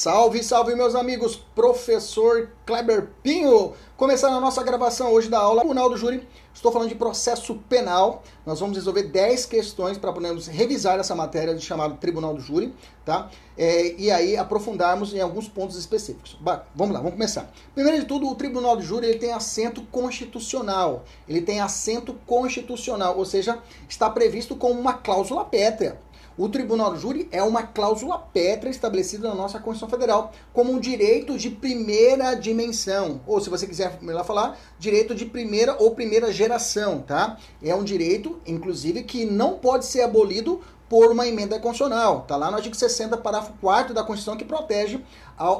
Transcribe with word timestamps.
Salve, 0.00 0.44
salve 0.44 0.76
meus 0.76 0.94
amigos, 0.94 1.34
professor 1.56 2.52
Kleber 2.64 3.08
Pinho. 3.20 3.72
Começando 3.96 4.34
a 4.34 4.40
nossa 4.40 4.62
gravação 4.62 5.10
hoje 5.10 5.28
da 5.28 5.40
aula 5.40 5.62
Tribunal 5.62 5.90
do 5.90 5.96
Júri. 5.96 6.24
Estou 6.54 6.70
falando 6.70 6.88
de 6.88 6.94
processo 6.94 7.56
penal. 7.68 8.22
Nós 8.46 8.60
vamos 8.60 8.76
resolver 8.76 9.02
10 9.02 9.46
questões 9.46 9.98
para 9.98 10.12
podermos 10.12 10.46
revisar 10.46 11.00
essa 11.00 11.16
matéria 11.16 11.52
de 11.52 11.64
chamado 11.64 11.96
Tribunal 11.96 12.32
do 12.32 12.40
Júri, 12.40 12.72
tá? 13.04 13.28
É, 13.56 14.00
e 14.00 14.08
aí 14.08 14.36
aprofundarmos 14.36 15.12
em 15.12 15.20
alguns 15.20 15.48
pontos 15.48 15.76
específicos. 15.76 16.38
Bah, 16.40 16.64
vamos 16.76 16.94
lá, 16.94 17.00
vamos 17.00 17.14
começar. 17.14 17.50
Primeiro 17.74 17.98
de 17.98 18.06
tudo, 18.06 18.28
o 18.28 18.36
Tribunal 18.36 18.76
do 18.76 18.82
Júri 18.82 19.08
ele 19.08 19.18
tem 19.18 19.32
assento 19.32 19.82
constitucional. 19.90 21.02
Ele 21.28 21.42
tem 21.42 21.60
assento 21.60 22.14
constitucional, 22.24 23.18
ou 23.18 23.24
seja, 23.24 23.58
está 23.88 24.08
previsto 24.08 24.54
como 24.54 24.78
uma 24.78 24.92
cláusula 24.92 25.44
pétrea. 25.44 25.98
O 26.38 26.48
tribunal 26.48 26.92
do 26.92 27.00
júri 27.00 27.28
é 27.32 27.42
uma 27.42 27.64
cláusula 27.64 28.16
pétrea 28.16 28.70
estabelecida 28.70 29.28
na 29.28 29.34
nossa 29.34 29.58
Constituição 29.58 29.88
Federal 29.88 30.30
como 30.52 30.70
um 30.70 30.78
direito 30.78 31.36
de 31.36 31.50
primeira 31.50 32.32
dimensão, 32.36 33.20
ou 33.26 33.40
se 33.40 33.50
você 33.50 33.66
quiser 33.66 33.98
melhor 34.00 34.24
falar, 34.24 34.56
direito 34.78 35.16
de 35.16 35.24
primeira 35.26 35.76
ou 35.82 35.96
primeira 35.96 36.32
geração, 36.32 37.00
tá? 37.00 37.36
É 37.60 37.74
um 37.74 37.82
direito, 37.82 38.40
inclusive, 38.46 39.02
que 39.02 39.24
não 39.24 39.54
pode 39.54 39.84
ser 39.84 40.02
abolido 40.02 40.60
por 40.88 41.10
uma 41.10 41.26
emenda 41.26 41.58
constitucional. 41.58 42.20
Tá 42.20 42.36
lá 42.36 42.52
no 42.52 42.56
artigo 42.56 42.74
60, 42.74 43.16
parágrafo 43.16 43.52
4 43.60 43.92
da 43.92 44.04
Constituição 44.04 44.36
que 44.36 44.44
protege 44.44 45.00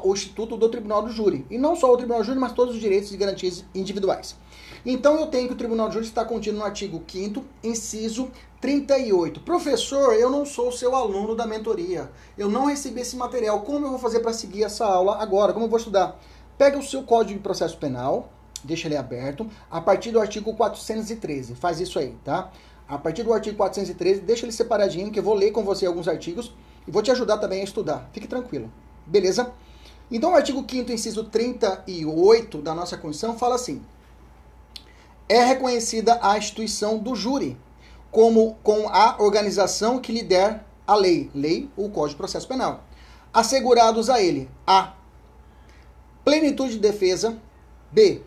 o 0.04 0.12
Instituto 0.12 0.56
do 0.56 0.68
Tribunal 0.68 1.02
do 1.02 1.10
Júri. 1.10 1.44
E 1.50 1.58
não 1.58 1.74
só 1.74 1.92
o 1.92 1.96
Tribunal 1.96 2.22
do 2.22 2.26
Júri, 2.26 2.38
mas 2.38 2.52
todos 2.52 2.76
os 2.76 2.80
direitos 2.80 3.12
e 3.12 3.16
garantias 3.16 3.64
individuais. 3.74 4.36
Então 4.86 5.18
eu 5.18 5.26
tenho 5.26 5.48
que 5.48 5.54
o 5.54 5.56
Tribunal 5.56 5.88
do 5.88 5.94
Júri 5.94 6.06
está 6.06 6.24
contido 6.24 6.56
no 6.56 6.64
artigo 6.64 7.02
5 7.06 7.44
inciso 7.64 8.30
38. 8.60 9.40
Professor, 9.40 10.14
eu 10.14 10.28
não 10.30 10.44
sou 10.44 10.72
seu 10.72 10.94
aluno 10.94 11.34
da 11.34 11.46
mentoria. 11.46 12.10
Eu 12.36 12.48
não 12.48 12.66
recebi 12.66 13.00
esse 13.00 13.16
material. 13.16 13.60
Como 13.60 13.86
eu 13.86 13.90
vou 13.90 13.98
fazer 13.98 14.20
para 14.20 14.32
seguir 14.32 14.64
essa 14.64 14.84
aula 14.84 15.22
agora? 15.22 15.52
Como 15.52 15.66
eu 15.66 15.70
vou 15.70 15.78
estudar? 15.78 16.18
Pega 16.56 16.76
o 16.76 16.82
seu 16.82 17.04
Código 17.04 17.38
de 17.38 17.42
Processo 17.42 17.78
Penal, 17.78 18.32
deixa 18.64 18.88
ele 18.88 18.96
aberto, 18.96 19.48
a 19.70 19.80
partir 19.80 20.10
do 20.10 20.18
artigo 20.18 20.52
413. 20.54 21.54
Faz 21.54 21.78
isso 21.78 22.00
aí, 22.00 22.16
tá? 22.24 22.50
A 22.88 22.98
partir 22.98 23.22
do 23.22 23.32
artigo 23.32 23.56
413, 23.56 24.22
deixa 24.22 24.44
ele 24.44 24.52
separadinho, 24.52 25.12
que 25.12 25.20
eu 25.20 25.22
vou 25.22 25.34
ler 25.34 25.52
com 25.52 25.62
você 25.62 25.86
alguns 25.86 26.08
artigos 26.08 26.52
e 26.86 26.90
vou 26.90 27.02
te 27.02 27.12
ajudar 27.12 27.38
também 27.38 27.60
a 27.60 27.64
estudar. 27.64 28.10
Fique 28.12 28.26
tranquilo. 28.26 28.72
Beleza? 29.06 29.52
Então, 30.10 30.32
o 30.32 30.34
artigo 30.34 30.64
5 30.68 30.90
inciso 30.90 31.22
38 31.24 32.58
da 32.60 32.74
nossa 32.74 32.96
Constituição 32.96 33.38
fala 33.38 33.54
assim: 33.54 33.82
é 35.28 35.44
reconhecida 35.44 36.18
a 36.20 36.36
instituição 36.36 36.98
do 36.98 37.14
júri 37.14 37.56
como 38.10 38.56
com 38.62 38.88
a 38.88 39.16
organização 39.18 39.98
que 39.98 40.12
lhe 40.12 40.22
der 40.22 40.64
a 40.86 40.94
lei, 40.94 41.30
lei 41.34 41.68
ou 41.76 41.90
Código 41.90 42.10
de 42.10 42.16
Processo 42.16 42.48
Penal, 42.48 42.84
assegurados 43.32 44.08
a 44.08 44.20
ele 44.20 44.50
a 44.66 44.94
plenitude 46.24 46.72
de 46.72 46.78
defesa, 46.78 47.36
b 47.92 48.22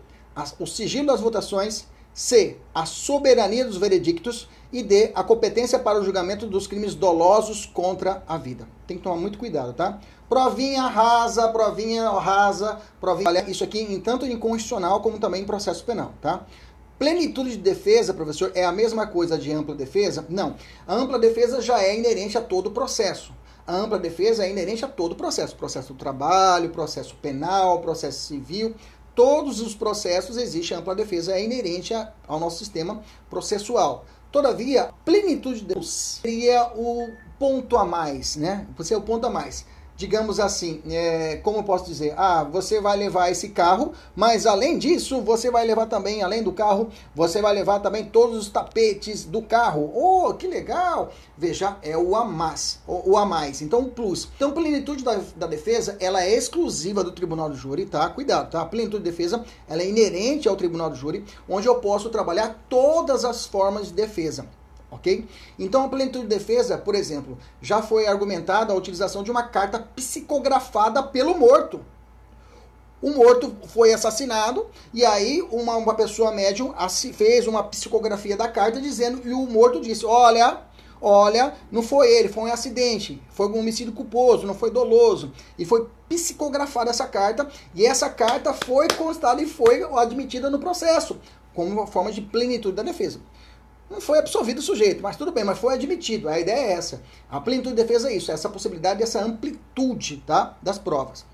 o 0.58 0.66
sigilo 0.66 1.08
das 1.08 1.20
votações, 1.20 1.86
c 2.14 2.58
a 2.74 2.86
soberania 2.86 3.64
dos 3.64 3.76
veredictos 3.76 4.48
e 4.72 4.82
d 4.82 5.12
a 5.14 5.22
competência 5.22 5.78
para 5.78 6.00
o 6.00 6.04
julgamento 6.04 6.46
dos 6.46 6.66
crimes 6.66 6.94
dolosos 6.94 7.66
contra 7.66 8.22
a 8.26 8.38
vida. 8.38 8.66
Tem 8.86 8.96
que 8.96 9.02
tomar 9.02 9.16
muito 9.16 9.38
cuidado, 9.38 9.72
tá? 9.72 10.00
Provinha 10.28 10.86
rasa, 10.86 11.48
provinha 11.48 12.08
rasa, 12.08 12.80
provinha. 12.98 13.44
Isso 13.48 13.62
aqui, 13.62 13.80
em 13.80 14.00
tanto 14.00 14.24
em 14.24 14.38
constitucional 14.38 15.02
como 15.02 15.18
também 15.18 15.42
em 15.42 15.44
processo 15.44 15.84
penal, 15.84 16.12
tá? 16.22 16.46
Plenitude 16.98 17.50
de 17.50 17.56
defesa, 17.56 18.14
professor, 18.14 18.52
é 18.54 18.64
a 18.64 18.72
mesma 18.72 19.06
coisa 19.06 19.36
de 19.36 19.52
ampla 19.52 19.74
defesa? 19.74 20.24
Não. 20.28 20.56
A 20.86 20.94
ampla 20.94 21.18
defesa 21.18 21.60
já 21.60 21.82
é 21.82 21.96
inerente 21.96 22.38
a 22.38 22.40
todo 22.40 22.68
o 22.68 22.70
processo. 22.70 23.32
A 23.66 23.74
ampla 23.74 23.98
defesa 23.98 24.44
é 24.44 24.50
inerente 24.50 24.84
a 24.84 24.88
todo 24.88 25.12
o 25.12 25.16
processo. 25.16 25.56
Processo 25.56 25.92
do 25.92 25.98
trabalho, 25.98 26.70
processo 26.70 27.14
penal, 27.16 27.80
processo 27.80 28.26
civil. 28.26 28.74
Todos 29.14 29.60
os 29.60 29.74
processos 29.74 30.36
existe 30.36 30.74
a 30.74 30.78
ampla 30.78 30.94
defesa, 30.94 31.32
é 31.32 31.44
inerente 31.44 31.92
ao 32.26 32.40
nosso 32.40 32.58
sistema 32.58 33.02
processual. 33.28 34.04
Todavia, 34.30 34.90
plenitude 35.04 35.60
de 35.60 35.66
defesa 35.66 35.86
seria 35.86 36.72
o 36.74 37.10
ponto 37.38 37.76
a 37.76 37.84
mais, 37.84 38.36
né? 38.36 38.66
Você 38.76 38.94
é 38.94 38.96
o 38.96 39.02
ponto 39.02 39.26
a 39.26 39.30
mais 39.30 39.66
digamos 40.02 40.40
assim, 40.40 40.82
é, 40.90 41.36
como 41.44 41.62
posso 41.62 41.84
dizer, 41.84 42.12
ah, 42.16 42.42
você 42.42 42.80
vai 42.80 42.96
levar 42.96 43.30
esse 43.30 43.50
carro, 43.50 43.92
mas 44.16 44.46
além 44.46 44.76
disso, 44.76 45.20
você 45.20 45.48
vai 45.48 45.64
levar 45.64 45.86
também, 45.86 46.24
além 46.24 46.42
do 46.42 46.52
carro, 46.52 46.88
você 47.14 47.40
vai 47.40 47.54
levar 47.54 47.78
também 47.78 48.06
todos 48.06 48.36
os 48.36 48.48
tapetes 48.48 49.24
do 49.24 49.42
carro. 49.42 49.92
Oh, 49.94 50.34
que 50.34 50.48
legal! 50.48 51.12
Veja, 51.38 51.76
é 51.82 51.96
o 51.96 52.16
a 52.16 52.24
mais, 52.24 52.80
o, 52.84 53.12
o 53.12 53.16
a 53.16 53.24
mais. 53.24 53.62
Então, 53.62 53.82
o 53.82 53.90
plus. 53.90 54.28
Então, 54.34 54.50
plenitude 54.50 55.04
da, 55.04 55.20
da 55.36 55.46
defesa, 55.46 55.96
ela 56.00 56.20
é 56.24 56.34
exclusiva 56.34 57.04
do 57.04 57.12
Tribunal 57.12 57.48
do 57.48 57.54
Júri, 57.54 57.86
tá? 57.86 58.10
Cuidado, 58.10 58.50
tá? 58.50 58.60
A 58.60 58.66
plenitude 58.66 59.04
de 59.04 59.08
defesa, 59.08 59.44
ela 59.68 59.82
é 59.82 59.88
inerente 59.88 60.48
ao 60.48 60.56
Tribunal 60.56 60.90
do 60.90 60.96
Júri, 60.96 61.24
onde 61.48 61.68
eu 61.68 61.76
posso 61.76 62.10
trabalhar 62.10 62.60
todas 62.68 63.24
as 63.24 63.46
formas 63.46 63.86
de 63.86 63.92
defesa 63.92 64.48
ok? 64.92 65.26
Então, 65.58 65.84
a 65.84 65.88
plenitude 65.88 66.26
de 66.26 66.36
defesa, 66.36 66.76
por 66.76 66.94
exemplo, 66.94 67.38
já 67.60 67.80
foi 67.82 68.06
argumentada 68.06 68.72
a 68.72 68.76
utilização 68.76 69.22
de 69.22 69.30
uma 69.30 69.44
carta 69.44 69.78
psicografada 69.78 71.02
pelo 71.02 71.36
morto. 71.36 71.80
O 73.00 73.10
morto 73.10 73.56
foi 73.66 73.92
assassinado 73.92 74.66
e 74.94 75.04
aí 75.04 75.42
uma, 75.50 75.74
uma 75.76 75.94
pessoa 75.94 76.30
médium 76.30 76.72
fez 77.14 77.48
uma 77.48 77.64
psicografia 77.64 78.36
da 78.36 78.46
carta 78.46 78.80
dizendo 78.80 79.26
e 79.26 79.32
o 79.32 79.44
morto 79.44 79.80
disse, 79.80 80.06
olha, 80.06 80.60
olha, 81.00 81.52
não 81.68 81.82
foi 81.82 82.08
ele, 82.12 82.28
foi 82.28 82.44
um 82.44 82.52
acidente, 82.52 83.20
foi 83.30 83.48
um 83.48 83.58
homicídio 83.58 83.92
culposo, 83.92 84.46
não 84.46 84.54
foi 84.54 84.70
doloso. 84.70 85.32
E 85.58 85.64
foi 85.64 85.88
psicografada 86.08 86.90
essa 86.90 87.06
carta 87.06 87.48
e 87.74 87.84
essa 87.84 88.08
carta 88.08 88.54
foi 88.54 88.86
constada 88.96 89.42
e 89.42 89.46
foi 89.46 89.82
admitida 89.82 90.48
no 90.48 90.60
processo 90.60 91.18
como 91.54 91.70
uma 91.70 91.86
forma 91.86 92.12
de 92.12 92.20
plenitude 92.20 92.76
da 92.76 92.82
defesa. 92.82 93.20
Não 93.92 94.00
foi 94.00 94.18
absolvido 94.18 94.58
o 94.58 94.62
sujeito, 94.62 95.02
mas 95.02 95.18
tudo 95.18 95.30
bem, 95.32 95.44
mas 95.44 95.58
foi 95.58 95.74
admitido. 95.74 96.26
A 96.26 96.40
ideia 96.40 96.68
é 96.68 96.72
essa. 96.72 97.02
A 97.30 97.38
plenitude 97.38 97.76
de 97.76 97.82
defesa 97.82 98.08
é 98.08 98.16
isso, 98.16 98.30
é 98.30 98.34
essa 98.34 98.48
possibilidade, 98.48 99.02
essa 99.02 99.22
amplitude 99.22 100.22
tá, 100.26 100.56
das 100.62 100.78
provas. 100.78 101.26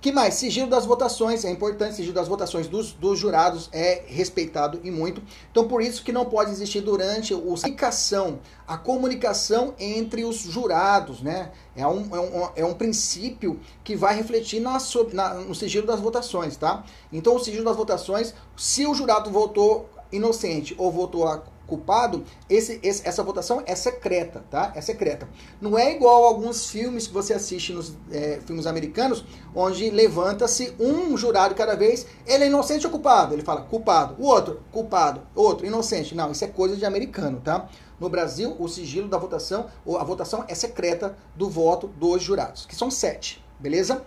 que 0.00 0.10
mais? 0.10 0.32
Sigilo 0.32 0.70
das 0.70 0.86
votações, 0.86 1.44
é 1.44 1.50
importante, 1.50 1.96
sigilo 1.96 2.14
das 2.14 2.26
votações 2.26 2.66
dos, 2.66 2.94
dos 2.94 3.18
jurados 3.18 3.68
é 3.74 4.04
respeitado 4.06 4.80
e 4.82 4.90
muito. 4.90 5.22
Então, 5.50 5.68
por 5.68 5.82
isso 5.82 6.02
que 6.02 6.10
não 6.10 6.24
pode 6.24 6.50
existir 6.50 6.80
durante 6.80 7.34
a 7.34 7.36
comunicação, 7.36 8.38
a 8.66 8.78
comunicação 8.78 9.74
entre 9.78 10.24
os 10.24 10.38
jurados, 10.38 11.20
né? 11.20 11.52
É 11.76 11.86
um, 11.86 12.16
é 12.16 12.20
um, 12.20 12.48
é 12.56 12.64
um 12.64 12.72
princípio 12.72 13.60
que 13.84 13.94
vai 13.94 14.16
refletir 14.16 14.60
na, 14.60 14.78
na, 15.12 15.34
no 15.34 15.54
sigilo 15.54 15.86
das 15.86 16.00
votações, 16.00 16.56
tá? 16.56 16.84
Então, 17.12 17.36
o 17.36 17.38
sigilo 17.38 17.66
das 17.66 17.76
votações, 17.76 18.32
se 18.56 18.86
o 18.86 18.94
jurado 18.94 19.30
votou 19.30 19.90
inocente 20.10 20.74
ou 20.78 20.90
votou 20.90 21.26
culpado, 21.68 22.24
esse, 22.48 22.80
esse, 22.82 23.06
essa 23.06 23.22
votação 23.22 23.62
é 23.66 23.74
secreta, 23.74 24.42
tá? 24.50 24.72
É 24.74 24.80
secreta. 24.80 25.28
Não 25.60 25.78
é 25.78 25.94
igual 25.94 26.24
alguns 26.24 26.70
filmes 26.70 27.06
que 27.06 27.12
você 27.12 27.34
assiste 27.34 27.72
nos 27.72 27.94
é, 28.10 28.40
filmes 28.44 28.66
americanos, 28.66 29.24
onde 29.54 29.90
levanta-se 29.90 30.74
um 30.80 31.16
jurado 31.16 31.54
cada 31.54 31.76
vez, 31.76 32.06
ele 32.26 32.44
é 32.44 32.46
inocente 32.46 32.86
ou 32.86 32.90
culpado? 32.90 33.34
Ele 33.34 33.42
fala 33.42 33.60
culpado. 33.60 34.16
O 34.18 34.26
outro, 34.26 34.62
culpado. 34.72 35.20
Outro, 35.34 35.66
inocente. 35.66 36.14
Não, 36.14 36.32
isso 36.32 36.44
é 36.44 36.48
coisa 36.48 36.76
de 36.76 36.86
americano, 36.86 37.40
tá? 37.44 37.68
No 38.00 38.08
Brasil, 38.08 38.56
o 38.58 38.68
sigilo 38.68 39.08
da 39.08 39.18
votação, 39.18 39.66
a 39.98 40.04
votação 40.04 40.44
é 40.48 40.54
secreta 40.54 41.16
do 41.34 41.50
voto 41.50 41.88
dos 41.88 42.22
jurados, 42.22 42.64
que 42.64 42.74
são 42.74 42.90
sete, 42.90 43.44
beleza? 43.58 44.02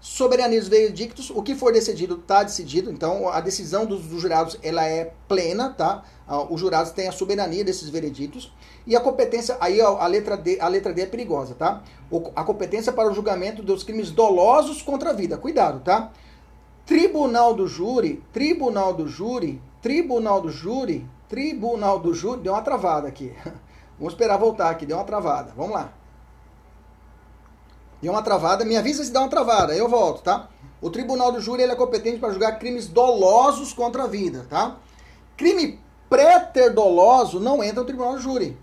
Soberania 0.00 0.58
dos 0.58 0.68
veredictos, 0.68 1.28
o 1.28 1.42
que 1.42 1.54
for 1.54 1.74
decidido 1.74 2.14
está 2.14 2.42
decidido, 2.42 2.90
então 2.90 3.28
a 3.28 3.38
decisão 3.38 3.84
dos, 3.84 4.06
dos, 4.06 4.22
jurados 4.22 4.58
ela 4.62 4.82
é 4.86 5.12
plena, 5.28 5.68
tá? 5.68 6.02
Os 6.48 6.58
jurados 6.58 6.92
têm 6.92 7.06
a 7.06 7.12
soberania 7.12 7.62
desses 7.62 7.90
veredictos 7.90 8.50
e 8.86 8.96
a 8.96 9.00
competência, 9.00 9.58
aí 9.60 9.78
a 9.78 10.06
letra 10.06 10.38
D, 10.38 10.58
a 10.58 10.68
letra 10.68 10.94
D 10.94 11.02
é 11.02 11.06
perigosa, 11.06 11.54
tá? 11.54 11.82
A 12.34 12.42
competência 12.44 12.92
para 12.94 13.10
o 13.10 13.14
julgamento 13.14 13.62
dos 13.62 13.84
crimes 13.84 14.10
dolosos 14.10 14.80
contra 14.80 15.10
a 15.10 15.12
vida. 15.12 15.36
Cuidado, 15.36 15.80
tá? 15.80 16.10
Tribunal 16.86 17.52
do 17.52 17.66
júri, 17.66 18.24
tribunal 18.32 18.94
do 18.94 19.06
júri, 19.06 19.60
tribunal 19.82 20.40
do 20.40 20.50
júri, 20.50 21.06
tribunal 21.28 21.98
do 21.98 22.14
júri, 22.14 22.40
deu 22.40 22.54
uma 22.54 22.62
travada 22.62 23.06
aqui. 23.06 23.34
Vamos 23.98 24.14
esperar 24.14 24.38
voltar 24.38 24.70
aqui, 24.70 24.86
deu 24.86 24.96
uma 24.96 25.04
travada. 25.04 25.52
Vamos 25.54 25.74
lá. 25.74 25.99
Deu 28.00 28.12
uma 28.12 28.22
travada, 28.22 28.64
me 28.64 28.76
avisa 28.76 29.04
se 29.04 29.12
dá 29.12 29.20
uma 29.20 29.28
travada, 29.28 29.74
eu 29.74 29.88
volto, 29.88 30.22
tá? 30.22 30.48
O 30.80 30.88
tribunal 30.88 31.30
do 31.30 31.40
júri 31.40 31.62
ele 31.62 31.72
é 31.72 31.76
competente 31.76 32.18
para 32.18 32.30
julgar 32.30 32.58
crimes 32.58 32.86
dolosos 32.86 33.72
contra 33.72 34.04
a 34.04 34.06
vida, 34.06 34.46
tá? 34.48 34.78
Crime 35.36 35.78
pré-ter 36.08 36.70
doloso 36.72 37.38
não 37.38 37.62
entra 37.62 37.80
no 37.80 37.86
tribunal 37.86 38.14
do 38.14 38.20
júri. 38.20 38.56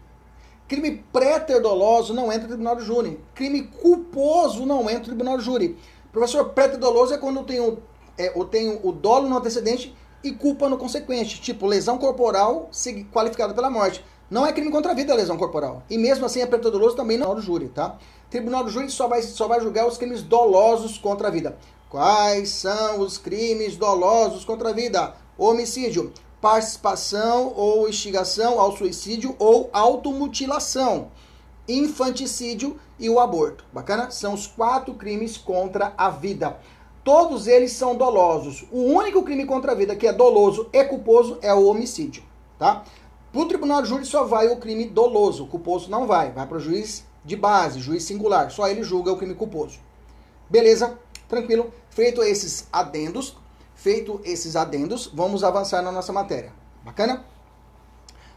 Crime 0.68 1.04
pré-ter 1.13 1.62
doloso 1.62 2.13
não 2.13 2.31
entra 2.31 2.44
no 2.44 2.48
tribunal 2.50 2.75
do 2.75 2.84
júri. 2.84 3.19
Crime 3.36 3.63
culposo 3.63 4.66
não 4.66 4.81
entra 4.89 5.00
no 5.00 5.06
tribunal 5.06 5.38
do 5.38 5.44
júri. 5.44 5.78
Professor, 6.12 6.50
pré-ter 6.50 6.78
doloso 6.78 7.13
é 7.13 7.18
quando 7.18 7.38
eu 7.38 7.44
tenho, 7.44 7.78
é, 8.18 8.38
eu 8.38 8.45
tenho 8.45 8.80
o 8.84 8.92
dolo 8.92 9.30
no 9.30 9.38
antecedente 9.38 9.95
e 10.24 10.31
culpa 10.31 10.68
no 10.68 10.78
consequente, 10.78 11.39
tipo 11.39 11.68
lesão 11.68 11.98
corporal 11.98 12.69
qualificada 13.12 13.54
pela 13.54 13.69
morte. 13.69 14.04
Não 14.29 14.45
é 14.45 14.51
crime 14.51 14.71
contra 14.71 14.91
a 14.91 14.95
vida 14.95 15.13
a 15.13 15.15
lesão 15.15 15.38
corporal. 15.38 15.83
E 15.89 15.97
mesmo 15.97 16.25
assim 16.25 16.41
é 16.41 16.45
doloso 16.45 16.95
também 16.95 17.18
não 17.18 17.31
é 17.31 17.35
do 17.35 17.41
júri, 17.41 17.69
tá? 17.69 17.97
Tribunal 18.29 18.65
do 18.65 18.69
Júri 18.69 18.89
só 18.89 19.07
vai, 19.07 19.21
só 19.21 19.47
vai 19.47 19.62
julgar 19.62 19.88
os 19.88 19.97
crimes 19.97 20.21
dolosos 20.21 20.97
contra 20.97 21.29
a 21.29 21.31
vida. 21.31 21.57
Quais 21.89 22.50
são 22.50 23.00
os 23.00 23.18
crimes 23.18 23.77
dolosos 23.77 24.44
contra 24.44 24.71
a 24.71 24.74
vida? 24.74 25.15
Homicídio, 25.38 26.12
participação 26.41 27.53
ou 27.56 27.88
instigação 27.88 28.59
ao 28.59 28.75
suicídio 28.75 29.33
ou 29.39 29.69
automutilação, 29.71 31.07
infanticídio 31.69 32.77
e 33.00 33.09
o 33.09 33.18
aborto. 33.18 33.63
Bacana? 33.71 34.12
São 34.12 34.33
os 34.33 34.45
quatro 34.45 34.94
crimes 34.95 35.38
contra 35.38 35.94
a 35.97 36.09
vida. 36.09 36.59
Todos 37.01 37.47
eles 37.47 37.71
são 37.71 37.95
dolosos. 37.95 38.65
O 38.69 38.81
único 38.81 39.24
crime 39.24 39.45
contra 39.45 39.71
a 39.71 39.75
vida 39.75 39.95
que 39.95 40.06
é 40.06 40.12
doloso 40.12 40.68
e 40.74 40.83
culposo 40.83 41.38
é 41.41 41.53
o 41.53 41.65
homicídio, 41.65 42.24
tá? 42.59 42.83
Para 43.31 43.41
o 43.41 43.47
tribunal 43.47 43.81
de 43.81 43.89
júri 43.89 44.06
só 44.06 44.24
vai 44.24 44.47
o 44.47 44.57
crime 44.57 44.85
doloso, 44.85 45.44
o 45.44 45.47
culposo 45.47 45.89
não 45.89 46.07
vai, 46.07 46.31
vai 46.31 46.47
para 46.47 46.57
o 46.57 46.59
juiz 46.59 47.06
de 47.24 47.35
base, 47.35 47.79
juiz 47.79 48.03
singular. 48.03 48.50
Só 48.51 48.68
ele 48.68 48.83
julga 48.83 49.12
o 49.12 49.18
crime 49.18 49.35
culposo. 49.35 49.79
Beleza? 50.50 50.97
Tranquilo? 51.27 51.71
Feito 51.89 52.24
esses 52.24 52.68
adendos, 52.71 53.35
feito 53.75 54.21
esses 54.24 54.56
adendos, 54.56 55.12
vamos 55.13 55.44
avançar 55.44 55.81
na 55.81 55.91
nossa 55.91 56.13
matéria. 56.13 56.53
Bacana? 56.83 57.25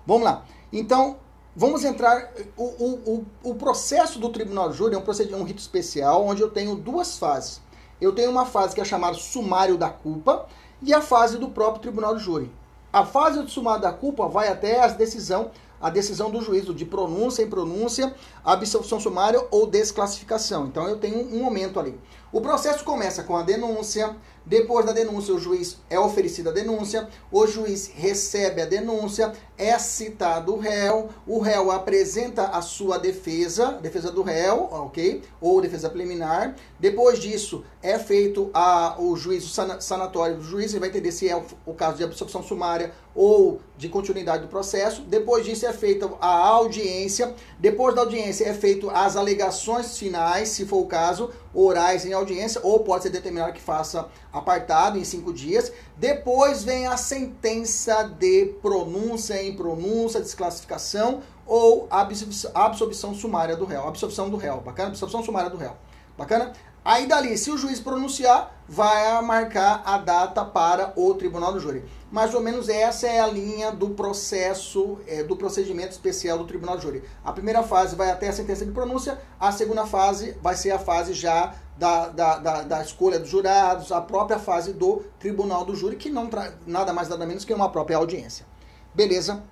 Vamos 0.04 0.24
lá. 0.24 0.44
Então, 0.72 1.18
vamos 1.54 1.84
entrar. 1.84 2.32
O, 2.56 2.64
o, 2.64 3.24
o, 3.44 3.50
o 3.50 3.54
processo 3.54 4.18
do 4.18 4.28
tribunal 4.30 4.70
de 4.70 4.76
júri 4.76 4.94
é 4.94 4.98
um, 4.98 5.02
procedimento, 5.02 5.42
um 5.42 5.46
rito 5.46 5.60
especial 5.60 6.26
onde 6.26 6.42
eu 6.42 6.50
tenho 6.50 6.74
duas 6.74 7.16
fases. 7.16 7.60
Eu 8.00 8.12
tenho 8.12 8.30
uma 8.30 8.46
fase 8.46 8.74
que 8.74 8.80
é 8.80 8.84
chamada 8.84 9.14
sumário 9.14 9.78
da 9.78 9.88
culpa 9.88 10.48
e 10.82 10.92
a 10.92 11.00
fase 11.00 11.38
do 11.38 11.50
próprio 11.50 11.82
tribunal 11.82 12.16
de 12.16 12.24
júri. 12.24 12.50
A 12.92 13.04
fase 13.04 13.42
do 13.42 13.48
sumário 13.48 13.82
da 13.82 13.92
culpa 13.92 14.28
vai 14.28 14.48
até 14.48 14.80
a 14.80 14.88
decisão 14.88 15.50
a 15.80 15.88
decisão 15.88 16.30
do 16.30 16.42
juízo 16.42 16.74
de 16.74 16.84
pronúncia, 16.84 17.42
impronúncia, 17.42 18.14
absolução 18.44 19.00
sumária 19.00 19.42
ou 19.50 19.66
desclassificação. 19.66 20.66
Então 20.66 20.86
eu 20.86 20.98
tenho 20.98 21.18
um 21.18 21.42
momento 21.42 21.80
ali. 21.80 21.98
O 22.32 22.40
processo 22.40 22.84
começa 22.84 23.24
com 23.24 23.34
a 23.34 23.42
denúncia, 23.42 24.14
depois 24.46 24.86
da 24.86 24.92
denúncia, 24.92 25.34
o 25.34 25.38
juiz 25.38 25.78
é 25.90 25.98
oferecido 25.98 26.48
a 26.48 26.52
denúncia, 26.52 27.08
o 27.30 27.46
juiz 27.46 27.90
recebe 27.94 28.62
a 28.62 28.66
denúncia, 28.66 29.32
é 29.58 29.76
citado 29.78 30.54
o 30.54 30.58
réu, 30.58 31.10
o 31.26 31.40
réu 31.40 31.70
apresenta 31.70 32.44
a 32.46 32.62
sua 32.62 32.98
defesa, 32.98 33.72
defesa 33.82 34.10
do 34.10 34.22
réu, 34.22 34.68
ok? 34.70 35.22
Ou 35.40 35.60
defesa 35.60 35.90
preliminar. 35.90 36.54
Depois 36.78 37.18
disso, 37.18 37.64
é 37.82 37.98
feito 37.98 38.48
a, 38.54 38.96
o 38.98 39.16
juízo 39.16 39.48
sanatório 39.80 40.36
do 40.36 40.42
juiz, 40.42 40.70
ele 40.72 40.80
vai 40.80 40.88
entender 40.88 41.12
se 41.12 41.28
é 41.28 41.36
o, 41.36 41.44
o 41.66 41.74
caso 41.74 41.98
de 41.98 42.04
absolução 42.04 42.42
sumária 42.42 42.92
ou 43.14 43.60
de 43.76 43.88
continuidade 43.88 44.44
do 44.44 44.48
processo. 44.48 45.02
Depois 45.02 45.44
disso, 45.44 45.66
é 45.66 45.72
feita 45.72 46.08
a 46.20 46.48
audiência. 46.48 47.34
Depois 47.58 47.94
da 47.94 48.02
audiência, 48.02 48.46
é 48.46 48.54
feito 48.54 48.88
as 48.90 49.16
alegações 49.16 49.98
finais, 49.98 50.50
se 50.50 50.64
for 50.64 50.78
o 50.78 50.86
caso, 50.86 51.30
orais 51.54 52.04
em 52.04 52.12
audiência, 52.12 52.60
ou 52.62 52.80
pode 52.80 53.04
ser 53.04 53.10
determinado 53.10 53.52
que 53.52 53.60
faça 53.60 54.08
apartado 54.32 54.98
em 54.98 55.04
cinco 55.04 55.32
dias. 55.32 55.72
Depois 55.96 56.62
vem 56.62 56.86
a 56.86 56.96
sentença 56.96 58.04
de 58.04 58.46
pronúncia 58.62 59.42
em 59.42 59.54
pronúncia, 59.54 60.20
desclassificação 60.20 61.22
ou 61.46 61.88
absolvição 61.90 63.14
sumária 63.14 63.56
do 63.56 63.64
réu. 63.64 63.86
Absolvição 63.86 64.30
do 64.30 64.36
réu, 64.36 64.60
bacana? 64.60 64.90
Absolvição 64.90 65.22
sumária 65.24 65.50
do 65.50 65.56
réu, 65.56 65.76
bacana? 66.16 66.52
Aí 66.84 67.06
dali, 67.06 67.36
se 67.36 67.50
o 67.50 67.58
juiz 67.58 67.78
pronunciar, 67.78 68.58
vai 68.66 69.20
marcar 69.22 69.82
a 69.84 69.98
data 69.98 70.44
para 70.44 70.92
o 70.96 71.12
tribunal 71.14 71.52
do 71.52 71.60
júri. 71.60 71.84
Mais 72.10 72.34
ou 72.34 72.40
menos 72.40 72.68
essa 72.68 73.06
é 73.06 73.20
a 73.20 73.26
linha 73.26 73.70
do 73.70 73.90
processo, 73.90 74.98
é, 75.06 75.22
do 75.22 75.36
procedimento 75.36 75.90
especial 75.90 76.38
do 76.38 76.46
tribunal 76.46 76.76
do 76.76 76.82
júri. 76.82 77.02
A 77.24 77.32
primeira 77.32 77.62
fase 77.62 77.94
vai 77.94 78.10
até 78.10 78.28
a 78.28 78.32
sentença 78.32 78.64
de 78.64 78.72
pronúncia, 78.72 79.20
a 79.38 79.52
segunda 79.52 79.84
fase 79.86 80.36
vai 80.40 80.54
ser 80.54 80.70
a 80.70 80.78
fase 80.78 81.12
já 81.12 81.54
da, 81.76 82.08
da, 82.08 82.38
da, 82.38 82.62
da 82.62 82.82
escolha 82.82 83.18
dos 83.18 83.28
jurados, 83.28 83.92
a 83.92 84.00
própria 84.00 84.38
fase 84.38 84.72
do 84.72 85.02
tribunal 85.18 85.64
do 85.64 85.74
júri, 85.76 85.96
que 85.96 86.08
não 86.08 86.28
traz 86.28 86.54
nada 86.66 86.92
mais 86.92 87.08
nada 87.08 87.26
menos 87.26 87.44
que 87.44 87.52
uma 87.52 87.70
própria 87.70 87.96
audiência. 87.96 88.46
Beleza? 88.94 89.42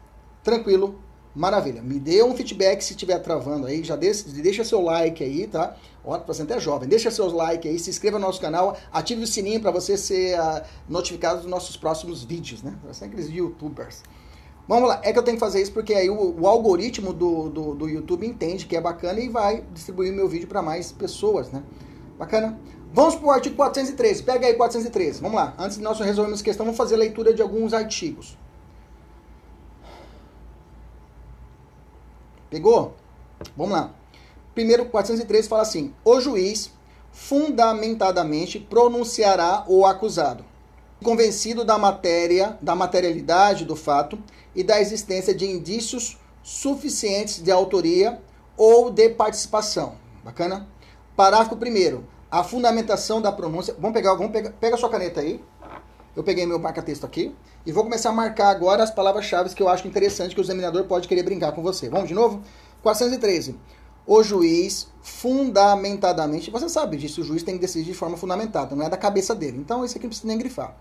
Tranquilo? 0.42 1.02
Maravilha. 1.34 1.82
Me 1.82 2.00
dê 2.00 2.22
um 2.22 2.34
feedback 2.34 2.82
se 2.82 2.94
estiver 2.94 3.18
travando 3.20 3.66
aí. 3.66 3.84
Já 3.84 3.94
deixa, 3.94 4.28
deixa 4.28 4.64
seu 4.64 4.80
like 4.80 5.22
aí, 5.22 5.46
tá? 5.46 5.76
Ó, 6.08 6.18
você 6.26 6.40
até 6.40 6.58
jovem. 6.58 6.88
Deixa 6.88 7.10
seus 7.10 7.34
likes 7.34 7.70
aí, 7.70 7.78
se 7.78 7.90
inscreva 7.90 8.18
no 8.18 8.24
nosso 8.24 8.40
canal, 8.40 8.74
ative 8.90 9.22
o 9.22 9.26
sininho 9.26 9.60
para 9.60 9.70
você 9.70 9.94
ser 9.94 10.40
uh, 10.40 10.62
notificado 10.88 11.42
dos 11.42 11.50
nossos 11.50 11.76
próximos 11.76 12.24
vídeos, 12.24 12.62
né? 12.62 12.74
Você 12.86 13.04
é 13.04 13.08
aqueles 13.08 13.28
youtubers. 13.28 14.02
Vamos 14.66 14.88
lá, 14.88 15.02
é 15.04 15.12
que 15.12 15.18
eu 15.18 15.22
tenho 15.22 15.36
que 15.36 15.40
fazer 15.40 15.60
isso 15.60 15.70
porque 15.70 15.92
aí 15.92 16.08
o, 16.08 16.40
o 16.40 16.46
algoritmo 16.46 17.12
do, 17.12 17.50
do, 17.50 17.74
do, 17.74 17.88
YouTube 17.88 18.26
entende 18.26 18.64
que 18.64 18.74
é 18.74 18.80
bacana 18.80 19.20
e 19.20 19.28
vai 19.28 19.62
distribuir 19.74 20.10
meu 20.10 20.26
vídeo 20.26 20.48
para 20.48 20.62
mais 20.62 20.90
pessoas, 20.90 21.50
né? 21.50 21.62
Bacana? 22.18 22.58
Vamos 22.90 23.14
para 23.14 23.26
o 23.26 23.30
artigo 23.30 23.56
413. 23.56 24.22
Pega 24.22 24.46
aí 24.46 24.54
413. 24.54 25.20
Vamos 25.20 25.36
lá. 25.36 25.54
Antes 25.58 25.76
de 25.76 25.82
nós 25.82 26.00
resolvermos 26.00 26.40
a 26.40 26.44
questão, 26.44 26.64
vamos 26.64 26.78
fazer 26.78 26.94
a 26.94 26.98
leitura 26.98 27.34
de 27.34 27.42
alguns 27.42 27.74
artigos. 27.74 28.34
Pegou? 32.48 32.94
Vamos 33.54 33.72
lá. 33.72 33.97
Primeiro, 34.58 34.86
413 34.86 35.48
fala 35.48 35.62
assim: 35.62 35.94
o 36.04 36.20
juiz 36.20 36.72
fundamentadamente 37.12 38.58
pronunciará 38.58 39.64
o 39.68 39.86
acusado, 39.86 40.44
convencido 41.00 41.64
da 41.64 41.78
matéria, 41.78 42.58
da 42.60 42.74
materialidade 42.74 43.64
do 43.64 43.76
fato 43.76 44.18
e 44.56 44.64
da 44.64 44.80
existência 44.80 45.32
de 45.32 45.46
indícios 45.46 46.18
suficientes 46.42 47.40
de 47.40 47.52
autoria 47.52 48.20
ou 48.56 48.90
de 48.90 49.08
participação. 49.10 49.94
Bacana? 50.24 50.66
Parágrafo 51.14 51.54
1 51.54 52.02
A 52.28 52.42
fundamentação 52.42 53.22
da 53.22 53.30
pronúncia. 53.30 53.76
Vamos 53.78 53.94
pegar, 53.94 54.14
vamos 54.14 54.32
pegar, 54.32 54.50
pega 54.58 54.76
sua 54.76 54.90
caneta 54.90 55.20
aí. 55.20 55.40
Eu 56.16 56.24
peguei 56.24 56.44
meu 56.44 56.58
marca-texto 56.58 57.06
aqui 57.06 57.32
e 57.64 57.70
vou 57.70 57.84
começar 57.84 58.10
a 58.10 58.12
marcar 58.12 58.48
agora 58.48 58.82
as 58.82 58.90
palavras-chave 58.90 59.54
que 59.54 59.62
eu 59.62 59.68
acho 59.68 59.86
interessante 59.86 60.34
que 60.34 60.40
o 60.40 60.42
examinador 60.42 60.82
pode 60.86 61.06
querer 61.06 61.22
brincar 61.22 61.52
com 61.52 61.62
você. 61.62 61.88
Vamos 61.88 62.08
de 62.08 62.14
novo? 62.14 62.42
413. 62.82 63.56
O 64.10 64.22
juiz 64.22 64.88
fundamentadamente, 65.02 66.50
você 66.50 66.66
sabe 66.66 66.96
disso, 66.96 67.20
o 67.20 67.24
juiz 67.24 67.42
tem 67.42 67.56
que 67.56 67.60
decidir 67.60 67.84
de 67.84 67.92
forma 67.92 68.16
fundamentada, 68.16 68.74
não 68.74 68.86
é 68.86 68.88
da 68.88 68.96
cabeça 68.96 69.34
dele. 69.34 69.58
Então, 69.58 69.84
isso 69.84 69.98
aqui 69.98 70.06
não 70.06 70.08
precisa 70.08 70.28
nem 70.28 70.38
grifar. 70.38 70.74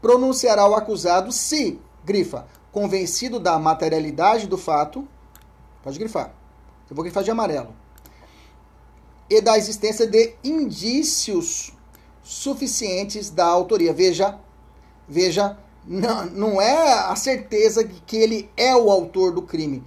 Pronunciará 0.00 0.68
o 0.68 0.74
acusado 0.74 1.30
se, 1.30 1.78
grifa, 2.04 2.44
convencido 2.72 3.38
da 3.38 3.56
materialidade 3.56 4.48
do 4.48 4.58
fato, 4.58 5.06
pode 5.80 5.96
grifar. 5.96 6.34
Eu 6.90 6.96
vou 6.96 7.04
grifar 7.04 7.22
de 7.22 7.30
amarelo. 7.30 7.72
E 9.30 9.40
da 9.40 9.56
existência 9.56 10.04
de 10.04 10.34
indícios 10.42 11.72
suficientes 12.20 13.30
da 13.30 13.46
autoria. 13.46 13.92
Veja, 13.92 14.40
veja, 15.08 15.56
não, 15.86 16.26
não 16.26 16.60
é 16.60 16.94
a 17.04 17.14
certeza 17.14 17.84
que 17.84 18.16
ele 18.16 18.50
é 18.56 18.74
o 18.74 18.90
autor 18.90 19.32
do 19.32 19.42
crime. 19.42 19.84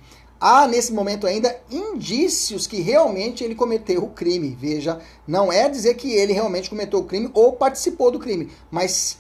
Há 0.48 0.68
nesse 0.68 0.94
momento 0.94 1.26
ainda 1.26 1.60
indícios 1.72 2.68
que 2.68 2.80
realmente 2.80 3.44
ele 3.44 3.56
cometeu 3.56 4.04
o 4.04 4.12
crime. 4.12 4.50
Veja, 4.50 5.02
não 5.28 5.52
é 5.52 5.68
dizer 5.68 5.96
que 5.96 6.12
ele 6.12 6.34
realmente 6.34 6.70
cometeu 6.70 7.00
o 7.00 7.04
crime 7.04 7.32
ou 7.34 7.54
participou 7.54 8.12
do 8.12 8.20
crime, 8.20 8.52
mas 8.70 9.18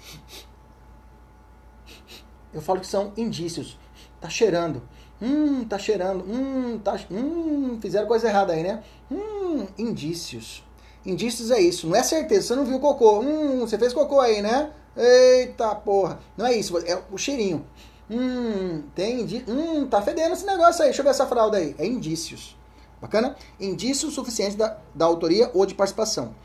eu 2.54 2.62
falo 2.62 2.80
que 2.80 2.86
são 2.86 3.12
indícios. 3.18 3.76
Tá 4.22 4.30
cheirando. 4.30 4.84
Hum, 5.20 5.66
tá 5.66 5.80
cheirando. 5.80 6.24
Hum, 6.30 6.78
tá, 6.78 6.96
hum, 7.10 7.80
fizeram 7.82 8.06
coisa 8.06 8.28
errada 8.28 8.54
aí, 8.54 8.62
né? 8.62 8.84
Hum, 9.12 9.66
indícios. 9.80 10.64
Indícios 11.04 11.50
é 11.50 11.60
isso, 11.60 11.88
não 11.88 11.96
é 11.96 12.04
certeza. 12.04 12.50
Você 12.50 12.56
não 12.56 12.66
viu 12.66 12.80
cocô. 12.80 13.22
Hum, 13.22 13.62
você 13.62 13.80
fez 13.80 13.96
cocô 13.96 14.20
aí, 14.20 14.44
né? 14.44 14.72
Eita 14.96 15.74
porra. 15.74 16.20
Não 16.38 16.46
é 16.46 16.56
isso, 16.56 16.78
é 16.78 17.02
o 17.12 17.18
cheirinho. 17.18 17.66
Hum, 18.10 18.84
tem. 18.94 19.26
Hum, 19.48 19.88
tá 19.88 20.02
fedendo 20.02 20.34
esse 20.34 20.46
negócio 20.46 20.82
aí. 20.82 20.90
Deixa 20.90 21.02
eu 21.02 21.04
ver 21.04 21.12
essa 21.12 21.26
fralda 21.26 21.58
aí. 21.58 21.76
É 21.78 21.86
indícios. 21.86 22.56
Bacana? 23.02 23.36
Indícios 23.60 24.14
suficientes 24.14 24.56
da, 24.56 24.78
da 24.94 25.06
autoria 25.06 25.50
ou 25.54 25.66
de 25.66 25.74
participação. 25.74 26.36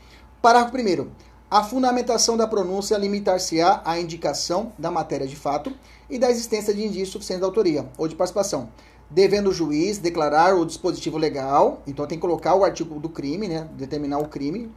Parágrafo 0.41 0.75
1. 0.75 1.09
A 1.49 1.63
fundamentação 1.63 2.37
da 2.37 2.47
pronúncia 2.47 2.97
limitar-se-á 2.97 3.81
à 3.85 3.99
indicação 3.99 4.71
da 4.77 4.89
matéria 4.89 5.27
de 5.27 5.35
fato 5.35 5.73
e 6.09 6.17
da 6.17 6.31
existência 6.31 6.73
de 6.73 6.83
indícios 6.83 7.09
suficientes 7.09 7.41
da 7.41 7.47
autoria 7.47 7.89
ou 7.97 8.07
de 8.07 8.15
participação, 8.15 8.69
devendo 9.09 9.49
o 9.49 9.53
juiz 9.53 9.97
declarar 9.97 10.55
o 10.55 10.65
dispositivo 10.65 11.17
legal, 11.17 11.81
então 11.85 12.07
tem 12.07 12.17
que 12.17 12.21
colocar 12.21 12.55
o 12.55 12.63
artigo 12.63 12.99
do 13.01 13.09
crime, 13.09 13.49
né, 13.49 13.67
determinar 13.73 14.19
o 14.19 14.29
crime, 14.29 14.71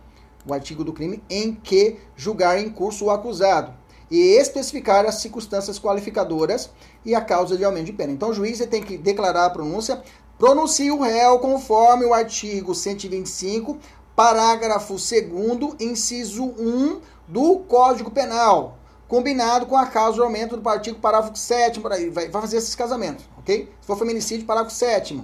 o 0.44 0.52
artigo 0.52 0.82
do 0.82 0.92
crime 0.92 1.22
em 1.30 1.54
que 1.54 1.96
julgar 2.16 2.58
em 2.58 2.68
curso 2.68 3.04
o 3.04 3.10
acusado 3.10 3.72
e 4.11 4.37
especificar 4.37 5.06
as 5.06 5.16
circunstâncias 5.16 5.78
qualificadoras 5.78 6.70
e 7.04 7.14
a 7.14 7.20
causa 7.20 7.56
de 7.56 7.64
aumento 7.64 7.87
de 7.87 7.92
pena. 7.92 8.12
Então 8.12 8.30
o 8.30 8.34
juiz 8.34 8.58
tem 8.66 8.82
que 8.82 8.99
declarar 8.99 9.46
a 9.46 9.50
pronúncia, 9.50 10.02
pronuncia 10.38 10.94
o 10.94 11.02
réu 11.02 11.38
conforme 11.38 12.04
o 12.04 12.14
artigo 12.14 12.75
125 12.75 13.78
parágrafo 14.14 14.94
2 14.94 15.76
inciso 15.80 16.44
1 16.44 17.00
do 17.26 17.58
Código 17.61 18.11
Penal, 18.11 18.78
combinado 19.08 19.66
com 19.66 19.76
a 19.76 19.87
causa 19.87 20.14
de 20.14 20.20
aumento 20.20 20.56
do 20.56 20.68
artigo 20.68 20.99
parágrafo 20.99 21.37
7 21.37 21.80
vai, 21.80 22.11
vai 22.11 22.30
fazer 22.30 22.58
esses 22.58 22.75
casamentos, 22.75 23.25
ok? 23.38 23.73
Se 23.80 23.87
for 23.87 23.99
feminicídio, 23.99 24.46
parágrafo 24.46 24.75
7 24.75 25.23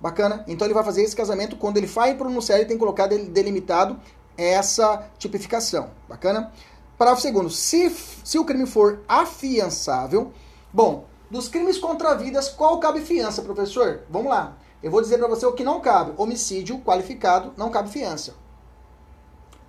Bacana? 0.00 0.44
Então 0.46 0.66
ele 0.66 0.74
vai 0.74 0.84
fazer 0.84 1.02
esse 1.02 1.16
casamento, 1.16 1.56
quando 1.56 1.76
ele 1.76 1.86
vai 1.86 2.14
pronunciar, 2.14 2.58
ele 2.58 2.68
tem 2.68 2.76
que 2.76 2.80
colocar 2.80 3.06
delimitado 3.06 3.98
essa 4.36 5.08
tipificação. 5.18 5.90
Bacana? 6.08 6.52
Parágrafo 6.98 7.32
2 7.32 7.56
se, 7.56 7.90
se 8.24 8.38
o 8.40 8.44
crime 8.44 8.66
for 8.66 9.04
afiançável, 9.06 10.32
bom, 10.72 11.04
dos 11.30 11.46
crimes 11.46 11.78
contra 11.78 12.16
vidas, 12.16 12.48
qual 12.48 12.80
cabe 12.80 13.00
fiança, 13.02 13.40
professor? 13.40 14.02
Vamos 14.10 14.28
lá. 14.28 14.56
Eu 14.82 14.90
vou 14.90 15.00
dizer 15.00 15.16
para 15.16 15.28
você 15.28 15.46
o 15.46 15.52
que 15.52 15.62
não 15.62 15.80
cabe. 15.80 16.12
Homicídio 16.16 16.80
qualificado 16.80 17.52
não 17.56 17.70
cabe 17.70 17.88
fiança. 17.90 18.34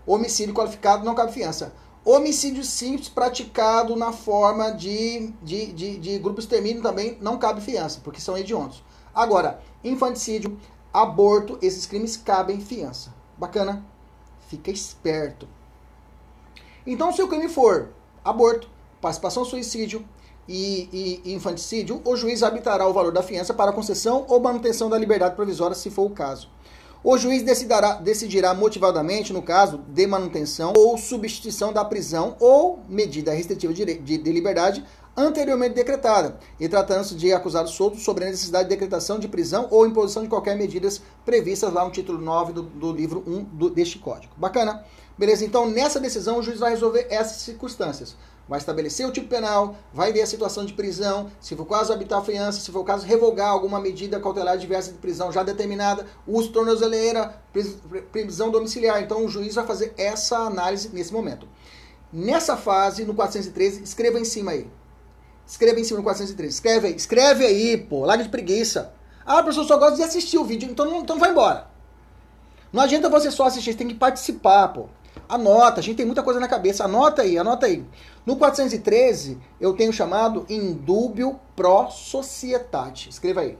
Homicídio 0.08 0.56
qualificado 0.56 1.06
não 1.06 1.14
cabe 1.14 1.32
fiança. 1.32 1.72
Homicídio 2.04 2.64
simples 2.64 3.10
praticado 3.10 3.96
na 3.96 4.12
forma 4.12 4.72
de, 4.72 5.32
de, 5.44 5.72
de, 5.72 6.00
de 6.00 6.18
grupo 6.18 6.40
extermínio 6.40 6.82
também 6.82 7.16
não 7.22 7.38
cabe 7.38 7.62
fiança, 7.62 8.02
porque 8.04 8.20
são 8.20 8.36
hediondos. 8.36 8.84
Agora, 9.14 9.62
infanticídio, 9.84 10.58
aborto, 10.92 11.60
esses 11.62 11.86
crimes 11.86 12.18
cabem 12.18 12.60
fiança. 12.60 13.14
Bacana? 13.38 13.86
Fica 14.48 14.72
esperto. 14.72 15.48
Então, 16.92 17.14
se 17.14 17.22
o 17.22 17.28
crime 17.28 17.48
for 17.48 17.90
aborto, 18.26 18.68
participação 19.00 19.46
suicídio, 19.46 20.04
e, 20.48 21.22
e, 21.24 21.34
infanticídio, 21.36 22.02
o 22.04 22.16
juiz 22.16 22.42
arbitrará 22.42 22.88
o 22.88 22.94
valor 22.94 23.12
da 23.12 23.22
fiança 23.22 23.54
para 23.54 23.72
concessão 23.72 24.26
ou 24.28 24.40
manutenção 24.40 24.90
da 24.90 24.98
liberdade 24.98 25.36
provisória, 25.36 25.76
se 25.76 25.92
for 25.92 26.08
o 26.08 26.10
caso. 26.10 26.50
O 27.04 27.16
juiz 27.16 27.44
decidirá, 27.44 27.94
decidirá 27.94 28.56
motivadamente, 28.56 29.32
no 29.32 29.44
caso 29.44 29.78
de 29.88 30.08
manutenção 30.08 30.74
ou 30.76 30.98
substituição 30.98 31.72
da 31.72 31.86
prisão 31.86 32.36
ou 32.40 32.80
medida 32.90 33.32
restritiva 33.32 33.72
de, 33.72 33.86
de, 33.86 34.18
de 34.18 34.32
liberdade 34.32 34.84
anteriormente 35.16 35.76
decretada, 35.76 36.40
e 36.60 36.68
tratando-se 36.68 37.14
de 37.14 37.32
acusado 37.32 37.70
solto 37.70 37.98
sobre 37.98 38.24
a 38.24 38.28
necessidade 38.28 38.64
de 38.64 38.70
decretação 38.70 39.20
de 39.20 39.28
prisão 39.28 39.68
ou 39.70 39.86
imposição 39.86 40.24
de 40.24 40.30
qualquer 40.30 40.56
medidas 40.56 41.02
previstas 41.24 41.72
lá 41.72 41.86
no 41.86 41.92
título 41.92 42.20
9 42.20 42.54
do, 42.54 42.64
do 42.64 42.92
livro 42.92 43.24
1 43.28 43.44
do, 43.44 43.70
deste 43.70 44.00
código. 44.00 44.34
Bacana? 44.36 44.84
Beleza? 45.20 45.46
Então, 45.46 45.70
nessa 45.70 46.00
decisão, 46.00 46.40
o 46.40 46.42
juiz 46.42 46.60
vai 46.60 46.72
resolver 46.72 47.06
essas 47.12 47.42
circunstâncias 47.44 48.16
vai 48.50 48.58
estabelecer 48.58 49.06
o 49.06 49.12
tipo 49.12 49.28
penal, 49.28 49.76
vai 49.94 50.12
ver 50.12 50.24
a 50.24 50.26
situação 50.26 50.66
de 50.66 50.74
prisão, 50.74 51.30
se 51.40 51.56
for 51.56 51.62
o 51.62 51.66
caso 51.68 51.94
habitar 51.94 52.18
a 52.18 52.24
fiança, 52.24 52.60
se 52.60 52.72
for 52.72 52.80
o 52.80 52.84
caso 52.84 53.06
revogar 53.06 53.50
alguma 53.50 53.80
medida 53.80 54.20
cautelar 54.20 54.58
diversa 54.58 54.92
de 54.92 54.98
prisão 54.98 55.32
já 55.32 55.44
determinada, 55.44 56.08
uso 56.26 56.52
tornozeleira, 56.52 57.40
prisão 58.12 58.50
domiciliar. 58.50 59.04
Então 59.04 59.24
o 59.24 59.30
juiz 59.30 59.54
vai 59.54 59.68
fazer 59.68 59.94
essa 59.96 60.40
análise 60.40 60.90
nesse 60.92 61.14
momento. 61.14 61.48
Nessa 62.12 62.58
fase, 62.58 63.06
no 63.06 63.14
413, 63.14 63.84
escreva 63.84 64.20
em 64.20 64.26
cima 64.26 64.50
aí. 64.50 64.68
Escreva 65.46 65.80
em 65.80 65.84
cima 65.84 66.00
no 66.00 66.04
413. 66.04 66.52
Escreve 66.52 66.88
aí. 66.88 66.96
Escreve 66.96 67.46
aí, 67.46 67.78
pô. 67.78 68.04
Larga 68.04 68.24
de 68.24 68.30
preguiça. 68.30 68.92
Ah, 69.24 69.44
professor, 69.44 69.66
só 69.66 69.78
gosta 69.78 69.98
de 69.98 70.02
assistir 70.02 70.40
o 70.40 70.44
vídeo, 70.44 70.68
então 70.68 70.88
não, 70.88 71.02
então 71.02 71.20
vai 71.20 71.30
embora. 71.30 71.68
Não 72.74 72.82
adianta 72.82 73.10
você 73.10 73.30
só 73.30 73.46
assistir, 73.46 73.74
você 73.74 73.78
tem 73.78 73.88
que 73.88 73.94
participar, 73.94 74.70
pô. 74.70 74.88
Anota, 75.30 75.80
a 75.80 75.84
gente 75.84 75.98
tem 75.98 76.08
muita 76.08 76.24
coisa 76.24 76.40
na 76.40 76.48
cabeça. 76.48 76.86
Anota 76.86 77.22
aí, 77.22 77.38
anota 77.38 77.68
aí. 77.68 77.86
No 78.26 78.36
413, 78.36 79.38
eu 79.62 79.74
tenho 79.74 79.94
chamado 79.94 80.44
indúbio 80.50 81.40
pro 81.56 81.92
societate. 81.92 83.10
Escreva 83.10 83.42
aí. 83.42 83.56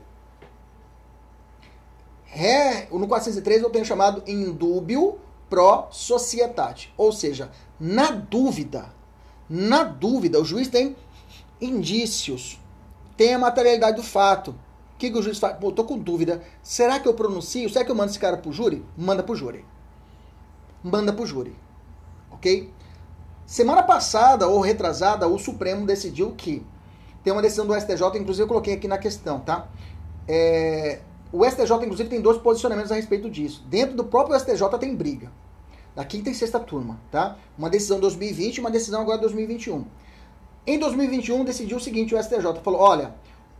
Ré, 2.24 2.88
no 2.90 3.06
413 3.06 3.62
eu 3.62 3.70
tenho 3.70 3.84
chamado 3.84 4.20
indúbio 4.26 5.20
pro 5.48 5.86
societate. 5.92 6.92
Ou 6.96 7.12
seja, 7.12 7.52
na 7.78 8.10
dúvida, 8.10 8.92
na 9.48 9.84
dúvida, 9.84 10.40
o 10.40 10.44
juiz 10.44 10.66
tem 10.66 10.96
indícios, 11.60 12.60
tem 13.16 13.34
a 13.34 13.38
materialidade 13.38 13.96
do 13.96 14.02
fato. 14.02 14.56
O 14.94 14.98
que, 14.98 15.08
que 15.08 15.18
o 15.18 15.22
juiz 15.22 15.38
faz? 15.38 15.56
Pô, 15.56 15.70
tô 15.70 15.84
com 15.84 15.96
dúvida. 15.96 16.42
Será 16.64 16.98
que 16.98 17.06
eu 17.06 17.14
pronuncio? 17.14 17.70
Será 17.70 17.84
que 17.84 17.92
eu 17.92 17.96
mando 17.96 18.10
esse 18.10 18.18
cara 18.18 18.36
pro 18.36 18.52
júri? 18.52 18.84
Manda 18.96 19.22
pro 19.22 19.36
júri 19.36 19.64
manda 20.82 21.12
para 21.12 21.22
o 21.22 21.26
júri. 21.26 21.56
Ok? 22.30 22.70
Semana 23.46 23.82
passada, 23.82 24.46
ou 24.46 24.60
retrasada, 24.60 25.26
o 25.26 25.38
Supremo 25.38 25.84
decidiu 25.84 26.32
que 26.32 26.64
tem 27.22 27.32
uma 27.32 27.42
decisão 27.42 27.66
do 27.66 27.74
STJ, 27.74 28.18
inclusive 28.18 28.44
eu 28.44 28.48
coloquei 28.48 28.74
aqui 28.74 28.88
na 28.88 28.96
questão, 28.96 29.40
tá? 29.40 29.68
É, 30.26 31.00
o 31.32 31.44
STJ, 31.44 31.72
inclusive, 31.82 32.08
tem 32.08 32.20
dois 32.20 32.38
posicionamentos 32.38 32.90
a 32.90 32.94
respeito 32.94 33.28
disso. 33.28 33.64
Dentro 33.68 33.96
do 33.96 34.04
próprio 34.04 34.38
STJ 34.38 34.78
tem 34.78 34.94
briga. 34.94 35.30
Da 35.94 36.04
quinta 36.04 36.30
e 36.30 36.34
sexta 36.34 36.58
turma, 36.58 37.00
tá? 37.10 37.36
Uma 37.58 37.68
decisão 37.68 38.00
2020 38.00 38.56
e 38.56 38.60
uma 38.60 38.70
decisão 38.70 39.02
agora 39.02 39.18
2021. 39.18 39.84
Em 40.66 40.78
2021 40.78 41.44
decidiu 41.44 41.76
o 41.76 41.80
seguinte, 41.80 42.14
o 42.14 42.22
STJ 42.22 42.60
falou, 42.62 42.80
olha, 42.80 43.14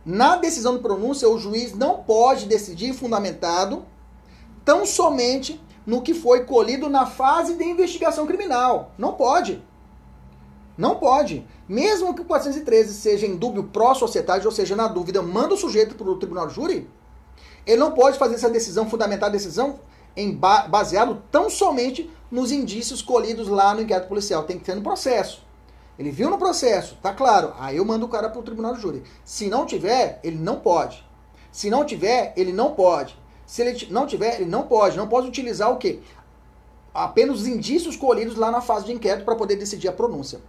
na 0.05 0.37
decisão 0.37 0.75
de 0.75 0.81
pronúncia 0.81 1.29
o 1.29 1.37
juiz 1.37 1.73
não 1.75 2.03
pode 2.03 2.45
decidir 2.45 2.93
fundamentado 2.93 3.83
tão 4.63 4.85
somente 4.85 5.61
no 5.85 6.01
que 6.01 6.13
foi 6.13 6.45
colhido 6.45 6.89
na 6.89 7.05
fase 7.05 7.55
de 7.55 7.63
investigação 7.63 8.25
criminal. 8.27 8.91
Não 8.97 9.13
pode. 9.13 9.63
Não 10.77 10.95
pode. 10.95 11.45
Mesmo 11.67 12.13
que 12.13 12.21
o 12.21 12.25
413 12.25 12.93
seja 12.93 13.25
em 13.25 13.35
dúvida 13.35 13.67
pró-sociedade, 13.71 14.45
ou 14.45 14.51
seja, 14.51 14.75
na 14.75 14.87
dúvida, 14.87 15.21
manda 15.21 15.53
o 15.53 15.57
sujeito 15.57 15.95
para 15.95 16.09
o 16.09 16.17
tribunal 16.17 16.47
de 16.47 16.55
júri, 16.55 16.89
ele 17.65 17.77
não 17.77 17.91
pode 17.91 18.17
fazer 18.17 18.35
essa 18.35 18.49
decisão, 18.49 18.89
fundamentar 18.89 19.29
a 19.29 19.31
decisão 19.31 19.79
em 20.15 20.31
ba 20.33 20.67
baseado 20.67 21.21
tão 21.31 21.49
somente 21.49 22.09
nos 22.29 22.51
indícios 22.51 23.01
colhidos 23.01 23.47
lá 23.47 23.73
no 23.73 23.81
inquérito 23.81 24.07
policial. 24.07 24.43
Tem 24.43 24.57
que 24.57 24.65
ser 24.65 24.75
no 24.75 24.81
processo. 24.81 25.43
Ele 25.99 26.09
viu 26.09 26.29
no 26.29 26.37
processo, 26.37 26.97
tá 27.01 27.13
claro. 27.13 27.53
Aí 27.59 27.77
eu 27.77 27.85
mando 27.85 28.05
o 28.05 28.09
cara 28.09 28.29
para 28.29 28.39
o 28.39 28.43
tribunal 28.43 28.73
de 28.73 28.81
júri. 28.81 29.03
Se 29.23 29.47
não 29.47 29.65
tiver, 29.65 30.19
ele 30.23 30.37
não 30.37 30.59
pode. 30.59 31.05
Se 31.51 31.69
não 31.69 31.85
tiver, 31.85 32.33
ele 32.35 32.51
não 32.51 32.71
pode. 32.71 33.20
Se 33.51 33.61
ele 33.61 33.85
não 33.91 34.07
tiver, 34.07 34.35
ele 34.35 34.49
não 34.49 34.63
pode. 34.63 34.95
Não 34.95 35.09
pode 35.09 35.27
utilizar 35.27 35.69
o 35.69 35.75
quê? 35.75 35.99
Apenas 36.93 37.41
os 37.41 37.47
indícios 37.47 37.97
colhidos 37.97 38.37
lá 38.37 38.49
na 38.49 38.61
fase 38.61 38.85
de 38.85 38.93
inquérito 38.93 39.25
para 39.25 39.35
poder 39.35 39.57
decidir 39.57 39.89
a 39.89 39.91
pronúncia. 39.91 40.39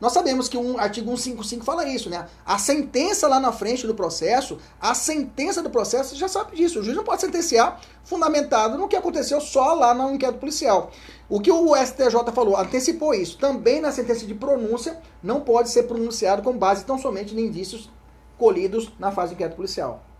Nós 0.00 0.12
sabemos 0.12 0.48
que 0.48 0.56
o 0.56 0.60
um 0.60 0.78
artigo 0.78 1.08
155 1.08 1.64
fala 1.64 1.84
isso, 1.88 2.08
né? 2.08 2.28
A 2.46 2.56
sentença 2.56 3.26
lá 3.26 3.40
na 3.40 3.50
frente 3.50 3.88
do 3.88 3.94
processo, 3.96 4.56
a 4.80 4.94
sentença 4.94 5.64
do 5.64 5.68
processo 5.68 6.14
já 6.14 6.28
sabe 6.28 6.54
disso. 6.54 6.78
O 6.78 6.82
juiz 6.84 6.96
não 6.96 7.02
pode 7.02 7.22
sentenciar 7.22 7.80
fundamentado 8.04 8.78
no 8.78 8.86
que 8.86 8.94
aconteceu 8.94 9.40
só 9.40 9.74
lá 9.74 9.92
no 9.92 10.14
inquérito 10.14 10.38
policial. 10.38 10.92
O 11.28 11.40
que 11.40 11.50
o 11.50 11.74
STJ 11.74 12.30
falou, 12.32 12.56
antecipou 12.56 13.14
isso. 13.14 13.36
Também 13.36 13.80
na 13.80 13.90
sentença 13.90 14.24
de 14.24 14.34
pronúncia 14.34 15.00
não 15.20 15.40
pode 15.40 15.70
ser 15.70 15.88
pronunciado 15.88 16.40
com 16.40 16.56
base 16.56 16.84
tão 16.84 16.98
somente 16.98 17.34
em 17.34 17.46
indícios 17.46 17.90
colhidos 18.38 18.92
na 18.96 19.10
fase 19.10 19.30
de 19.30 19.34
inquérito 19.34 19.56
policial. 19.56 20.13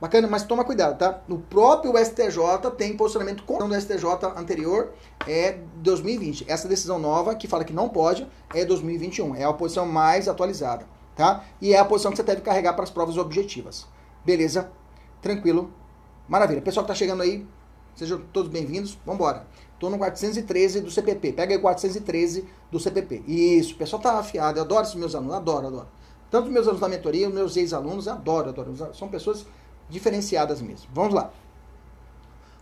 Bacana, 0.00 0.28
mas 0.28 0.44
toma 0.44 0.64
cuidado, 0.64 0.96
tá? 0.96 1.20
No 1.26 1.40
próprio 1.40 1.92
STJ 1.98 2.70
tem 2.76 2.96
posicionamento 2.96 3.42
com 3.42 3.58
do 3.58 3.74
STJ 3.74 4.04
anterior 4.36 4.92
é 5.26 5.58
2020. 5.76 6.44
Essa 6.48 6.68
decisão 6.68 7.00
nova 7.00 7.34
que 7.34 7.48
fala 7.48 7.64
que 7.64 7.72
não 7.72 7.88
pode 7.88 8.24
é 8.54 8.64
2021. 8.64 9.34
É 9.34 9.42
a 9.42 9.52
posição 9.52 9.84
mais 9.84 10.28
atualizada, 10.28 10.86
tá? 11.16 11.44
E 11.60 11.74
é 11.74 11.78
a 11.80 11.84
posição 11.84 12.12
que 12.12 12.16
você 12.16 12.22
deve 12.22 12.42
carregar 12.42 12.74
para 12.74 12.84
as 12.84 12.90
provas 12.90 13.16
objetivas. 13.16 13.88
Beleza? 14.24 14.70
Tranquilo? 15.20 15.72
Maravilha. 16.28 16.62
Pessoal 16.62 16.84
que 16.84 16.92
tá 16.92 16.94
chegando 16.94 17.24
aí, 17.24 17.44
sejam 17.96 18.22
todos 18.32 18.52
bem-vindos. 18.52 18.96
Vamos 19.04 19.20
embora. 19.20 19.48
Tô 19.80 19.90
no 19.90 19.98
413 19.98 20.80
do 20.80 20.92
CPP. 20.92 21.32
Pega 21.32 21.54
aí 21.54 21.58
o 21.58 21.62
413 21.62 22.44
do 22.70 22.78
CPP. 22.78 23.24
Isso, 23.26 23.74
o 23.74 23.76
pessoal 23.78 24.00
tá 24.00 24.12
afiado. 24.20 24.60
Eu 24.60 24.62
adoro 24.62 24.82
esses 24.82 24.94
meus 24.94 25.16
alunos, 25.16 25.34
adoro, 25.34 25.66
adoro. 25.66 25.88
Tanto 26.30 26.50
meus 26.50 26.66
alunos 26.66 26.80
da 26.80 26.88
mentoria, 26.88 27.28
meus 27.28 27.56
ex-alunos, 27.56 28.06
adoro, 28.06 28.50
adoro. 28.50 28.94
São 28.94 29.08
pessoas 29.08 29.44
diferenciadas 29.88 30.60
mesmo. 30.60 30.88
Vamos 30.92 31.14
lá. 31.14 31.30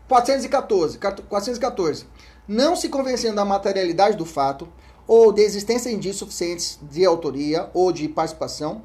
414, 0.09 0.99
414. 0.99 2.06
Não 2.47 2.76
se 2.76 2.88
convencendo 2.88 3.37
da 3.37 3.45
materialidade 3.45 4.16
do 4.16 4.25
fato 4.25 4.68
ou 5.06 5.33
de 5.33 5.42
existência 5.42 5.90
de 5.90 5.97
indícios 5.97 6.18
suficientes 6.18 6.78
de 6.83 7.04
autoria 7.04 7.71
ou 7.75 7.92
de 7.92 8.09
participação, 8.09 8.83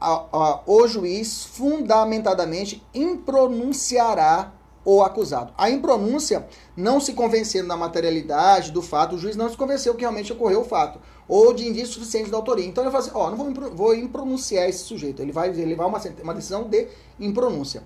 a, 0.00 0.24
a, 0.32 0.60
o 0.66 0.86
juiz 0.86 1.44
fundamentadamente 1.44 2.82
impronunciará 2.94 4.52
o 4.84 5.02
acusado. 5.02 5.52
A 5.56 5.70
impronúncia, 5.70 6.46
não 6.76 7.00
se 7.00 7.12
convencendo 7.12 7.68
da 7.68 7.76
materialidade 7.76 8.72
do 8.72 8.82
fato, 8.82 9.14
o 9.14 9.18
juiz 9.18 9.36
não 9.36 9.48
se 9.48 9.56
convenceu 9.56 9.94
que 9.94 10.00
realmente 10.00 10.32
ocorreu 10.32 10.62
o 10.62 10.64
fato, 10.64 10.98
ou 11.34 11.54
de 11.54 11.66
indícios 11.66 11.94
suficientes 11.94 12.28
de 12.28 12.34
autoria. 12.34 12.66
Então 12.66 12.84
ele 12.84 12.90
fala 12.90 13.02
assim, 13.02 13.12
ó, 13.14 13.30
não 13.30 13.38
vou, 13.38 13.74
vou 13.74 13.94
impronunciar 13.94 14.68
esse 14.68 14.84
sujeito, 14.84 15.22
ele 15.22 15.32
vai 15.32 15.50
levar 15.50 15.86
uma, 15.86 15.98
uma 16.22 16.34
decisão 16.34 16.64
de 16.64 16.88
impronúncia. 17.18 17.82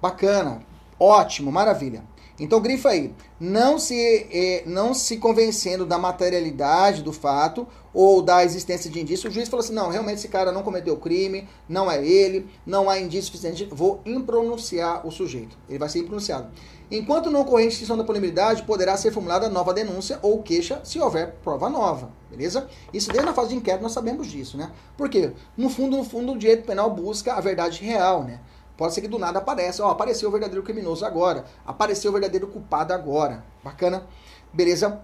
Bacana, 0.00 0.64
ótimo, 0.96 1.50
maravilha. 1.50 2.04
Então 2.38 2.60
grifa 2.60 2.88
aí, 2.88 3.14
não 3.38 3.78
se, 3.78 3.94
eh, 4.32 4.64
não 4.66 4.92
se 4.92 5.18
convencendo 5.18 5.86
da 5.86 5.96
materialidade 5.96 7.00
do 7.00 7.12
fato 7.12 7.66
ou 7.92 8.20
da 8.20 8.44
existência 8.44 8.90
de 8.90 9.00
indício, 9.00 9.30
o 9.30 9.32
juiz 9.32 9.48
falou 9.48 9.62
assim, 9.62 9.72
não, 9.72 9.88
realmente 9.88 10.18
esse 10.18 10.26
cara 10.26 10.50
não 10.50 10.64
cometeu 10.64 10.96
crime, 10.96 11.48
não 11.68 11.88
é 11.88 12.04
ele, 12.04 12.48
não 12.66 12.90
há 12.90 12.98
indício 12.98 13.26
suficiente, 13.26 13.68
vou 13.70 14.00
impronunciar 14.04 15.06
o 15.06 15.12
sujeito. 15.12 15.56
Ele 15.68 15.78
vai 15.78 15.88
ser 15.88 16.00
impronunciado. 16.00 16.48
Enquanto 16.90 17.30
não 17.30 17.42
ocorrer 17.42 17.68
extinção 17.68 17.96
da 17.96 18.02
punibilidade, 18.02 18.64
poderá 18.64 18.96
ser 18.96 19.12
formulada 19.12 19.48
nova 19.48 19.72
denúncia 19.72 20.18
ou 20.20 20.42
queixa 20.42 20.80
se 20.82 20.98
houver 20.98 21.36
prova 21.42 21.70
nova, 21.70 22.10
beleza? 22.28 22.68
Isso 22.92 23.10
desde 23.10 23.28
a 23.28 23.32
fase 23.32 23.50
de 23.50 23.56
inquérito 23.56 23.82
nós 23.82 23.92
sabemos 23.92 24.26
disso, 24.26 24.56
né? 24.56 24.70
Porque, 24.96 25.32
no 25.56 25.70
fundo, 25.70 25.96
no 25.96 26.04
fundo, 26.04 26.32
o 26.32 26.38
direito 26.38 26.66
penal 26.66 26.90
busca 26.90 27.34
a 27.34 27.40
verdade 27.40 27.82
real, 27.82 28.24
né? 28.24 28.40
Pode 28.76 28.92
ser 28.92 29.00
que 29.00 29.08
do 29.08 29.18
nada 29.18 29.38
apareça, 29.38 29.84
ó, 29.84 29.90
apareceu 29.90 30.28
o 30.28 30.32
verdadeiro 30.32 30.62
criminoso 30.62 31.04
agora, 31.04 31.44
apareceu 31.64 32.10
o 32.10 32.12
verdadeiro 32.12 32.48
culpado 32.48 32.92
agora. 32.92 33.44
Bacana? 33.62 34.06
Beleza? 34.52 35.00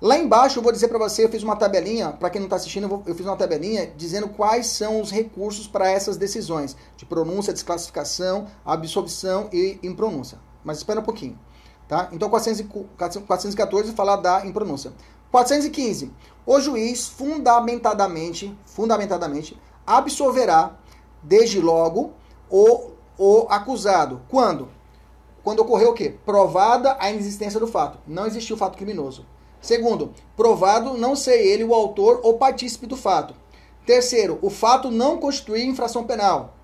Lá 0.00 0.16
embaixo 0.16 0.58
eu 0.58 0.62
vou 0.62 0.72
dizer 0.72 0.88
para 0.88 0.98
você, 0.98 1.24
eu 1.24 1.28
fiz 1.28 1.42
uma 1.42 1.56
tabelinha, 1.56 2.12
para 2.12 2.30
quem 2.30 2.40
não 2.40 2.46
está 2.46 2.56
assistindo, 2.56 2.84
eu, 2.84 2.88
vou, 2.88 3.02
eu, 3.06 3.14
fiz 3.14 3.26
uma 3.26 3.36
tabelinha 3.36 3.92
dizendo 3.96 4.28
quais 4.28 4.66
são 4.68 5.00
os 5.00 5.10
recursos 5.10 5.66
para 5.66 5.90
essas 5.90 6.16
decisões 6.16 6.74
de 6.96 7.04
pronúncia, 7.04 7.52
desclassificação, 7.52 8.46
absolvição 8.64 9.50
e 9.52 9.78
impronúncia. 9.82 10.38
Mas 10.64 10.78
espera 10.78 11.00
um 11.00 11.02
pouquinho, 11.02 11.38
tá? 11.86 12.08
Então 12.12 12.30
414 12.30 13.92
fala 13.92 14.16
da 14.16 14.46
impronúncia. 14.46 14.92
415. 15.30 16.10
O 16.46 16.60
juiz 16.60 17.06
fundamentadamente, 17.06 18.56
fundamentadamente 18.64 19.60
absolverá 19.86 20.78
desde 21.22 21.60
logo 21.60 22.14
o 22.48 22.89
o 23.20 23.46
acusado. 23.50 24.22
Quando? 24.30 24.70
Quando 25.44 25.60
ocorreu 25.60 25.90
o 25.90 25.94
quê? 25.94 26.14
Provada 26.24 26.96
a 26.98 27.10
inexistência 27.10 27.60
do 27.60 27.66
fato. 27.66 27.98
Não 28.06 28.26
existiu 28.26 28.56
fato 28.56 28.78
criminoso. 28.78 29.26
Segundo, 29.60 30.14
provado 30.34 30.94
não 30.94 31.14
ser 31.14 31.38
ele 31.38 31.62
o 31.62 31.74
autor 31.74 32.20
ou 32.22 32.38
partícipe 32.38 32.86
do 32.86 32.96
fato. 32.96 33.34
Terceiro, 33.84 34.38
o 34.40 34.48
fato 34.48 34.90
não 34.90 35.18
constituir 35.18 35.66
infração 35.66 36.04
penal. 36.04 36.54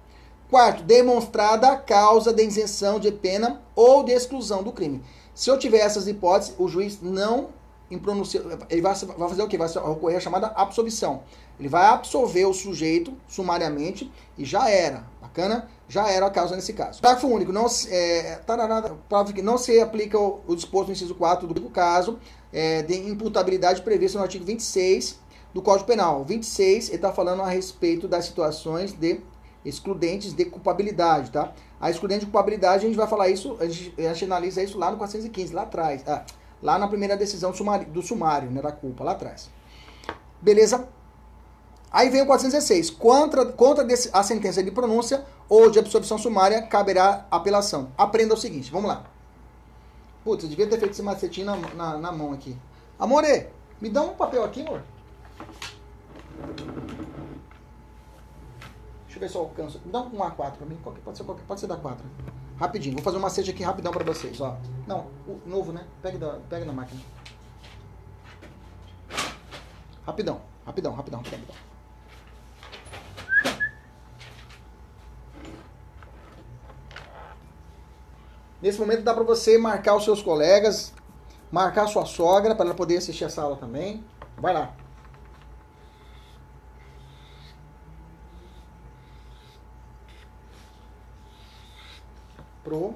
Quarto, 0.49 0.83
demonstrada 0.83 1.73
a 1.73 1.77
causa 1.77 2.33
de 2.33 2.43
isenção 2.43 2.99
de 2.99 3.13
pena 3.13 3.61
ou 3.75 4.03
de 4.03 4.13
exclusão 4.13 4.63
do 4.63 4.73
crime. 4.73 5.03
Se 5.35 5.51
eu 5.51 5.59
tiver 5.59 5.81
essas 5.81 6.09
hipóteses, 6.09 6.55
o 6.59 6.69
juiz 6.69 7.03
não 7.03 7.49
impronuncia, 7.91 8.43
ele 8.71 8.81
vai, 8.81 8.95
vai 8.95 9.29
fazer 9.29 9.43
o 9.43 9.49
quê? 9.49 9.59
Vai 9.59 9.69
ocorrer 9.69 10.17
a 10.17 10.21
chamada 10.21 10.47
absolvição. 10.57 11.23
Ele 11.61 11.69
vai 11.69 11.85
absolver 11.85 12.47
o 12.47 12.55
sujeito 12.55 13.13
sumariamente 13.29 14.11
e 14.39 14.45
já 14.45 14.71
era. 14.71 15.05
Bacana? 15.21 15.69
Já 15.89 16.11
era 16.11 16.27
a 16.27 16.31
causa 16.31 16.57
nesse 16.57 16.73
caso. 16.73 17.01
Parágrafo 17.01 17.29
único. 17.29 17.53
Não, 17.53 17.67
é, 17.89 18.41
não 19.43 19.57
se 19.57 19.81
aplica 19.81 20.19
o, 20.19 20.41
o, 20.47 20.57
disposto 20.57 20.89
no 20.89 20.93
inciso 20.93 21.15
4 21.15 21.47
do 21.47 21.71
caso 21.71 22.19
é, 22.53 22.83
de 22.83 22.95
imputabilidade 23.09 23.83
previsto 23.83 24.19
no 24.19 24.25
artigo 24.25 24.45
26 24.45 25.19
do 25.55 25.63
Código 25.63 25.87
Penal. 25.87 26.25
26, 26.25 26.89
ele 26.89 26.97
está 26.97 27.13
falando 27.13 27.43
a 27.43 27.49
respeito 27.49 28.09
das 28.09 28.25
situações 28.25 28.93
de 28.93 29.21
excludentes 29.65 30.33
de 30.33 30.45
culpabilidade, 30.45 31.31
tá? 31.31 31.53
A 31.81 31.91
excludente 31.91 32.21
de 32.21 32.27
culpabilidade, 32.27 32.85
a 32.85 32.89
gente 32.89 32.97
vai 32.97 33.07
falar 33.07 33.29
isso, 33.29 33.57
a 33.61 33.67
gente, 33.67 33.95
a 34.01 34.13
gente 34.13 34.25
analisa 34.25 34.63
isso 34.63 34.79
lá 34.79 34.91
no 34.91 34.97
415, 34.97 35.53
lá 35.53 35.63
atrás. 35.63 36.03
Ah, 36.07 36.25
lá 36.63 36.79
na 36.79 36.89
primeira 36.89 37.17
decisão 37.17 37.51
do 37.51 37.57
sumário, 37.57 37.87
do 37.89 38.03
sumário 38.03 38.51
né, 38.51 38.63
da 38.63 38.73
culpa, 38.73 39.05
lá 39.05 39.13
atrás. 39.13 39.51
Beleza? 40.41 40.89
Aí 41.91 42.11
vem 42.11 42.23
o 42.23 42.27
416. 42.27 42.91
Contra, 42.91 43.47
contra 43.47 43.87
a 44.13 44.23
sentença 44.23 44.63
de 44.63 44.71
pronúncia 44.71 45.25
ou 45.49 45.71
de 45.71 45.79
absorção 45.79 46.19
sumária, 46.19 46.63
caberá 46.63 47.27
apelação. 47.31 47.93
Aprenda 47.97 48.35
o 48.35 48.37
seguinte, 48.37 48.71
vamos 48.71 48.89
lá. 48.89 49.05
Putz, 50.25 50.43
eu 50.43 50.51
devia 50.51 50.67
ter 50.67 50.79
feito 50.79 50.93
esse 50.93 51.03
macetinho 51.03 51.47
na, 51.47 51.57
na, 51.57 51.99
na 51.99 52.13
mão 52.13 52.33
aqui. 52.33 52.57
Amore, 52.99 53.49
me 53.81 53.89
dá 53.89 54.03
um 54.03 54.15
papel 54.15 54.43
aqui, 54.43 54.63
amor. 54.63 54.83
Deixa 59.05 59.17
eu 59.17 59.21
ver 59.21 59.29
se 59.31 59.37
eu 59.37 59.41
alcanço. 59.43 59.81
Me 59.85 59.93
dá 59.93 60.01
um 60.01 60.19
A4 60.19 60.53
pra 60.53 60.67
mim. 60.67 60.77
Pode 60.83 61.17
ser, 61.17 61.25
pode 61.25 61.61
ser 61.61 61.67
da 61.67 61.77
4. 61.77 62.05
Rapidinho. 62.59 62.95
Vou 62.95 63.05
fazer 63.05 63.19
um 63.19 63.21
macete 63.21 63.51
aqui 63.51 63.63
rapidão 63.63 63.93
pra 63.93 64.05
vocês, 64.05 64.41
ó. 64.41 64.57
Não, 64.87 65.07
o 65.27 65.41
novo, 65.47 65.73
né? 65.73 65.87
Pega, 66.03 66.19
da, 66.19 66.39
pega 66.49 66.65
na 66.65 66.73
máquina. 66.73 67.01
Rapidão, 70.05 70.41
rapidão, 70.65 70.95
rapidão, 70.95 71.21
rapidão. 71.21 71.66
Nesse 78.61 78.79
momento 78.79 79.03
dá 79.03 79.13
para 79.13 79.25
você 79.25 79.59
marcar 79.59 79.97
os 79.97 80.05
seus 80.05 80.23
colegas, 80.23 80.93
marcar 81.51 81.87
sua 81.87 82.05
sogra 82.07 82.55
para 82.55 82.67
ela 82.67 82.75
poder 82.75 82.97
assistir 82.97 83.25
essa 83.25 83.43
aula 83.43 83.57
também. 83.57 84.05
Vai 84.39 84.53
lá. 84.55 84.75
Pro. 92.65 92.95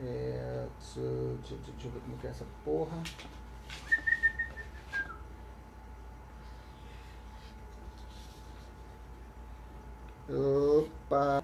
É, 0.00 0.66
deixa, 0.76 1.00
eu 1.00 1.90
ver 1.90 2.00
como 2.00 2.18
é 2.24 2.26
essa 2.26 2.44
porra. 2.64 3.02
Opa! 10.28 11.42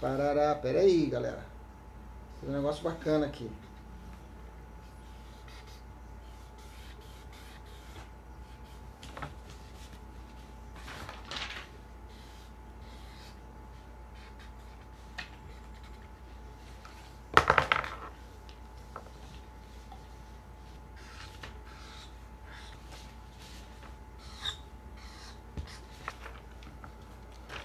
Parará, 0.00 0.51
pera 0.62 0.78
aí, 0.78 1.06
galera. 1.06 1.44
Tem 2.40 2.48
um 2.48 2.52
negócio 2.52 2.84
bacana 2.84 3.26
aqui. 3.26 3.50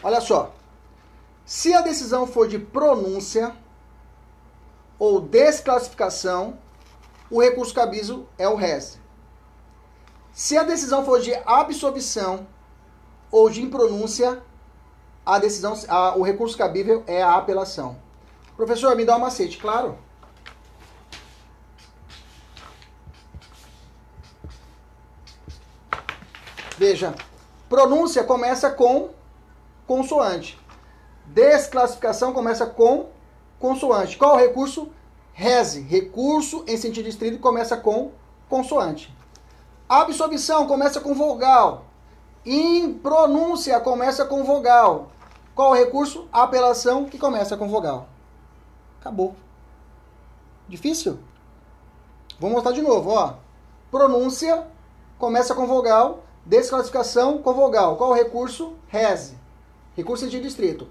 Olha 0.04 0.22
só. 0.22 0.57
Se 1.58 1.74
a 1.74 1.82
decisão 1.82 2.28
for 2.28 2.48
de 2.48 2.60
pronúncia 2.60 3.52
ou 5.00 5.20
desclassificação, 5.20 6.60
o 7.32 7.42
recurso 7.42 7.74
cabível 7.74 8.30
é 8.38 8.48
o 8.48 8.54
res. 8.54 9.00
Se 10.32 10.56
a 10.56 10.62
decisão 10.62 11.04
for 11.04 11.20
de 11.20 11.34
absolvição 11.48 12.46
ou 13.32 13.50
de 13.50 13.64
impronúncia, 13.64 14.40
a 15.26 15.40
decisão, 15.40 15.74
a, 15.88 16.16
o 16.16 16.22
recurso 16.22 16.56
cabível 16.56 17.04
é 17.08 17.24
a 17.24 17.36
apelação. 17.38 17.98
Professor, 18.56 18.96
me 18.96 19.04
dá 19.04 19.18
um 19.18 19.22
macete, 19.22 19.58
claro. 19.58 19.98
Veja, 26.78 27.16
pronúncia 27.68 28.24
começa 28.24 28.70
com 28.70 29.10
consoante. 29.88 30.67
Desclassificação 31.28 32.34
começa 32.34 32.66
com 32.66 33.08
consoante. 33.60 34.18
Qual 34.18 34.36
o 34.36 34.38
recurso? 34.38 34.90
Reze. 35.34 35.82
Recurso 35.82 36.64
em 36.68 36.78
sentido 36.78 37.08
estrito 37.08 37.40
começa 37.40 37.78
com 37.78 38.12
consoante. 38.50 39.16
Absolvição 39.88 40.68
começa 40.68 41.00
com 41.00 41.14
vogal. 41.14 41.86
Impronúncia 42.46 43.80
começa 43.80 44.26
com 44.26 44.44
vogal. 44.44 45.12
Qual 45.54 45.72
o 45.72 45.76
recurso? 45.76 46.28
Apelação 46.32 47.06
que 47.06 47.18
começa 47.18 47.58
com 47.58 47.68
vogal. 47.68 48.08
Acabou. 49.00 49.36
Difícil? 50.68 51.20
Vou 52.40 52.50
mostrar 52.50 52.72
de 52.72 52.82
novo, 52.82 53.12
ó. 53.12 53.36
Pronúncia 53.90 54.68
começa 55.18 55.56
com 55.56 55.66
vogal, 55.66 56.24
desclassificação 56.46 57.40
com 57.40 57.54
vogal. 57.54 57.96
Qual 57.96 58.12
o 58.12 58.14
recurso? 58.14 58.74
Reze. 58.88 59.38
recurso 59.96 60.26
sentido 60.26 60.44
distrito. 60.44 60.88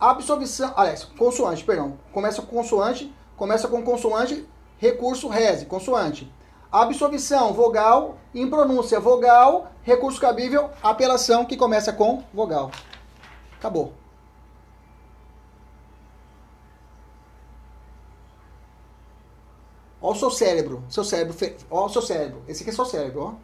Absolvição, 0.00 0.72
aliás, 0.76 1.04
consoante, 1.04 1.62
perdão. 1.62 1.98
Começa 2.10 2.40
com 2.40 2.56
consoante, 2.56 3.14
começa 3.36 3.68
com 3.68 3.82
consoante, 3.82 4.48
recurso 4.78 5.28
rese, 5.28 5.66
consoante. 5.66 6.32
Absolvição, 6.72 7.52
vogal, 7.52 8.16
impronúncia, 8.34 8.98
vogal, 8.98 9.70
recurso 9.82 10.18
cabível, 10.18 10.70
apelação 10.82 11.44
que 11.44 11.54
começa 11.54 11.92
com 11.92 12.24
vogal. 12.32 12.70
Acabou. 13.58 13.92
Olha 20.00 20.16
o 20.16 20.18
seu 20.18 20.30
cérebro, 20.30 20.82
seu 20.88 21.04
cérebro, 21.04 21.36
olha 21.70 21.86
o 21.86 21.88
seu 21.90 22.00
cérebro. 22.00 22.42
Esse 22.48 22.62
aqui 22.62 22.70
é 22.70 22.72
seu 22.72 22.86
cérebro, 22.86 23.20
ó. 23.22 23.34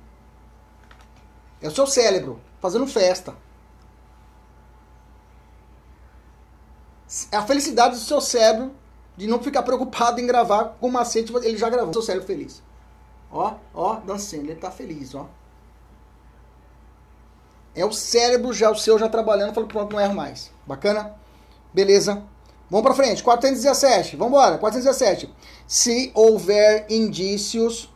É 1.60 1.68
o 1.68 1.70
seu 1.70 1.86
cérebro 1.86 2.40
fazendo 2.60 2.86
festa. 2.86 3.34
A 7.32 7.42
felicidade 7.42 7.94
do 7.94 8.00
seu 8.00 8.20
cérebro 8.20 8.72
de 9.16 9.26
não 9.26 9.42
ficar 9.42 9.62
preocupado 9.62 10.20
em 10.20 10.26
gravar 10.26 10.76
com 10.80 10.90
macete, 10.90 11.32
ele 11.36 11.56
já 11.56 11.70
gravou. 11.70 11.92
Seu 11.92 12.02
cérebro 12.02 12.26
feliz. 12.26 12.62
Ó, 13.30 13.54
ó, 13.74 13.96
dançando, 13.96 14.44
ele 14.44 14.56
tá 14.56 14.70
feliz, 14.70 15.14
ó. 15.14 15.28
É 17.74 17.84
o 17.84 17.92
cérebro 17.92 18.52
já, 18.52 18.70
o 18.70 18.74
seu 18.74 18.98
já 18.98 19.08
trabalhando, 19.08 19.52
falou, 19.52 19.68
pronto, 19.68 19.92
não 19.92 20.00
erro 20.00 20.14
mais. 20.14 20.50
Bacana? 20.66 21.14
Beleza. 21.74 22.22
Vamos 22.70 22.84
para 22.84 22.94
frente. 22.94 23.22
417. 23.22 24.16
Vamos 24.16 24.32
embora. 24.32 24.58
417. 24.58 25.32
Se 25.66 26.10
houver 26.14 26.86
indícios, 26.88 27.92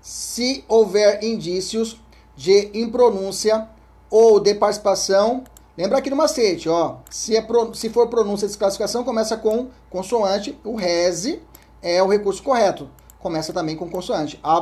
se 0.00 0.64
houver 0.68 1.22
indícios 1.24 2.00
de 2.36 2.70
impronúncia 2.72 3.68
ou 4.08 4.38
de 4.38 4.54
participação 4.54 5.44
Lembra 5.78 5.98
aqui 5.98 6.10
no 6.10 6.16
macete, 6.16 6.68
ó. 6.68 6.96
Se, 7.08 7.36
é 7.36 7.40
pro, 7.40 7.72
se 7.72 7.88
for 7.88 8.08
pronúncia 8.08 8.48
de 8.48 8.50
desclassificação, 8.50 9.04
começa 9.04 9.36
com 9.36 9.68
consoante. 9.88 10.58
O 10.64 10.74
rese 10.74 11.40
é 11.80 12.02
o 12.02 12.08
recurso 12.08 12.42
correto. 12.42 12.90
Começa 13.20 13.52
também 13.52 13.76
com 13.76 13.88
consoante. 13.88 14.40
A 14.42 14.58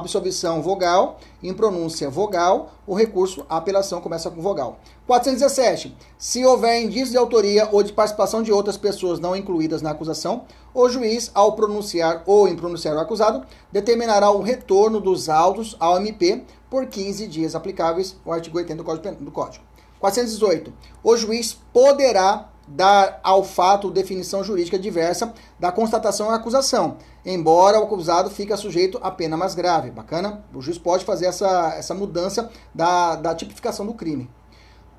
vogal, 0.61 1.18
em 1.42 1.55
pronúncia 1.55 2.11
vogal, 2.11 2.72
o 2.87 2.94
recurso, 2.94 3.46
a 3.48 3.57
apelação 3.57 3.98
começa 4.02 4.31
com 4.31 4.42
vogal. 4.42 4.79
417. 5.07 5.96
Se 6.18 6.44
houver 6.44 6.83
indício 6.83 7.12
de 7.12 7.16
autoria 7.16 7.66
ou 7.72 7.83
de 7.83 7.94
participação 7.94 8.42
de 8.42 8.52
outras 8.52 8.76
pessoas 8.76 9.18
não 9.18 9.35
incluídas 9.35 9.81
na 9.81 9.92
acusação, 9.92 10.44
o 10.74 10.87
juiz, 10.87 11.31
ao 11.33 11.52
pronunciar 11.52 12.24
ou 12.26 12.46
impronunciar 12.46 12.94
o 12.94 13.00
acusado, 13.00 13.42
determinará 13.72 14.31
o 14.31 14.42
retorno 14.42 15.00
dos 15.00 15.31
autos 15.31 15.76
ao 15.81 15.96
MP 15.96 16.44
por 16.68 16.85
15 16.85 17.26
dias 17.26 17.55
aplicáveis, 17.55 18.14
o 18.22 18.31
artigo 18.31 18.59
80 18.59 18.85
do 19.14 19.33
Código. 19.33 19.64
418. 20.07 20.73
O 21.03 21.16
juiz 21.16 21.59
poderá 21.73 22.49
dar 22.69 23.21
ao 23.23 23.45
fato 23.45 23.90
definição 23.90 24.42
jurídica 24.42 24.79
diversa 24.79 25.33
da 25.59 25.71
constatação 25.71 26.31
e 26.31 26.35
acusação, 26.35 26.97
embora 27.25 27.79
o 27.79 27.85
acusado 27.85 28.29
fique 28.31 28.57
sujeito 28.57 28.99
à 29.03 29.11
pena 29.11 29.37
mais 29.37 29.55
grave. 29.55 29.90
Bacana? 29.90 30.45
O 30.55 30.61
juiz 30.61 30.79
pode 30.79 31.05
fazer 31.05 31.27
essa, 31.27 31.75
essa 31.77 31.95
mudança 31.95 32.51
da, 32.75 33.16
da 33.16 33.35
tipificação 33.35 33.87
do 33.87 33.95
crime. 33.95 34.31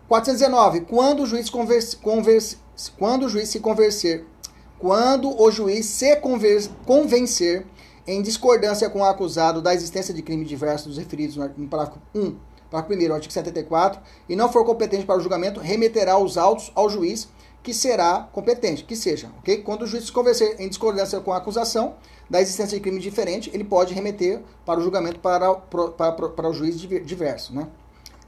419. 0.07 0.81
Quando 0.81 1.23
o 1.23 1.25
juiz 1.25 1.49
converse, 1.49 1.95
converse, 1.97 2.57
quando 2.97 3.25
o 3.25 3.29
juiz 3.29 3.49
se 3.49 3.59
convencer, 3.59 4.25
quando 4.79 5.41
o 5.41 5.51
juiz 5.51 5.85
se 5.85 6.15
converse, 6.17 6.69
convencer 6.85 7.65
em 8.05 8.21
discordância 8.21 8.89
com 8.89 8.99
o 8.99 9.05
acusado 9.05 9.61
da 9.61 9.73
existência 9.73 10.13
de 10.13 10.21
crime 10.21 10.45
diverso 10.45 10.87
dos 10.87 10.97
referidos 10.97 11.35
no 11.35 11.67
parágrafo 11.67 11.99
1 12.15 12.46
Parágrafo 12.69 13.01
1 13.01 13.13
artigo 13.13 13.33
74, 13.33 14.01
e 14.27 14.35
não 14.35 14.51
for 14.51 14.65
competente 14.65 15.05
para 15.05 15.17
o 15.17 15.21
julgamento, 15.21 15.59
remeterá 15.59 16.17
os 16.17 16.37
autos 16.37 16.71
ao 16.75 16.89
juiz 16.89 17.29
que 17.63 17.73
será 17.73 18.29
competente, 18.31 18.83
que 18.83 18.95
seja, 18.95 19.29
ok? 19.39 19.61
Quando 19.61 19.81
o 19.81 19.87
juiz 19.87 20.05
se 20.05 20.11
convencer 20.11 20.55
em 20.59 20.69
discordância 20.69 21.19
com 21.19 21.33
a 21.33 21.37
acusação 21.37 21.95
da 22.29 22.41
existência 22.41 22.77
de 22.77 22.81
crime 22.81 22.99
diferente, 22.99 23.51
ele 23.53 23.63
pode 23.63 23.93
remeter 23.93 24.41
para 24.65 24.79
o 24.79 24.83
julgamento 24.83 25.19
para, 25.19 25.53
para, 25.53 25.91
para, 25.91 26.29
para 26.29 26.49
o 26.49 26.53
juiz 26.53 26.79
diverso, 26.79 27.53
né? 27.53 27.67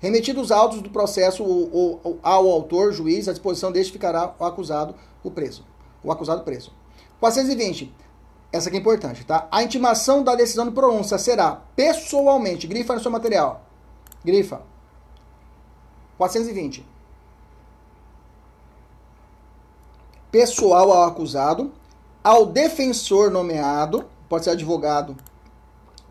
Remetidos 0.01 0.45
os 0.45 0.51
autos 0.51 0.81
do 0.81 0.89
processo 0.89 1.43
o, 1.43 1.99
o, 2.03 2.19
ao 2.23 2.49
autor, 2.49 2.93
juiz, 2.93 3.27
à 3.27 3.31
disposição 3.31 3.71
deste 3.71 3.91
ficará 3.91 4.33
o 4.39 4.45
acusado, 4.45 4.95
o 5.23 5.29
preso. 5.29 5.65
O 6.03 6.11
acusado 6.11 6.43
preso. 6.43 6.71
420. 7.19 7.93
Essa 8.51 8.69
aqui 8.69 8.77
é 8.77 8.79
importante, 8.81 9.25
tá? 9.25 9.47
A 9.51 9.61
intimação 9.61 10.23
da 10.23 10.35
decisão 10.35 10.65
de 10.65 10.71
pronúncia 10.71 11.17
será 11.17 11.61
pessoalmente, 11.75 12.65
grifa 12.65 12.95
no 12.95 13.01
seu 13.01 13.11
material, 13.11 13.68
Grifa. 14.23 14.61
420. 16.17 16.85
Pessoal 20.31 20.91
ao 20.91 21.03
acusado, 21.03 21.71
ao 22.23 22.45
defensor 22.45 23.31
nomeado, 23.31 24.05
pode 24.27 24.43
ser 24.43 24.51
advogado 24.51 25.15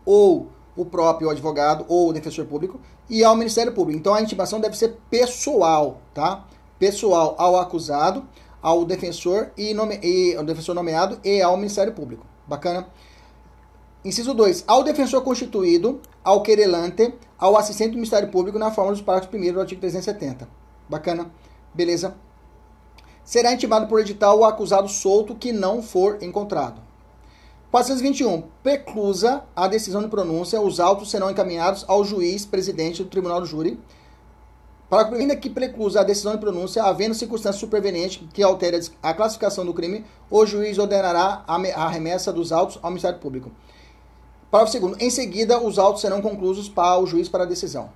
ou 0.05 0.49
o 0.75 0.85
próprio 0.85 1.29
advogado 1.29 1.85
ou 1.87 2.09
o 2.09 2.13
defensor 2.13 2.45
público, 2.45 2.79
e 3.09 3.23
ao 3.23 3.35
Ministério 3.35 3.73
Público. 3.73 3.99
Então 3.99 4.13
a 4.13 4.21
intimação 4.21 4.59
deve 4.59 4.77
ser 4.77 4.97
pessoal, 5.09 5.99
tá? 6.13 6.45
Pessoal 6.77 7.35
ao 7.37 7.57
acusado, 7.57 8.25
ao 8.61 8.85
defensor 8.85 9.51
e, 9.57 9.73
nome, 9.73 9.99
e 10.01 10.35
ao 10.35 10.43
defensor 10.43 10.75
nomeado 10.75 11.19
e 11.23 11.41
ao 11.41 11.57
Ministério 11.57 11.93
Público. 11.93 12.25
Bacana? 12.47 12.87
Inciso 14.03 14.33
2. 14.33 14.63
Ao 14.67 14.83
defensor 14.83 15.21
constituído, 15.21 15.99
ao 16.23 16.41
querelante, 16.41 17.13
ao 17.39 17.55
assistente 17.55 17.91
do 17.91 17.95
Ministério 17.95 18.29
Público 18.29 18.59
na 18.59 18.71
forma 18.71 18.91
dos 18.91 19.01
parágrafos 19.01 19.33
1 19.33 19.53
do 19.53 19.61
artigo 19.61 19.79
370. 19.79 20.47
Bacana? 20.89 21.31
Beleza? 21.73 22.15
Será 23.23 23.53
intimado 23.53 23.87
por 23.87 23.99
edital 23.99 24.39
o 24.39 24.45
acusado 24.45 24.89
solto 24.89 25.35
que 25.35 25.51
não 25.51 25.81
for 25.81 26.17
encontrado. 26.21 26.81
421. 27.71 28.43
Preclusa 28.63 29.43
a 29.55 29.67
decisão 29.67 30.01
de 30.01 30.07
pronúncia, 30.07 30.59
os 30.59 30.79
autos 30.79 31.11
serão 31.11 31.29
encaminhados 31.29 31.85
ao 31.87 32.03
juiz 32.03 32.45
presidente 32.45 33.03
do 33.03 33.09
Tribunal 33.09 33.39
do 33.39 33.45
Júri. 33.45 33.79
Para 34.89 35.07
ainda 35.15 35.35
que 35.35 35.51
preclusa 35.51 36.01
a 36.01 36.03
decisão 36.03 36.33
de 36.33 36.39
pronúncia, 36.39 36.83
havendo 36.83 37.13
circunstância 37.13 37.59
superveniente 37.59 38.27
que 38.33 38.41
altere 38.41 38.79
a 39.03 39.13
classificação 39.13 39.63
do 39.63 39.71
crime, 39.71 40.03
o 40.31 40.43
juiz 40.47 40.79
ordenará 40.79 41.43
a 41.47 41.87
remessa 41.87 42.33
dos 42.33 42.51
autos 42.51 42.79
ao 42.81 42.89
Ministério 42.89 43.19
Público. 43.19 43.51
Parágrafo 44.51 44.71
segundo. 44.71 44.97
Em 44.99 45.09
seguida, 45.09 45.61
os 45.61 45.77
autos 45.77 46.01
serão 46.01 46.21
conclusos 46.21 46.67
para 46.67 46.99
o 46.99 47.05
juiz 47.05 47.29
para 47.29 47.43
a 47.43 47.47
decisão. 47.47 47.89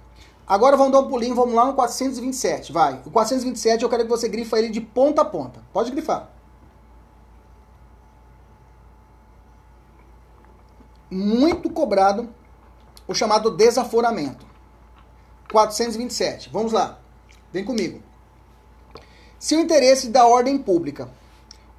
Agora 0.46 0.76
vamos 0.76 0.92
dar 0.92 1.00
um 1.00 1.08
pulinho, 1.08 1.36
vamos 1.36 1.56
lá 1.56 1.66
no 1.66 1.74
427, 1.74 2.72
vai. 2.72 3.02
O 3.06 3.12
427 3.12 3.84
eu 3.84 3.89
quero 3.89 4.04
que 4.04 4.10
você 4.10 4.28
grifa 4.28 4.60
ele 4.60 4.70
de 4.70 4.82
ponta 4.82 5.22
a 5.22 5.26
ponta. 5.26 5.62
Pode 5.72 5.89
grifar. 5.92 6.30
Muito 11.10 11.70
cobrado 11.70 12.30
o 13.08 13.13
chamado 13.13 13.52
desaforamento. 13.52 14.46
427. 15.52 16.50
Vamos 16.52 16.72
lá. 16.72 17.00
Vem 17.52 17.63
comigo. 17.63 18.02
Se 19.38 19.56
o 19.56 19.60
interesse 19.60 20.10
da 20.10 20.26
ordem 20.26 20.58
pública 20.58 21.10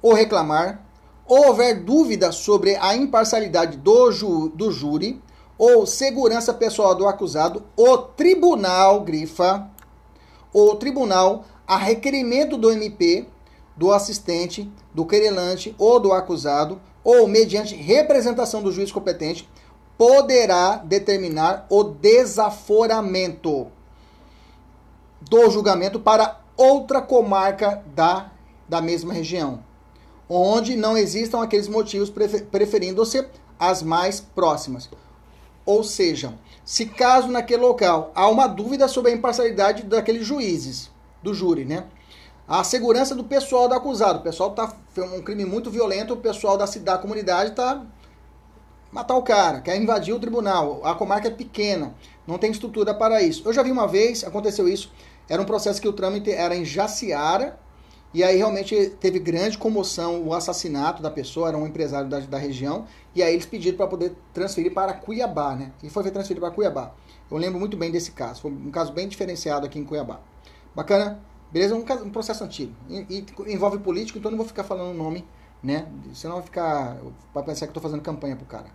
ou 0.01 0.13
reclamar 0.13 0.81
houver 1.27 1.83
dúvida 1.83 2.31
sobre 2.31 2.75
a 2.75 2.95
imparcialidade 2.95 3.77
do, 3.77 4.11
ju, 4.11 4.49
do 4.49 4.71
júri 4.71 5.21
ou 5.57 5.85
segurança 5.85 6.53
pessoal 6.53 6.93
do 6.93 7.07
acusado, 7.07 7.63
o 7.75 7.97
tribunal, 7.97 9.01
grifa, 9.01 9.69
o 10.53 10.75
tribunal, 10.75 11.45
a 11.65 11.77
requerimento 11.77 12.57
do 12.57 12.71
MP, 12.71 13.27
do 13.75 13.91
assistente, 13.91 14.71
do 14.93 15.05
querelante 15.05 15.73
ou 15.77 15.99
do 15.99 16.13
acusado, 16.13 16.79
ou 17.03 17.27
mediante 17.27 17.75
representação 17.75 18.61
do 18.61 18.71
juiz 18.71 18.91
competente, 18.91 19.49
poderá 19.97 20.77
determinar 20.77 21.65
o 21.69 21.83
desaforamento 21.83 23.67
do 25.21 25.49
julgamento 25.49 25.99
para 25.99 26.41
outra 26.57 27.01
comarca 27.01 27.83
da, 27.95 28.31
da 28.67 28.81
mesma 28.81 29.13
região 29.13 29.63
onde 30.29 30.75
não 30.75 30.97
existam 30.97 31.41
aqueles 31.41 31.67
motivos 31.67 32.11
preferindo-se 32.51 33.25
as 33.59 33.81
mais 33.81 34.19
próximas. 34.19 34.89
Ou 35.65 35.83
seja, 35.83 36.33
se 36.63 36.85
caso 36.85 37.27
naquele 37.27 37.61
local 37.61 38.11
há 38.15 38.27
uma 38.27 38.47
dúvida 38.47 38.87
sobre 38.87 39.11
a 39.11 39.15
imparcialidade 39.15 39.83
daqueles 39.83 40.25
juízes, 40.25 40.91
do 41.23 41.33
júri, 41.33 41.65
né? 41.65 41.85
A 42.47 42.63
segurança 42.63 43.15
do 43.15 43.23
pessoal 43.23 43.67
do 43.67 43.73
acusado. 43.73 44.19
O 44.19 44.21
pessoal 44.21 44.51
tá 44.51 44.71
um 44.97 45.21
crime 45.21 45.45
muito 45.45 45.71
violento, 45.71 46.13
o 46.13 46.17
pessoal 46.17 46.57
da, 46.57 46.65
da 46.65 46.97
comunidade 46.97 47.55
tá 47.55 47.83
matar 48.91 49.17
o 49.17 49.23
cara, 49.23 49.59
quer 49.59 49.75
invadir 49.75 50.13
o 50.13 50.19
tribunal. 50.19 50.79
A 50.85 50.93
comarca 50.93 51.27
é 51.27 51.31
pequena, 51.31 51.95
não 52.25 52.37
tem 52.37 52.51
estrutura 52.51 52.93
para 52.93 53.21
isso. 53.21 53.41
Eu 53.43 53.51
já 53.51 53.63
vi 53.63 53.71
uma 53.71 53.87
vez, 53.87 54.23
aconteceu 54.23 54.69
isso, 54.69 54.91
era 55.27 55.41
um 55.41 55.45
processo 55.45 55.81
que 55.81 55.87
o 55.87 55.93
trâmite 55.93 56.31
era 56.31 56.55
em 56.55 56.63
Jaciara, 56.63 57.59
e 58.15 58.23
aí 58.23 58.37
realmente 58.37 58.91
teve 58.91 59.19
grande 59.19 59.57
comoção 59.57 60.23
o 60.23 60.33
assassinato 60.33 61.03
da 61.03 61.11
pessoa, 61.11 61.49
era 61.49 61.57
um 61.57 61.67
empresário 61.67 62.07
da, 62.09 62.21
da 62.21 62.37
região, 62.37 62.85
e 63.13 63.21
aí 63.21 63.33
eles 63.33 63.45
pediram 63.45 63.75
para 63.75 63.87
poder 63.87 64.15
transferir 64.33 64.73
para 64.73 64.93
Cuiabá, 64.93 65.53
né? 65.53 65.73
E 65.83 65.89
foi 65.89 66.09
transferido 66.09 66.39
para 66.39 66.55
Cuiabá. 66.55 66.93
Eu 67.29 67.35
lembro 67.35 67.59
muito 67.59 67.75
bem 67.75 67.91
desse 67.91 68.11
caso, 68.11 68.43
foi 68.43 68.51
um 68.51 68.71
caso 68.71 68.93
bem 68.93 69.05
diferenciado 69.09 69.65
aqui 69.65 69.77
em 69.77 69.83
Cuiabá. 69.83 70.21
Bacana? 70.73 71.19
Beleza? 71.51 71.75
Um, 71.75 71.79
um 71.79 72.09
processo 72.09 72.41
antigo. 72.41 72.73
E, 72.89 73.25
e, 73.47 73.53
envolve 73.53 73.79
político, 73.79 74.17
então 74.17 74.31
não 74.31 74.37
vou 74.37 74.47
ficar 74.47 74.63
falando 74.63 74.91
o 74.91 74.97
nome, 74.97 75.27
né? 75.61 75.85
Senão 76.13 76.35
vai 76.35 76.43
ficar. 76.43 76.97
Vai 77.33 77.43
pensar 77.43 77.67
que 77.67 77.73
tô 77.73 77.81
fazendo 77.81 78.01
campanha 78.01 78.37
pro 78.37 78.45
cara. 78.45 78.67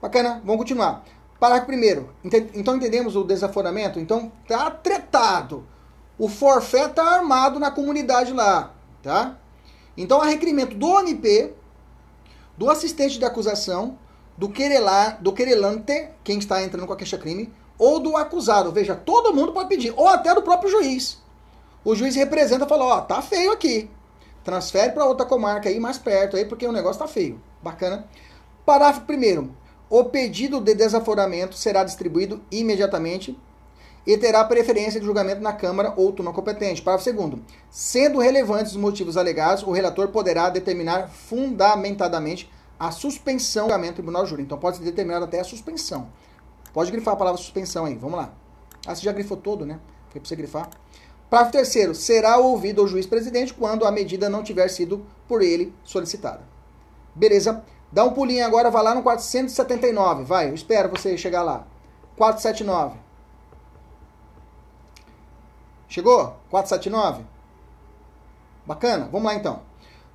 Bacana, 0.00 0.40
vamos 0.44 0.58
continuar. 0.58 1.04
Parágrafo 1.40 1.66
primeiro. 1.66 2.14
Então 2.54 2.76
entendemos 2.76 3.16
o 3.16 3.24
desaforamento? 3.24 3.98
Então 3.98 4.30
tá 4.46 4.70
tretado. 4.70 5.66
O 6.18 6.28
forfé 6.28 6.88
tá 6.88 7.04
armado 7.04 7.60
na 7.60 7.70
comunidade 7.70 8.32
lá, 8.32 8.74
tá? 9.02 9.38
Então 9.96 10.20
há 10.20 10.26
requerimento 10.26 10.76
do 10.76 10.88
OMP, 10.88 11.54
do 12.56 12.68
assistente 12.68 13.18
de 13.18 13.24
acusação, 13.24 13.96
do 14.36 14.48
querelar, 14.48 15.22
do 15.22 15.32
querelante, 15.32 16.08
quem 16.24 16.38
está 16.38 16.62
entrando 16.62 16.86
com 16.86 16.92
a 16.92 16.96
queixa-crime, 16.96 17.52
ou 17.78 18.00
do 18.00 18.16
acusado. 18.16 18.72
Veja, 18.72 18.96
todo 18.96 19.32
mundo 19.32 19.52
pode 19.52 19.68
pedir, 19.68 19.92
ou 19.96 20.08
até 20.08 20.34
do 20.34 20.42
próprio 20.42 20.70
juiz. 20.70 21.22
O 21.84 21.94
juiz 21.94 22.16
representa 22.16 22.64
e 22.64 22.68
fala, 22.68 22.84
ó, 22.84 23.00
tá 23.00 23.22
feio 23.22 23.52
aqui. 23.52 23.88
Transfere 24.42 24.92
para 24.92 25.04
outra 25.04 25.24
comarca 25.24 25.68
aí 25.68 25.78
mais 25.78 25.98
perto 25.98 26.36
aí, 26.36 26.44
porque 26.44 26.66
o 26.66 26.72
negócio 26.72 26.98
tá 26.98 27.06
feio. 27.06 27.40
Bacana. 27.62 28.08
Parágrafo 28.66 29.06
primeiro. 29.06 29.54
O 29.88 30.04
pedido 30.04 30.60
de 30.60 30.74
desaforamento 30.74 31.56
será 31.56 31.84
distribuído 31.84 32.42
imediatamente 32.50 33.38
e 34.08 34.16
terá 34.16 34.42
preferência 34.42 34.98
de 34.98 35.04
julgamento 35.04 35.42
na 35.42 35.52
Câmara 35.52 35.92
ou 35.94 36.10
turma 36.10 36.32
competente. 36.32 36.80
Parágrafo 36.80 37.04
segundo. 37.04 37.44
Sendo 37.70 38.18
relevantes 38.18 38.72
os 38.72 38.78
motivos 38.78 39.18
alegados, 39.18 39.62
o 39.62 39.70
relator 39.70 40.08
poderá 40.08 40.48
determinar 40.48 41.10
fundamentadamente 41.10 42.50
a 42.80 42.90
suspensão 42.90 43.66
do 43.66 43.68
julgamento 43.68 43.92
do 43.92 43.96
tribunal 43.96 44.24
júri. 44.24 44.44
Então 44.44 44.56
pode 44.56 44.78
ser 44.78 44.84
determinado 44.84 45.26
até 45.26 45.40
a 45.40 45.44
suspensão. 45.44 46.08
Pode 46.72 46.90
grifar 46.90 47.12
a 47.12 47.16
palavra 47.18 47.38
suspensão 47.38 47.84
aí, 47.84 47.96
vamos 47.96 48.16
lá. 48.16 48.32
Ah, 48.86 48.94
você 48.94 49.02
já 49.02 49.12
grifou 49.12 49.36
todo, 49.36 49.66
né? 49.66 49.78
Foi 50.08 50.22
para 50.22 50.26
você 50.26 50.36
grifar. 50.36 50.70
Parágrafo 51.28 51.52
terceiro. 51.58 51.94
Será 51.94 52.38
ouvido 52.38 52.82
o 52.82 52.88
juiz 52.88 53.04
presidente 53.04 53.52
quando 53.52 53.84
a 53.84 53.92
medida 53.92 54.30
não 54.30 54.42
tiver 54.42 54.68
sido 54.68 55.04
por 55.28 55.42
ele 55.42 55.74
solicitada. 55.84 56.40
Beleza? 57.14 57.62
Dá 57.92 58.04
um 58.04 58.14
pulinho 58.14 58.46
agora, 58.46 58.70
vai 58.70 58.82
lá 58.82 58.94
no 58.94 59.02
479. 59.02 60.24
Vai, 60.24 60.48
eu 60.48 60.54
espero 60.54 60.88
você 60.88 61.18
chegar 61.18 61.42
lá. 61.42 61.66
479. 62.16 63.07
Chegou? 65.88 66.36
479? 66.50 67.24
Bacana? 68.66 69.08
Vamos 69.10 69.26
lá 69.26 69.34
então. 69.34 69.62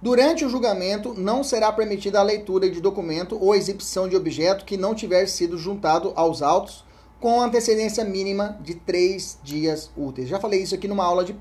Durante 0.01 0.43
o 0.43 0.49
julgamento, 0.49 1.13
não 1.13 1.43
será 1.43 1.71
permitida 1.71 2.19
a 2.19 2.23
leitura 2.23 2.69
de 2.69 2.81
documento 2.81 3.41
ou 3.41 3.55
exibição 3.55 4.07
de 4.07 4.15
objeto 4.15 4.65
que 4.65 4.77
não 4.77 4.93
tiver 4.93 5.25
sido 5.27 5.57
juntado 5.57 6.11
aos 6.15 6.41
autos 6.41 6.83
com 7.19 7.41
antecedência 7.41 8.03
mínima 8.03 8.57
de 8.59 8.75
três 8.75 9.39
dias 9.41 9.89
úteis. 9.95 10.27
Já 10.27 10.41
falei 10.41 10.61
isso 10.61 10.75
aqui 10.75 10.89
numa 10.89 11.05
aula 11.05 11.23
de. 11.23 11.33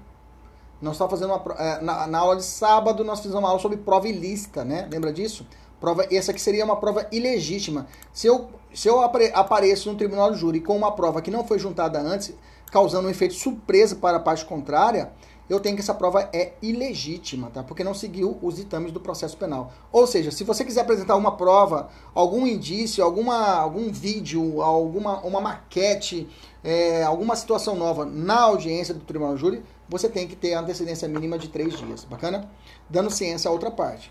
Nós 0.81 0.95
estávamos 0.95 1.19
fazendo 1.19 1.35
uma. 1.37 1.55
É, 1.61 1.83
na, 1.83 2.07
na, 2.07 2.19
aula 2.21 2.37
de 2.37 2.45
sábado, 2.45 3.03
nós 3.03 3.19
fizemos 3.19 3.41
uma 3.41 3.49
aula 3.49 3.61
sobre 3.61 3.79
prova 3.79 4.09
ilícita, 4.09 4.65
né? 4.65 4.89
Lembra 4.89 5.13
disso? 5.13 5.45
Prova, 5.81 6.07
essa 6.09 6.31
aqui 6.31 6.41
seria 6.41 6.65
uma 6.65 6.77
prova 6.77 7.09
ilegítima. 7.11 7.89
Se 8.13 8.29
eu, 8.29 8.49
se 8.73 8.87
eu 8.87 9.01
apareço 9.03 9.91
no 9.91 9.99
tribunal 9.99 10.31
de 10.31 10.39
júri 10.39 10.61
com 10.61 10.77
uma 10.77 10.93
prova 10.93 11.21
que 11.21 11.33
não 11.33 11.45
foi 11.45 11.59
juntada 11.59 12.01
antes, 12.01 12.33
causando 12.73 13.07
um 13.07 13.11
efeito 13.11 13.35
surpresa 13.35 13.95
para 13.95 14.17
a 14.17 14.21
parte 14.21 14.47
contrária, 14.47 15.13
eu 15.49 15.61
tenho 15.61 15.77
que 15.77 15.83
essa 15.83 15.93
prova 15.93 16.31
é 16.33 16.55
ilegítima, 16.63 17.51
tá? 17.51 17.63
Porque 17.63 17.85
não 17.85 17.93
seguiu 17.93 18.39
os 18.41 18.57
ditames 18.57 18.91
do 18.91 18.99
processo 18.99 19.37
penal. 19.37 19.71
Ou 19.93 20.07
seja, 20.07 20.31
se 20.31 20.43
você 20.43 20.65
quiser 20.65 20.81
apresentar 20.81 21.15
uma 21.17 21.37
prova, 21.37 21.91
algum 22.15 22.47
indício, 22.47 23.05
alguma, 23.05 23.57
algum 23.57 23.93
vídeo, 23.93 24.63
alguma 24.63 25.21
uma 25.21 25.43
maquete, 25.43 26.27
é, 26.65 27.03
alguma 27.03 27.37
situação 27.37 27.77
nova 27.77 28.07
na 28.07 28.41
audiência 28.41 28.95
do 28.95 29.01
tribunal 29.01 29.37
júri, 29.37 29.63
você 29.87 30.09
tem 30.09 30.27
que 30.27 30.35
ter 30.35 30.55
a 30.55 30.61
antecedência 30.61 31.07
mínima 31.07 31.39
de 31.39 31.49
três 31.49 31.77
dias. 31.77 32.05
Bacana? 32.05 32.51
Dando 32.89 33.11
ciência 33.11 33.51
a 33.51 33.53
outra 33.53 33.71
parte. 33.71 34.11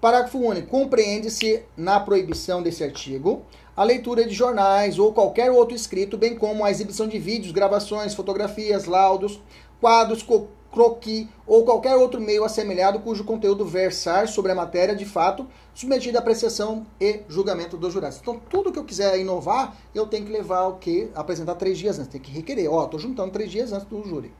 Parágrafo 0.00 0.38
único. 0.38 0.68
Compreende-se 0.68 1.62
na 1.76 2.00
proibição 2.00 2.62
desse 2.62 2.82
artigo 2.82 3.42
a 3.76 3.84
leitura 3.84 4.24
de 4.26 4.34
jornais 4.34 4.98
ou 4.98 5.12
qualquer 5.12 5.50
outro 5.50 5.74
escrito, 5.74 6.18
bem 6.18 6.36
como 6.36 6.64
a 6.64 6.70
exibição 6.70 7.06
de 7.06 7.18
vídeos, 7.18 7.52
gravações, 7.52 8.14
fotografias, 8.14 8.84
laudos, 8.84 9.40
quadros, 9.80 10.24
croqui 10.70 11.28
ou 11.46 11.64
qualquer 11.64 11.96
outro 11.96 12.20
meio 12.20 12.44
assemelhado 12.44 13.00
cujo 13.00 13.24
conteúdo 13.24 13.64
versar 13.64 14.26
sobre 14.26 14.52
a 14.52 14.54
matéria 14.54 14.96
de 14.96 15.04
fato 15.04 15.46
submetida 15.74 16.18
à 16.18 16.20
apreciação 16.20 16.86
e 17.00 17.20
julgamento 17.28 17.76
dos 17.76 17.92
jurados. 17.92 18.18
Então, 18.20 18.40
tudo 18.50 18.72
que 18.72 18.78
eu 18.78 18.84
quiser 18.84 19.18
inovar, 19.18 19.76
eu 19.94 20.06
tenho 20.06 20.24
que 20.24 20.32
levar 20.32 20.66
o 20.66 20.76
que? 20.76 21.10
Apresentar 21.14 21.54
três 21.54 21.78
dias 21.78 21.98
antes. 21.98 22.10
Tem 22.10 22.20
que 22.20 22.30
requerer. 22.30 22.70
Ó, 22.70 22.86
tô 22.86 22.98
juntando 22.98 23.32
três 23.32 23.50
dias 23.50 23.72
antes 23.72 23.86
do 23.86 24.02
júri. 24.04 24.32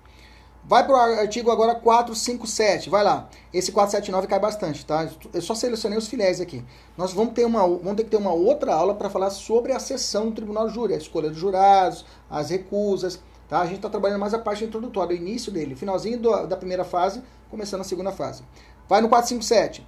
Vai 0.65 0.87
para 0.87 0.95
o 0.95 0.97
artigo 0.97 1.51
agora 1.51 1.75
457, 1.75 2.89
vai 2.89 3.03
lá. 3.03 3.29
Esse 3.53 3.73
479 3.73 4.29
cai 4.29 4.39
bastante, 4.39 4.87
tá? 4.87 5.09
Eu 5.33 5.43
só 5.43 5.55
selecionei 5.55 5.99
os 5.99 6.07
filés 6.07 6.41
aqui. 6.41 6.65
Nós 6.97 7.13
vamos 7.13 7.35
ter, 7.35 7.45
uma, 7.45 7.63
vamos 7.63 7.97
ter 7.97 8.05
que 8.05 8.11
ter 8.11 8.17
uma 8.17 8.33
outra 8.33 8.75
aula 8.75 8.95
para 8.95 9.11
falar 9.11 9.31
sobre 9.31 9.73
a 9.73 9.81
sessão 9.81 10.27
do 10.27 10.33
tribunal 10.33 10.69
de 10.69 10.75
júri, 10.75 10.95
a 10.95 10.97
escolha 10.97 11.29
dos 11.29 11.39
jurados, 11.39 12.05
as 12.31 12.51
recusas, 12.51 13.21
Tá? 13.53 13.61
A 13.61 13.67
gente 13.67 13.77
está 13.77 13.91
trabalhando 13.91 14.19
mais 14.19 14.33
a 14.33 14.39
parte 14.39 14.65
introdutória, 14.65 15.15
o 15.15 15.19
início 15.19 15.53
dele, 15.53 15.77
finalzinho 15.77 16.19
do, 16.19 16.47
da 16.47 16.57
primeira 16.57 16.85
fase, 16.85 17.23
começando 17.51 17.83
a 17.83 17.85
segunda 17.85 18.11
fase. 18.11 18.43
Vai 18.89 19.03
no 19.03 19.11
457. 19.11 19.87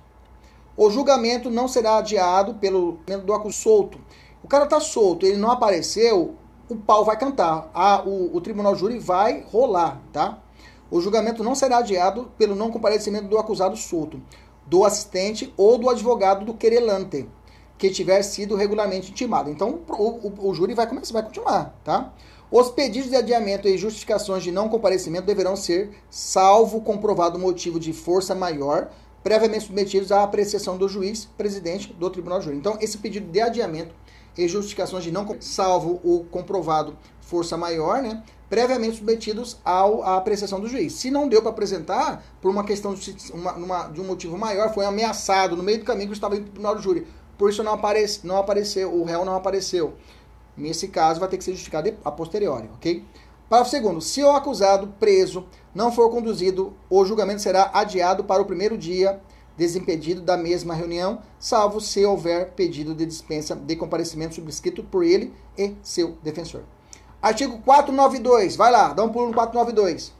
O 0.76 0.90
julgamento 0.90 1.48
não 1.48 1.66
será 1.66 1.96
adiado 1.96 2.56
pelo 2.56 2.98
do 3.24 3.32
acusado 3.32 3.52
solto. 3.54 3.98
O 4.42 4.48
cara 4.48 4.64
está 4.64 4.78
solto, 4.80 5.24
ele 5.24 5.38
não 5.38 5.50
apareceu, 5.50 6.34
o 6.68 6.76
pau 6.76 7.06
vai 7.06 7.16
cantar. 7.16 7.70
A, 7.72 8.02
o, 8.02 8.36
o 8.36 8.40
tribunal 8.42 8.76
júri 8.76 8.98
vai 8.98 9.42
rolar, 9.50 9.98
tá? 10.12 10.42
O 10.94 11.00
julgamento 11.00 11.42
não 11.42 11.56
será 11.56 11.78
adiado 11.78 12.30
pelo 12.38 12.54
não 12.54 12.70
comparecimento 12.70 13.26
do 13.26 13.36
acusado 13.36 13.76
solto, 13.76 14.22
do 14.64 14.84
assistente 14.84 15.52
ou 15.56 15.76
do 15.76 15.90
advogado 15.90 16.44
do 16.44 16.54
querelante, 16.54 17.28
que 17.76 17.90
tiver 17.90 18.22
sido 18.22 18.54
regularmente 18.54 19.10
intimado. 19.10 19.50
Então, 19.50 19.80
o, 19.88 20.02
o, 20.02 20.50
o 20.50 20.54
júri 20.54 20.72
vai 20.72 20.86
começar, 20.86 21.12
vai 21.12 21.24
continuar, 21.24 21.76
tá? 21.82 22.14
Os 22.48 22.70
pedidos 22.70 23.10
de 23.10 23.16
adiamento 23.16 23.66
e 23.66 23.76
justificações 23.76 24.44
de 24.44 24.52
não 24.52 24.68
comparecimento 24.68 25.26
deverão 25.26 25.56
ser, 25.56 25.90
salvo 26.08 26.80
comprovado 26.80 27.40
motivo 27.40 27.80
de 27.80 27.92
força 27.92 28.32
maior, 28.32 28.88
previamente 29.20 29.64
submetidos 29.64 30.12
à 30.12 30.22
apreciação 30.22 30.78
do 30.78 30.88
juiz 30.88 31.24
presidente 31.36 31.92
do 31.92 32.08
tribunal 32.08 32.40
júri. 32.40 32.56
Então, 32.56 32.78
esse 32.80 32.98
pedido 32.98 33.32
de 33.32 33.40
adiamento 33.40 33.92
e 34.38 34.46
justificações 34.46 35.02
de 35.02 35.10
não 35.10 35.26
salvo 35.40 36.00
o 36.04 36.24
comprovado 36.30 36.96
força 37.20 37.56
maior, 37.56 38.00
né, 38.00 38.22
previamente 38.54 38.98
submetidos 38.98 39.58
ao, 39.64 40.04
à 40.04 40.16
apreciação 40.16 40.60
do 40.60 40.68
juiz. 40.68 40.92
Se 40.92 41.10
não 41.10 41.28
deu 41.28 41.42
para 41.42 41.50
apresentar, 41.50 42.24
por 42.40 42.52
uma 42.52 42.62
questão 42.62 42.94
de, 42.94 43.12
uma, 43.32 43.88
de 43.88 44.00
um 44.00 44.04
motivo 44.04 44.38
maior, 44.38 44.72
foi 44.72 44.84
ameaçado 44.84 45.56
no 45.56 45.62
meio 45.62 45.80
do 45.80 45.84
caminho 45.84 46.06
que 46.06 46.14
estava 46.14 46.36
no 46.36 46.42
tribunal 46.42 46.76
de 46.76 46.82
júri. 46.84 47.04
Por 47.36 47.50
isso 47.50 47.64
não, 47.64 47.72
aparece, 47.72 48.24
não 48.24 48.36
apareceu, 48.36 48.94
o 48.94 49.02
réu 49.02 49.24
não 49.24 49.34
apareceu. 49.34 49.94
Nesse 50.56 50.86
caso, 50.86 51.18
vai 51.18 51.28
ter 51.28 51.36
que 51.36 51.42
ser 51.42 51.50
justificado 51.50 51.92
a 52.04 52.12
posteriori, 52.12 52.70
ok? 52.74 53.04
Parágrafo 53.48 53.72
segundo. 53.72 54.00
Se 54.00 54.22
o 54.22 54.30
acusado 54.30 54.86
preso 55.00 55.44
não 55.74 55.90
for 55.90 56.08
conduzido, 56.08 56.74
o 56.88 57.04
julgamento 57.04 57.42
será 57.42 57.72
adiado 57.74 58.22
para 58.22 58.40
o 58.40 58.44
primeiro 58.46 58.78
dia 58.78 59.20
desimpedido 59.56 60.20
da 60.20 60.36
mesma 60.36 60.74
reunião, 60.74 61.22
salvo 61.40 61.80
se 61.80 62.04
houver 62.04 62.52
pedido 62.52 62.94
de 62.94 63.04
dispensa 63.04 63.56
de 63.56 63.74
comparecimento 63.74 64.36
subscrito 64.36 64.84
por 64.84 65.02
ele 65.04 65.32
e 65.58 65.74
seu 65.82 66.16
defensor. 66.22 66.62
Artigo 67.24 67.58
492. 67.60 68.54
Vai 68.54 68.70
lá, 68.70 68.92
dá 68.92 69.02
um 69.02 69.08
pulo 69.08 69.28
no 69.28 69.34
492. 69.34 70.12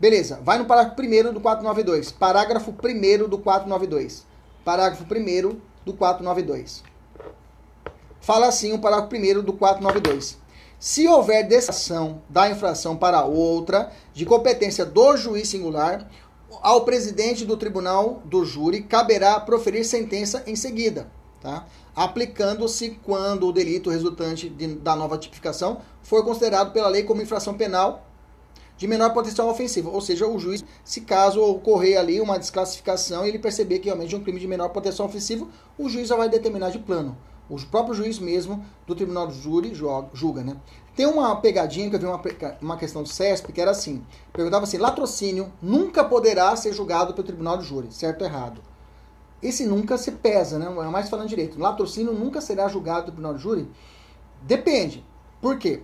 Beleza, 0.00 0.40
vai 0.42 0.56
no 0.56 0.64
parágrafo 0.64 0.98
1 1.02 1.30
do 1.30 1.42
492. 1.42 2.10
Parágrafo 2.10 2.70
1 2.70 3.28
do 3.28 3.36
492. 3.36 4.24
Parágrafo 4.64 5.04
1 5.04 5.60
do 5.84 5.92
492. 5.92 6.82
Fala 8.18 8.46
assim 8.46 8.72
o 8.72 8.78
parágrafo 8.78 9.14
1 9.14 9.42
do 9.42 9.52
492. 9.52 10.38
Se 10.78 11.06
houver 11.06 11.46
decisão 11.46 12.22
da 12.30 12.48
infração 12.48 12.96
para 12.96 13.26
outra, 13.26 13.92
de 14.14 14.24
competência 14.24 14.86
do 14.86 15.18
juiz 15.18 15.48
singular, 15.50 16.10
ao 16.62 16.86
presidente 16.86 17.44
do 17.44 17.58
tribunal 17.58 18.22
do 18.24 18.42
júri 18.42 18.82
caberá 18.82 19.38
proferir 19.38 19.84
sentença 19.84 20.42
em 20.46 20.56
seguida, 20.56 21.10
tá? 21.44 21.66
aplicando-se 21.94 22.98
quando 23.04 23.46
o 23.46 23.52
delito 23.52 23.90
resultante 23.90 24.48
de, 24.48 24.74
da 24.76 24.96
nova 24.96 25.18
tipificação 25.18 25.82
for 26.02 26.24
considerado 26.24 26.72
pela 26.72 26.88
lei 26.88 27.04
como 27.04 27.22
infração 27.22 27.54
penal 27.54 28.06
de 28.76 28.88
menor 28.88 29.12
potencial 29.12 29.48
ofensivo. 29.48 29.90
Ou 29.90 30.00
seja, 30.00 30.26
o 30.26 30.38
juiz, 30.38 30.64
se 30.82 31.02
caso 31.02 31.40
ocorrer 31.40 31.98
ali 31.98 32.20
uma 32.20 32.38
desclassificação 32.38 33.24
e 33.24 33.28
ele 33.28 33.38
perceber 33.38 33.78
que 33.78 33.84
realmente 33.84 34.14
é 34.14 34.18
um 34.18 34.22
crime 34.22 34.40
de 34.40 34.48
menor 34.48 34.70
potencial 34.70 35.06
ofensivo, 35.06 35.48
o 35.78 35.88
juiz 35.88 36.08
já 36.08 36.16
vai 36.16 36.28
determinar 36.28 36.70
de 36.70 36.78
plano. 36.78 37.16
O 37.48 37.60
próprio 37.66 37.94
juiz 37.94 38.18
mesmo 38.18 38.64
do 38.86 38.94
tribunal 38.94 39.26
de 39.26 39.38
júri 39.38 39.72
julga, 39.74 40.42
né? 40.42 40.56
Tem 40.96 41.04
uma 41.04 41.36
pegadinha 41.36 41.90
que 41.90 41.96
eu 41.96 42.00
vi 42.00 42.06
uma, 42.06 42.20
uma 42.62 42.76
questão 42.78 43.02
do 43.02 43.08
CESP 43.08 43.52
que 43.52 43.60
era 43.60 43.70
assim: 43.70 44.02
perguntava 44.32 44.64
assim, 44.64 44.78
latrocínio 44.78 45.52
nunca 45.60 46.02
poderá 46.02 46.56
ser 46.56 46.72
julgado 46.72 47.12
pelo 47.12 47.26
tribunal 47.26 47.58
de 47.58 47.64
júri, 47.64 47.88
certo 47.92 48.22
ou 48.22 48.26
errado? 48.26 48.62
Esse 49.44 49.66
nunca 49.66 49.96
se 49.96 50.10
pesa, 50.12 50.58
né? 50.58 50.66
É 50.66 50.88
mais 50.88 51.08
falando 51.08 51.28
direito. 51.28 51.60
Latrocínio 51.60 52.12
nunca 52.12 52.40
será 52.40 52.66
julgado 52.66 53.02
pelo 53.02 53.12
tribunal 53.12 53.34
de 53.34 53.42
júri? 53.42 53.70
Depende. 54.42 55.04
Por 55.40 55.58
quê? 55.58 55.82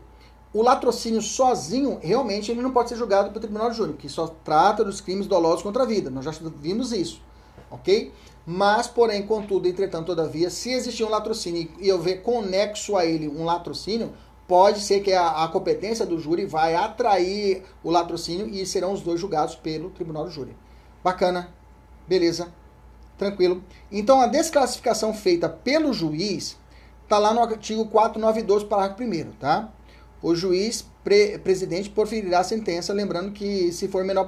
o 0.53 0.63
latrocínio 0.63 1.23
sozinho, 1.23 1.99
realmente, 2.03 2.51
ele 2.51 2.61
não 2.61 2.73
pode 2.73 2.89
ser 2.89 2.97
julgado 2.97 3.29
pelo 3.29 3.41
Tribunal 3.41 3.71
de 3.71 3.77
Júri, 3.77 3.93
que 3.93 4.09
só 4.09 4.27
trata 4.27 4.85
dos 4.85 5.01
crimes 5.01 5.27
dolosos 5.27 5.63
contra 5.63 5.85
a 5.85 5.87
vida. 5.87 6.11
Nós 6.11 6.25
já 6.25 6.33
vimos 6.57 6.93
isso, 6.93 7.23
ok? 7.71 8.13
Mas, 8.45 8.89
porém, 8.89 9.25
contudo, 9.25 9.69
entretanto, 9.69 10.07
todavia, 10.07 10.51
se 10.51 10.73
existir 10.73 11.05
um 11.05 11.09
latrocínio 11.09 11.71
e 11.79 11.89
eu 11.89 12.01
ver 12.01 12.23
conexo 12.23 12.97
a 12.97 13.07
ele 13.07 13.29
um 13.29 13.45
latrocínio, 13.45 14.13
pode 14.49 14.81
ser 14.81 15.01
que 15.01 15.13
a, 15.13 15.45
a, 15.45 15.49
competência 15.49 16.05
do 16.05 16.19
júri 16.19 16.45
vai 16.45 16.75
atrair 16.75 17.63
o 17.85 17.91
latrocínio 17.91 18.49
e 18.49 18.67
serão 18.67 18.93
os 18.93 19.03
dois 19.03 19.21
julgados 19.21 19.55
pelo 19.55 19.91
Tribunal 19.91 20.25
do 20.25 20.31
Júri. 20.31 20.57
Bacana, 21.05 21.55
beleza, 22.09 22.53
tranquilo. 23.21 23.63
Então, 23.93 24.21
a 24.21 24.27
desclassificação 24.27 25.15
feita 25.15 25.49
pelo 25.49 25.93
juiz 25.93 26.57
está 27.05 27.19
lá 27.19 27.33
no 27.33 27.41
artigo 27.41 27.87
492, 27.87 28.65
parágrafo 28.65 29.03
1 29.03 29.33
tá? 29.39 29.71
o 30.23 30.35
juiz 30.35 30.87
pre 31.03 31.39
presidente 31.39 31.89
proferirá 31.89 32.41
a 32.41 32.45
sentença, 32.45 32.93
lembrando 32.93 33.33
que 33.33 33.73
se 33.73 33.89
for 33.89 34.05
menor, 34.05 34.27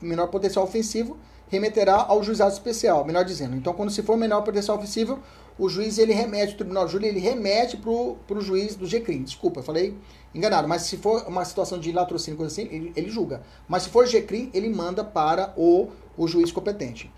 menor 0.00 0.26
potencial 0.28 0.64
ofensivo, 0.64 1.16
remeterá 1.48 2.06
ao 2.08 2.22
juizado 2.22 2.52
especial, 2.52 3.04
melhor 3.04 3.24
dizendo. 3.24 3.56
Então, 3.56 3.72
quando 3.72 3.90
se 3.90 4.02
for 4.02 4.16
menor 4.16 4.42
potencial 4.42 4.76
ofensivo, 4.76 5.18
o 5.58 5.68
juiz 5.68 5.98
ele 5.98 6.12
remete, 6.12 6.54
o 6.54 6.56
tribunal 6.56 6.86
de 6.86 6.92
júri 6.92 7.06
ele 7.06 7.20
remete 7.20 7.76
para 7.76 7.90
o 7.90 8.40
juiz 8.40 8.74
do 8.74 8.86
GCRIM. 8.86 9.22
Desculpa, 9.22 9.60
eu 9.60 9.64
falei 9.64 9.96
enganado. 10.34 10.66
Mas 10.66 10.82
se 10.82 10.96
for 10.96 11.24
uma 11.26 11.44
situação 11.44 11.78
de 11.78 11.92
latrocínio, 11.92 12.38
coisa 12.38 12.52
assim, 12.52 12.68
ele, 12.74 12.92
ele 12.96 13.10
julga. 13.10 13.42
Mas 13.68 13.82
se 13.82 13.90
for 13.90 14.06
GCRIM, 14.06 14.50
ele 14.54 14.70
manda 14.70 15.04
para 15.04 15.52
o, 15.56 15.88
o 16.16 16.26
juiz 16.26 16.50
competente. 16.50 17.10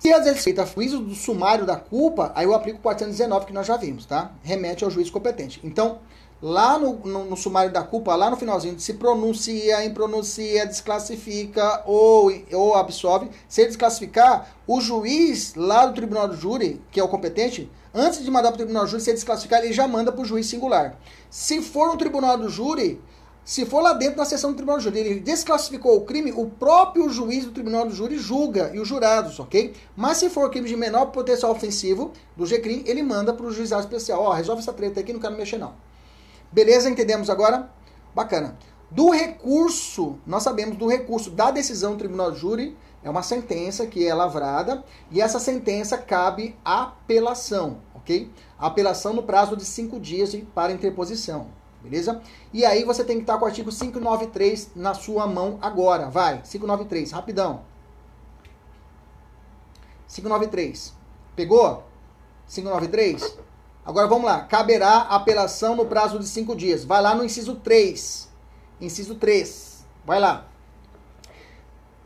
Se 0.00 0.10
às 0.14 0.24
vezes 0.24 0.42
feita 0.42 0.64
juízo 0.64 0.98
do 1.00 1.14
sumário 1.14 1.66
da 1.66 1.76
culpa, 1.76 2.32
aí 2.34 2.46
eu 2.46 2.54
aplico 2.54 2.78
o 2.78 2.82
419 2.82 3.44
que 3.44 3.52
nós 3.52 3.66
já 3.66 3.76
vimos, 3.76 4.06
tá? 4.06 4.32
Remete 4.42 4.82
ao 4.82 4.90
juiz 4.90 5.10
competente. 5.10 5.60
Então, 5.62 5.98
lá 6.40 6.78
no, 6.78 6.94
no, 7.00 7.24
no, 7.26 7.36
sumário 7.36 7.70
da 7.70 7.82
culpa, 7.82 8.14
lá 8.14 8.30
no 8.30 8.36
finalzinho, 8.38 8.80
se 8.80 8.94
pronuncia, 8.94 9.84
impronuncia, 9.84 10.64
desclassifica 10.64 11.82
ou, 11.84 12.32
ou 12.50 12.74
absolve. 12.76 13.28
Se 13.46 13.66
desclassificar, 13.66 14.50
o 14.66 14.80
juiz 14.80 15.54
lá 15.54 15.84
do 15.84 15.92
tribunal 15.92 16.28
do 16.28 16.34
júri, 16.34 16.80
que 16.90 16.98
é 16.98 17.04
o 17.04 17.08
competente, 17.08 17.70
antes 17.92 18.24
de 18.24 18.30
mandar 18.30 18.52
para 18.52 18.54
o 18.54 18.58
tribunal 18.64 18.84
do 18.84 18.88
júri, 18.88 19.02
se 19.02 19.12
desclassificar, 19.12 19.62
ele 19.62 19.74
já 19.74 19.86
manda 19.86 20.10
para 20.10 20.22
o 20.22 20.24
juiz 20.24 20.46
singular. 20.46 20.98
Se 21.28 21.60
for 21.60 21.88
no 21.88 21.98
tribunal 21.98 22.38
do 22.38 22.48
júri, 22.48 22.98
se 23.50 23.66
for 23.66 23.80
lá 23.80 23.94
dentro 23.94 24.16
na 24.16 24.24
sessão 24.24 24.52
do 24.52 24.54
tribunal 24.54 24.78
do 24.78 24.84
júri, 24.84 25.00
ele 25.00 25.18
desclassificou 25.18 25.96
o 25.96 26.02
crime, 26.02 26.30
o 26.30 26.46
próprio 26.46 27.08
juiz 27.08 27.44
do 27.44 27.50
tribunal 27.50 27.84
do 27.84 27.92
júri 27.92 28.16
julga 28.16 28.70
e 28.72 28.78
os 28.78 28.86
jurados, 28.86 29.40
ok? 29.40 29.74
Mas 29.96 30.18
se 30.18 30.30
for 30.30 30.48
crime 30.50 30.68
de 30.68 30.76
menor 30.76 31.06
potencial 31.06 31.50
ofensivo 31.50 32.12
do 32.36 32.46
GCRIM, 32.46 32.84
ele 32.86 33.02
manda 33.02 33.34
para 33.34 33.44
o 33.44 33.50
juizado 33.50 33.82
especial. 33.82 34.22
Ó, 34.22 34.28
oh, 34.28 34.32
resolve 34.32 34.62
essa 34.62 34.72
treta 34.72 35.00
aqui, 35.00 35.12
não 35.12 35.18
quero 35.18 35.36
mexer 35.36 35.58
não. 35.58 35.74
Beleza? 36.52 36.88
Entendemos 36.88 37.28
agora? 37.28 37.68
Bacana. 38.14 38.56
Do 38.88 39.10
recurso, 39.10 40.16
nós 40.24 40.44
sabemos 40.44 40.76
do 40.76 40.86
recurso 40.86 41.28
da 41.28 41.50
decisão 41.50 41.94
do 41.94 41.98
tribunal 41.98 42.30
de 42.30 42.38
júri, 42.38 42.76
é 43.02 43.10
uma 43.10 43.24
sentença 43.24 43.84
que 43.84 44.06
é 44.06 44.14
lavrada 44.14 44.84
e 45.10 45.20
essa 45.20 45.40
sentença 45.40 45.98
cabe 45.98 46.54
apelação, 46.64 47.78
ok? 47.96 48.30
Apelação 48.56 49.12
no 49.12 49.24
prazo 49.24 49.56
de 49.56 49.64
cinco 49.64 49.98
dias 49.98 50.36
para 50.54 50.70
interposição, 50.70 51.48
beleza? 51.82 52.20
E 52.52 52.64
aí 52.64 52.84
você 52.84 53.04
tem 53.04 53.16
que 53.16 53.22
estar 53.22 53.38
com 53.38 53.44
o 53.44 53.48
artigo 53.48 53.70
593 53.70 54.72
na 54.74 54.94
sua 54.94 55.26
mão 55.26 55.58
agora, 55.60 56.08
vai, 56.08 56.42
593, 56.42 57.12
rapidão. 57.12 57.62
593, 60.08 60.94
pegou? 61.36 61.84
593? 62.48 63.38
Agora 63.84 64.06
vamos 64.06 64.24
lá. 64.24 64.42
Caberá 64.42 64.98
apelação 65.02 65.74
no 65.74 65.86
prazo 65.86 66.18
de 66.18 66.26
cinco 66.26 66.54
dias. 66.54 66.84
Vai 66.84 67.00
lá 67.00 67.14
no 67.14 67.24
inciso 67.24 67.56
3. 67.56 68.28
Inciso 68.80 69.14
3. 69.14 69.84
Vai 70.04 70.20
lá. 70.20 70.46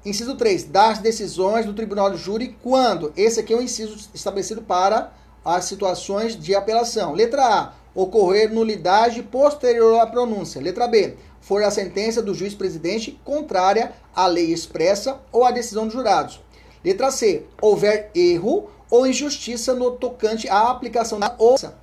Inciso 0.04 0.36
3. 0.36 0.64
Das 0.64 0.98
decisões 0.98 1.66
do 1.66 1.74
Tribunal 1.74 2.10
de 2.10 2.18
Júri 2.18 2.56
quando? 2.62 3.12
Esse 3.16 3.40
aqui 3.40 3.52
é 3.52 3.56
o 3.56 3.62
inciso 3.62 4.08
estabelecido 4.14 4.62
para 4.62 5.12
as 5.44 5.64
situações 5.64 6.38
de 6.38 6.54
apelação. 6.54 7.12
Letra 7.12 7.44
A. 7.44 7.72
Ocorrer 7.94 8.52
nulidade 8.52 9.22
posterior 9.22 10.00
à 10.00 10.06
pronúncia. 10.06 10.60
Letra 10.60 10.88
B. 10.88 11.14
For 11.40 11.62
a 11.62 11.70
sentença 11.70 12.20
do 12.20 12.34
juiz 12.34 12.54
presidente 12.54 13.20
contrária 13.24 13.92
à 14.14 14.26
lei 14.26 14.46
expressa 14.46 15.20
ou 15.30 15.44
à 15.44 15.50
decisão 15.50 15.84
dos 15.84 15.92
jurados. 15.92 16.40
Letra 16.84 17.10
C. 17.10 17.44
Houver 17.60 18.10
erro 18.14 18.68
ou 18.90 19.06
injustiça 19.06 19.74
no 19.74 19.92
tocante 19.92 20.48
à 20.48 20.70
aplicação 20.70 21.20
da 21.20 21.34
ouça. 21.38 21.76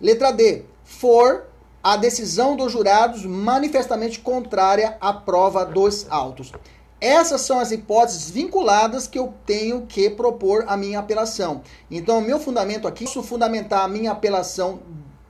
Letra 0.00 0.32
D. 0.32 0.64
For 0.84 1.44
a 1.82 1.96
decisão 1.96 2.56
dos 2.56 2.72
jurados 2.72 3.24
manifestamente 3.24 4.20
contrária 4.20 4.98
à 5.00 5.12
prova 5.12 5.64
dos 5.64 6.06
autos. 6.10 6.52
Essas 7.00 7.42
são 7.42 7.60
as 7.60 7.70
hipóteses 7.70 8.28
vinculadas 8.28 9.06
que 9.06 9.18
eu 9.18 9.32
tenho 9.46 9.86
que 9.86 10.10
propor 10.10 10.64
a 10.66 10.76
minha 10.76 10.98
apelação. 10.98 11.62
Então, 11.88 12.18
o 12.18 12.22
meu 12.22 12.40
fundamento 12.40 12.88
aqui, 12.88 13.04
posso 13.04 13.22
fundamentar 13.22 13.84
a 13.84 13.88
minha 13.88 14.10
apelação 14.10 14.80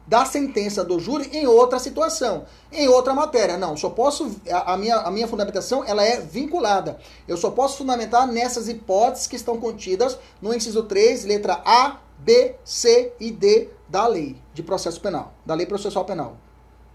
da 0.09 0.25
sentença 0.25 0.83
do 0.83 0.99
júri 0.99 1.29
em 1.37 1.47
outra 1.47 1.79
situação, 1.79 2.47
em 2.73 2.89
outra 2.89 3.13
matéria. 3.13 3.59
Não, 3.59 3.77
só 3.77 3.91
posso 3.91 4.35
a, 4.51 4.73
a, 4.73 4.77
minha, 4.77 4.97
a 4.97 5.11
minha 5.11 5.29
fundamentação 5.29 5.85
ela 5.85 6.03
é 6.03 6.19
vinculada. 6.19 6.99
Eu 7.29 7.37
só 7.37 7.51
posso 7.51 7.77
fundamentar 7.77 8.27
nessas 8.27 8.69
hipóteses 8.69 9.27
que 9.27 9.37
estão 9.37 9.59
contidas 9.59 10.19
no 10.41 10.55
inciso 10.55 10.83
3, 10.85 11.27
letra 11.27 11.61
A, 11.63 11.99
B, 12.19 12.55
C 12.65 13.13
e 13.21 13.31
D 13.31 13.69
da 13.87 14.07
lei 14.07 14.37
de 14.55 14.63
processo 14.63 14.99
penal, 14.99 15.35
da 15.45 15.55
lei 15.55 15.67
processual 15.67 16.07
penal. 16.07 16.39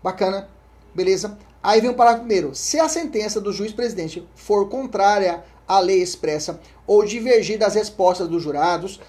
Bacana? 0.02 0.50
Beleza? 0.94 1.38
Aí 1.62 1.80
vem 1.80 1.92
o 1.92 1.96
parágrafo 1.96 2.26
primeiro. 2.26 2.56
Se 2.56 2.80
a 2.80 2.90
sentença 2.90 3.40
do 3.40 3.54
juiz 3.54 3.72
presidente 3.72 4.28
for 4.36 4.68
contrária 4.70 5.44
à 5.68 5.80
lei 5.80 6.02
expressa 6.02 6.60
ou 6.86 7.06
divergir 7.06 7.60
das 7.60 7.76
respostas 7.76 8.28
dos 8.28 8.42
jurados, 8.42 9.00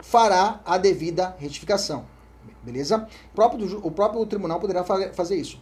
fará 0.00 0.60
a 0.64 0.76
devida 0.76 1.34
retificação. 1.38 2.15
Beleza? 2.66 3.06
O 3.32 3.34
próprio, 3.34 3.80
o 3.86 3.90
próprio 3.92 4.26
tribunal 4.26 4.58
poderá 4.58 4.82
fazer 4.82 5.36
isso. 5.36 5.60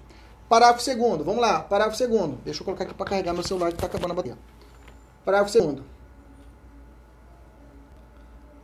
Parágrafo 0.49 0.83
segundo, 0.83 1.23
vamos 1.23 1.43
lá, 1.43 1.61
parágrafo 1.61 1.99
segundo. 1.99 2.39
Deixa 2.43 2.63
eu 2.63 2.65
colocar 2.65 2.85
aqui 2.85 2.95
para 2.95 3.05
carregar 3.05 3.35
meu 3.35 3.43
celular 3.43 3.69
que 3.69 3.75
está 3.75 3.87
acabando 3.87 4.13
a 4.13 4.15
bateria. 4.15 4.39
Parágrafo 5.23 5.53
segundo. 5.53 5.85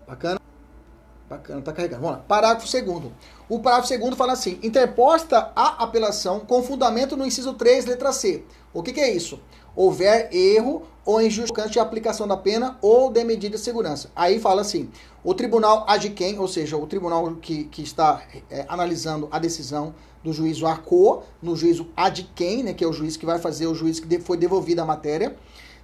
Bacana? 0.09 0.41
Bacana, 1.29 1.61
tá 1.61 1.73
carregando. 1.73 2.03
Vamos 2.03 2.19
lá. 2.19 2.25
Parágrafo 2.27 2.67
segundo. 2.67 3.13
O 3.47 3.61
parágrafo 3.61 3.89
segundo 3.89 4.17
fala 4.17 4.33
assim: 4.33 4.59
interposta 4.63 5.53
a 5.55 5.85
apelação 5.85 6.41
com 6.41 6.63
fundamento 6.63 7.17
no 7.17 7.27
inciso 7.27 7.53
3, 7.53 7.85
letra 7.85 8.13
C. 8.13 8.45
O 8.73 8.83
que, 8.83 8.93
que 8.93 9.01
é 9.01 9.11
isso? 9.11 9.39
Houver 9.75 10.29
erro 10.33 10.83
ou 11.05 11.21
injustificante 11.21 11.73
de 11.73 11.81
aplicação 11.81 12.27
da 12.27 12.37
pena 12.37 12.79
ou 12.81 13.11
de 13.11 13.25
medida 13.25 13.57
de 13.57 13.63
segurança. 13.63 14.11
Aí 14.15 14.39
fala 14.39 14.61
assim: 14.61 14.91
o 15.25 15.35
tribunal 15.35 15.85
adquém, 15.89 16.39
ou 16.39 16.49
seja, 16.49 16.77
o 16.77 16.87
tribunal 16.87 17.35
que, 17.37 17.65
que 17.65 17.83
está 17.83 18.23
é, 18.51 18.65
analisando 18.69 19.29
a 19.31 19.39
decisão 19.39 19.95
do 20.23 20.33
juízo 20.33 20.67
ACO, 20.67 21.23
no 21.43 21.57
juízo 21.57 21.89
adquém, 21.97 22.63
né, 22.63 22.75
que 22.75 22.85
é 22.85 22.87
o 22.87 22.93
juiz 22.93 23.17
que 23.17 23.25
vai 23.25 23.39
fazer 23.39 23.67
o 23.67 23.75
juiz 23.75 23.99
que 23.99 24.19
foi 24.21 24.37
devolvida 24.37 24.83
a 24.83 24.85
matéria, 24.85 25.35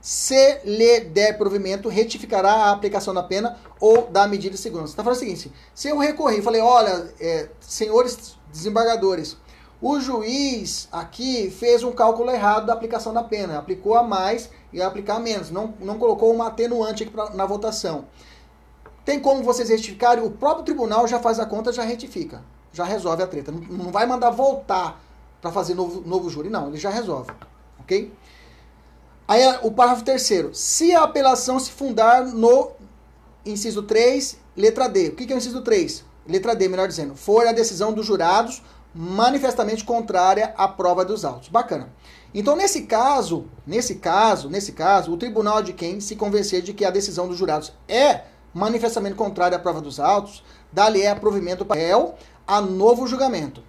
se 0.00 0.60
lhe 0.64 1.00
der 1.00 1.36
provimento, 1.36 1.88
retificará 1.88 2.52
a 2.52 2.70
aplicação 2.70 3.12
da 3.12 3.22
pena 3.22 3.58
ou 3.80 4.06
da 4.06 4.28
medida 4.28 4.54
de 4.54 4.60
segurança. 4.60 4.92
Está 4.92 5.02
falando 5.02 5.16
o 5.16 5.20
seguinte: 5.20 5.50
se 5.74 5.88
eu 5.88 5.98
recorrer 5.98 6.38
e 6.38 6.42
falei, 6.42 6.60
olha, 6.60 7.12
é, 7.18 7.48
senhores 7.60 8.36
desembargadores, 8.52 9.36
o 9.80 10.00
juiz 10.00 10.88
aqui 10.90 11.50
fez 11.50 11.82
um 11.82 11.92
cálculo 11.92 12.30
errado 12.30 12.66
da 12.66 12.72
aplicação 12.72 13.12
da 13.12 13.22
pena, 13.22 13.58
aplicou 13.58 13.94
a 13.94 14.02
mais 14.02 14.50
e 14.72 14.80
aplicar 14.80 15.16
a 15.16 15.20
menos, 15.20 15.50
não, 15.50 15.74
não 15.80 15.98
colocou 15.98 16.32
uma 16.32 16.48
atenuante 16.48 17.02
aqui 17.02 17.12
pra, 17.12 17.30
na 17.30 17.44
votação. 17.44 18.06
Tem 19.04 19.20
como 19.20 19.42
vocês 19.42 19.68
retificarem? 19.68 20.24
O 20.24 20.30
próprio 20.30 20.64
tribunal 20.64 21.06
já 21.06 21.20
faz 21.20 21.38
a 21.38 21.46
conta, 21.46 21.72
já 21.72 21.82
retifica, 21.82 22.42
já 22.72 22.84
resolve 22.84 23.22
a 23.22 23.26
treta. 23.26 23.52
Não, 23.52 23.60
não 23.60 23.92
vai 23.92 24.06
mandar 24.06 24.30
voltar 24.30 25.00
para 25.40 25.52
fazer 25.52 25.74
novo, 25.74 26.02
novo 26.06 26.30
júri, 26.30 26.48
não, 26.48 26.68
ele 26.68 26.78
já 26.78 26.90
resolve, 26.90 27.30
ok? 27.78 28.12
Aí 29.28 29.42
o 29.62 29.70
parágrafo 29.72 30.04
terceiro. 30.04 30.54
Se 30.54 30.94
a 30.94 31.02
apelação 31.02 31.58
se 31.58 31.70
fundar 31.70 32.24
no 32.24 32.70
inciso 33.44 33.82
3, 33.82 34.38
letra 34.56 34.88
D. 34.88 35.08
O 35.08 35.12
que 35.16 35.32
é 35.32 35.34
o 35.34 35.38
inciso 35.38 35.62
3? 35.62 36.04
Letra 36.28 36.54
D, 36.54 36.68
melhor 36.68 36.88
dizendo. 36.88 37.14
For 37.14 37.46
a 37.46 37.52
decisão 37.52 37.92
dos 37.92 38.06
jurados 38.06 38.62
manifestamente 38.96 39.84
contrária 39.84 40.54
à 40.56 40.66
prova 40.66 41.04
dos 41.04 41.24
autos. 41.24 41.50
Bacana. 41.50 41.90
Então, 42.34 42.56
nesse 42.56 42.82
caso, 42.82 43.46
nesse 43.66 43.96
caso, 43.96 44.48
nesse 44.48 44.72
caso, 44.72 45.12
o 45.12 45.18
tribunal 45.18 45.62
de 45.62 45.74
quem 45.74 46.00
se 46.00 46.16
convencer 46.16 46.62
de 46.62 46.72
que 46.72 46.84
a 46.84 46.90
decisão 46.90 47.28
dos 47.28 47.36
jurados 47.36 47.72
é 47.86 48.22
manifestamente 48.54 49.14
contrária 49.14 49.56
à 49.56 49.60
prova 49.60 49.82
dos 49.82 50.00
autos, 50.00 50.42
dá-lhe 50.72 51.02
é 51.02 51.14
provimento 51.14 51.64
para 51.64 51.78
réu 51.78 52.14
a 52.46 52.60
novo 52.60 53.06
julgamento. 53.06 53.62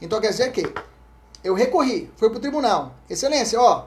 Então, 0.00 0.18
quer 0.20 0.30
dizer 0.30 0.50
que 0.50 0.72
eu 1.42 1.54
recorri, 1.54 2.10
fui 2.16 2.30
para 2.30 2.38
o 2.38 2.40
tribunal. 2.40 2.94
Excelência, 3.08 3.60
ó, 3.60 3.84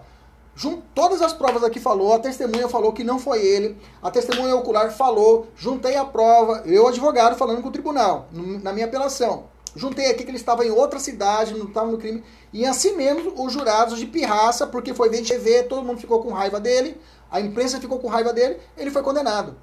Jun, 0.56 0.82
todas 0.94 1.22
as 1.24 1.34
provas 1.34 1.64
aqui 1.64 1.80
falou, 1.80 2.14
a 2.14 2.20
testemunha 2.20 2.70
falou 2.70 2.94
que 2.94 3.04
não 3.04 3.20
foi 3.20 3.44
ele, 3.44 3.78
a 4.02 4.12
testemunha 4.12 4.56
ocular 4.56 4.92
falou, 4.92 5.48
juntei 5.56 5.96
a 5.96 6.06
prova, 6.06 6.64
eu 6.66 6.88
advogado 6.88 7.36
falando 7.36 7.62
com 7.62 7.70
o 7.70 7.72
tribunal, 7.72 8.28
na 8.32 8.74
minha 8.74 8.86
apelação. 8.86 9.46
Juntei 9.76 10.12
aqui 10.12 10.24
que 10.24 10.30
ele 10.30 10.38
estava 10.38 10.66
em 10.66 10.72
outra 10.72 11.00
cidade, 11.00 11.54
não 11.54 11.68
estava 11.68 11.92
no 11.92 11.98
crime. 11.98 12.24
E 12.52 12.66
assim 12.66 12.96
mesmo, 12.96 13.34
os 13.44 13.54
jurados 13.54 14.00
de 14.00 14.06
pirraça, 14.06 14.68
porque 14.68 14.94
foi 14.94 15.10
ver 15.10 15.24
TV, 15.24 15.64
todo 15.64 15.84
mundo 15.84 16.00
ficou 16.00 16.22
com 16.22 16.32
raiva 16.32 16.60
dele, 16.60 17.00
a 17.30 17.40
imprensa 17.40 17.80
ficou 17.80 18.00
com 18.00 18.08
raiva 18.08 18.34
dele, 18.34 18.60
ele 18.78 18.92
foi 18.92 19.04
condenado. 19.04 19.56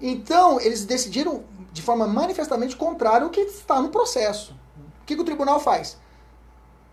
Então, 0.00 0.60
eles 0.60 0.84
decidiram 0.84 1.44
de 1.72 1.80
forma 1.80 2.06
manifestamente 2.06 2.76
contrária 2.76 3.24
ao 3.24 3.30
que 3.30 3.40
está 3.40 3.80
no 3.80 3.88
processo. 3.88 4.52
O 5.02 5.04
que, 5.06 5.14
que 5.14 5.22
o 5.22 5.24
tribunal 5.24 5.60
faz? 5.60 5.96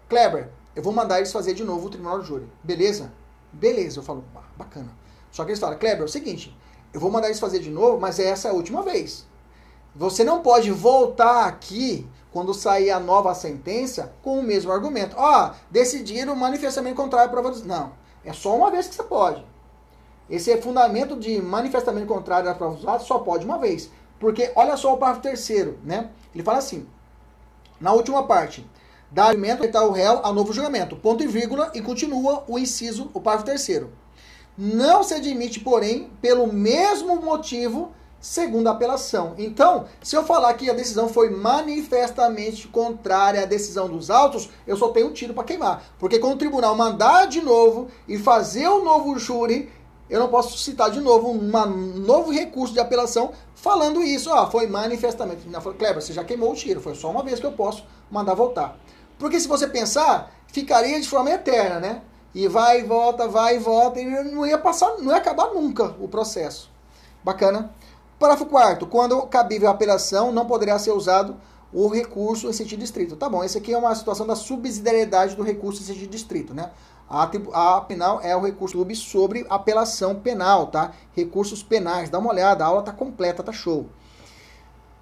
Kleber, 0.07 0.49
eu 0.75 0.83
vou 0.83 0.93
mandar 0.93 1.17
eles 1.17 1.31
fazer 1.31 1.53
de 1.53 1.63
novo 1.63 1.87
o 1.87 1.89
tribunal 1.89 2.19
de 2.19 2.27
júri. 2.27 2.47
Beleza? 2.63 3.11
Beleza. 3.51 3.99
Eu 3.99 4.03
falo, 4.03 4.23
bacana. 4.55 4.89
Só 5.31 5.43
que 5.43 5.51
eles 5.51 5.59
falam, 5.59 5.77
Kleber, 5.77 6.01
é 6.01 6.05
o 6.05 6.07
seguinte, 6.07 6.55
eu 6.93 6.99
vou 6.99 7.11
mandar 7.11 7.27
eles 7.27 7.39
fazer 7.39 7.59
de 7.59 7.69
novo, 7.69 7.99
mas 7.99 8.19
essa 8.19 8.47
é 8.47 8.51
a 8.51 8.53
última 8.53 8.81
vez. 8.81 9.27
Você 9.95 10.23
não 10.23 10.41
pode 10.41 10.71
voltar 10.71 11.45
aqui 11.45 12.07
quando 12.31 12.53
sair 12.53 12.91
a 12.91 12.99
nova 12.99 13.33
sentença 13.33 14.13
com 14.21 14.39
o 14.39 14.43
mesmo 14.43 14.71
argumento. 14.71 15.15
Ó, 15.17 15.47
oh, 15.47 15.55
decidiram 15.69 16.35
manifestamente 16.35 16.95
contrário 16.95 17.31
para 17.31 17.41
você. 17.41 17.65
Não, 17.65 17.91
é 18.23 18.33
só 18.33 18.55
uma 18.55 18.69
vez 18.69 18.87
que 18.87 18.95
você 18.95 19.03
pode. 19.03 19.45
Esse 20.29 20.55
fundamento 20.61 21.15
de 21.15 21.41
manifestamente 21.41 22.05
contrário 22.05 22.49
às 22.49 22.57
provas 22.57 22.79
usadas 22.79 23.03
só 23.03 23.19
pode 23.19 23.45
uma 23.45 23.57
vez. 23.57 23.89
Porque 24.19 24.51
olha 24.55 24.77
só 24.77 24.93
o 24.93 24.97
parágrafo 24.97 25.23
terceiro, 25.23 25.79
né? 25.83 26.09
Ele 26.33 26.43
fala 26.43 26.59
assim: 26.59 26.87
na 27.79 27.93
última 27.93 28.23
parte, 28.27 28.69
dá 29.09 29.25
argumento 29.25 29.63
está 29.63 29.83
o 29.83 29.91
réu 29.91 30.19
a 30.23 30.31
novo 30.31 30.53
julgamento, 30.53 30.95
ponto 30.97 31.23
e 31.23 31.27
vírgula, 31.27 31.71
e 31.73 31.81
continua 31.81 32.43
o 32.47 32.59
inciso, 32.59 33.09
o 33.13 33.21
parágrafo 33.21 33.51
terceiro. 33.51 33.91
Não 34.57 35.03
se 35.03 35.13
admite, 35.13 35.61
porém, 35.61 36.11
pelo 36.21 36.51
mesmo 36.51 37.15
motivo, 37.15 37.93
segundo 38.19 38.67
a 38.67 38.71
apelação. 38.71 39.33
Então, 39.37 39.85
se 40.03 40.15
eu 40.15 40.23
falar 40.23 40.53
que 40.55 40.69
a 40.69 40.73
decisão 40.73 41.07
foi 41.07 41.29
manifestamente 41.29 42.67
contrária 42.67 43.43
à 43.43 43.45
decisão 43.45 43.87
dos 43.87 44.09
autos, 44.09 44.49
eu 44.67 44.75
só 44.75 44.89
tenho 44.89 45.07
um 45.07 45.13
tiro 45.13 45.33
para 45.33 45.43
queimar. 45.43 45.83
Porque 45.97 46.19
quando 46.19 46.33
o 46.33 46.37
tribunal 46.37 46.75
mandar 46.75 47.27
de 47.27 47.41
novo 47.41 47.87
e 48.07 48.17
fazer 48.17 48.67
um 48.67 48.83
novo 48.83 49.17
júri, 49.17 49.71
eu 50.09 50.19
não 50.19 50.27
posso 50.27 50.57
citar 50.57 50.89
de 50.89 50.99
novo 50.99 51.29
um 51.29 51.39
novo 51.99 52.31
recurso 52.31 52.73
de 52.73 52.79
apelação 52.79 53.31
falando 53.53 54.01
isso. 54.01 54.31
Ah, 54.31 54.49
foi 54.49 54.67
manifestamente. 54.67 55.47
Kleber, 55.77 56.01
você 56.01 56.13
já 56.13 56.23
queimou 56.23 56.51
o 56.51 56.55
tiro, 56.55 56.81
foi 56.81 56.95
só 56.95 57.09
uma 57.11 57.23
vez 57.23 57.39
que 57.39 57.45
eu 57.45 57.51
posso 57.51 57.85
mandar 58.09 58.33
voltar. 58.33 58.77
Porque 59.19 59.39
se 59.39 59.47
você 59.47 59.67
pensar, 59.67 60.31
ficaria 60.47 60.99
de 60.99 61.07
forma 61.07 61.29
eterna, 61.29 61.79
né? 61.79 62.01
E 62.33 62.47
vai 62.47 62.81
e 62.81 62.83
volta, 62.83 63.27
vai 63.27 63.57
e 63.57 63.59
volta, 63.59 63.99
e 63.99 64.05
não 64.05 64.45
ia 64.45 64.57
passar, 64.57 64.97
não 64.99 65.11
ia 65.11 65.17
acabar 65.17 65.53
nunca 65.53 65.95
o 65.99 66.07
processo. 66.07 66.71
Bacana. 67.23 67.71
Parágrafo 68.19 68.45
4 68.45 68.85
Quando 68.87 69.21
cabível 69.23 69.69
a 69.69 69.71
apelação, 69.71 70.31
não 70.31 70.45
poderá 70.45 70.77
ser 70.77 70.91
usado 70.91 71.37
o 71.71 71.87
recurso 71.87 72.49
em 72.49 72.53
sentido 72.53 72.83
estrito. 72.83 73.15
Tá 73.15 73.29
bom, 73.29 73.43
esse 73.43 73.57
aqui 73.57 73.73
é 73.73 73.77
uma 73.77 73.95
situação 73.95 74.27
da 74.27 74.35
subsidiariedade 74.35 75.35
do 75.35 75.43
recurso 75.43 75.81
em 75.81 75.85
sentido 75.85 76.15
estrito, 76.15 76.53
né? 76.53 76.71
A, 77.09 77.23
a 77.23 77.81
penal 77.81 78.19
é 78.21 78.35
o 78.35 78.41
recurso 78.41 78.77
sub 78.77 78.95
sobre 78.95 79.45
apelação 79.49 80.15
penal, 80.15 80.67
tá? 80.67 80.91
Recursos 81.15 81.63
penais. 81.63 82.09
Dá 82.09 82.19
uma 82.19 82.29
olhada, 82.29 82.63
a 82.63 82.67
aula 82.67 82.83
tá 82.83 82.91
completa, 82.91 83.41
tá 83.41 83.51
show. 83.51 83.87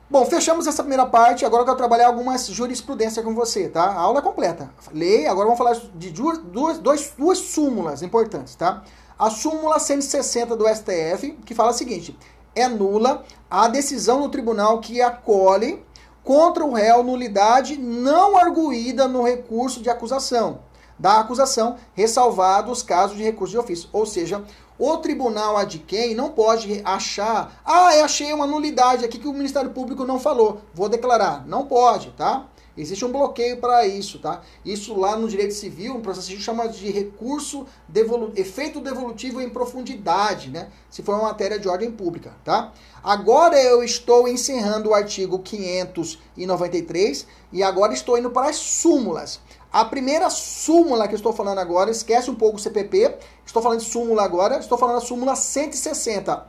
Bom, 0.09 0.26
fechamos 0.26 0.68
essa 0.68 0.84
primeira 0.84 1.05
parte. 1.05 1.45
Agora 1.45 1.61
eu 1.61 1.65
quero 1.65 1.78
trabalhar 1.78 2.07
algumas 2.07 2.47
jurisprudências 2.47 3.26
com 3.26 3.34
você, 3.34 3.68
tá? 3.68 3.84
A 3.84 3.99
aula 3.99 4.20
é 4.20 4.22
completa. 4.22 4.70
Lei, 4.93 5.28
agora 5.28 5.45
vamos 5.45 5.57
falar 5.57 5.76
de 5.95 6.11
duas, 6.11 6.38
duas, 6.38 6.80
duas 7.18 7.38
súmulas 7.39 8.01
importantes, 8.01 8.55
tá? 8.55 8.84
A 9.20 9.30
súmula 9.30 9.80
160 9.80 10.55
do 10.55 10.65
STF, 10.68 11.32
que 11.45 11.53
fala 11.53 11.72
o 11.72 11.74
seguinte: 11.74 12.18
é 12.59 12.67
nula 12.67 13.23
a 13.49 13.67
decisão 13.67 14.21
do 14.21 14.29
tribunal 14.29 14.79
que 14.79 15.01
acolhe 15.01 15.83
contra 16.23 16.65
o 16.65 16.73
réu 16.73 17.03
nulidade 17.03 17.77
não 17.77 18.37
arguída 18.37 19.07
no 19.07 19.23
recurso 19.23 19.81
de 19.81 19.89
acusação 19.89 20.59
da 20.99 21.19
acusação, 21.19 21.75
ressalvado 21.93 22.71
os 22.71 22.81
casos 22.81 23.17
de 23.17 23.23
recurso 23.23 23.51
de 23.51 23.57
ofício. 23.57 23.89
Ou 23.93 24.05
seja, 24.05 24.43
o 24.79 24.97
tribunal 24.97 25.57
adquém 25.57 26.15
não 26.15 26.29
pode 26.31 26.81
achar, 26.83 27.61
ah, 27.65 27.95
eu 27.95 28.05
achei 28.05 28.33
uma 28.33 28.47
nulidade 28.47 29.05
aqui 29.05 29.17
que 29.17 29.27
o 29.27 29.33
Ministério 29.33 29.71
Público 29.71 30.05
não 30.05 30.19
falou, 30.19 30.61
vou 30.73 30.89
declarar. 30.89 31.45
Não 31.47 31.65
pode, 31.65 32.11
tá? 32.11 32.45
Existe 32.78 33.03
um 33.03 33.11
bloqueio 33.11 33.57
para 33.57 33.88
isso, 33.88 34.19
tá? 34.19 34.41
Isso 34.63 34.97
lá 34.97 35.15
no 35.15 35.28
direito 35.28 35.53
civil, 35.53 35.95
um 35.95 36.01
processo 36.01 36.28
civil 36.28 36.41
chama 36.41 36.67
de 36.67 36.91
recurso 36.91 37.65
devolu 37.88 38.32
efeito 38.36 38.80
devolutivo 38.80 39.41
em 39.41 39.49
profundidade, 39.49 40.49
né? 40.49 40.69
Se 40.89 41.01
for 41.01 41.15
uma 41.15 41.23
matéria 41.23 41.57
de 41.57 41.67
ordem 41.67 41.91
pública, 41.91 42.34
tá? 42.43 42.71
Agora 43.03 43.59
eu 43.61 43.84
estou 43.84 44.28
encerrando 44.28 44.89
o 44.89 44.93
artigo 44.93 45.39
593 45.39 47.25
e 47.51 47.63
agora 47.63 47.93
estou 47.93 48.17
indo 48.17 48.30
para 48.30 48.49
as 48.49 48.57
súmulas. 48.57 49.39
A 49.71 49.84
primeira 49.84 50.30
súmula 50.30 51.07
que 51.07 51.13
eu 51.13 51.17
estou 51.17 51.34
falando 51.34 51.59
agora, 51.59 51.91
esquece 51.91 52.32
um 52.32 52.36
pouco 52.36 52.57
o 52.57 52.59
CPP, 52.59 53.17
estou 53.45 53.61
falando 53.61 53.80
de 53.80 53.86
súmula 53.86 54.23
agora, 54.23 54.59
estou 54.59 54.78
falando 54.78 54.95
da 54.95 55.05
súmula 55.05 55.36
160, 55.36 56.47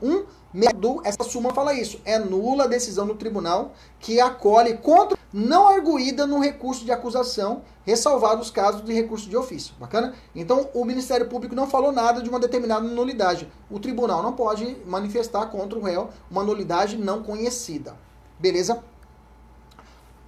Medu, 0.52 1.00
essa 1.04 1.22
súmula 1.24 1.54
fala 1.54 1.74
isso. 1.74 2.00
É 2.04 2.18
nula 2.18 2.64
a 2.64 2.68
decisão 2.68 3.06
do 3.06 3.14
tribunal 3.14 3.72
que 4.00 4.20
acolhe 4.20 4.78
contra 4.78 5.18
não 5.32 5.68
arguída 5.68 6.26
no 6.26 6.38
recurso 6.38 6.84
de 6.84 6.92
acusação, 6.92 7.62
ressalvados 7.84 8.46
os 8.46 8.50
casos 8.50 8.82
de 8.82 8.92
recurso 8.92 9.28
de 9.28 9.36
ofício. 9.36 9.74
Bacana? 9.78 10.14
Então, 10.34 10.70
o 10.72 10.84
Ministério 10.84 11.28
Público 11.28 11.54
não 11.54 11.66
falou 11.66 11.92
nada 11.92 12.22
de 12.22 12.30
uma 12.30 12.40
determinada 12.40 12.86
nulidade. 12.86 13.46
O 13.70 13.78
tribunal 13.78 14.22
não 14.22 14.32
pode 14.32 14.78
manifestar 14.86 15.46
contra 15.46 15.78
o 15.78 15.82
réu 15.82 16.08
uma 16.30 16.42
nulidade 16.42 16.96
não 16.96 17.22
conhecida. 17.22 17.94
Beleza? 18.38 18.82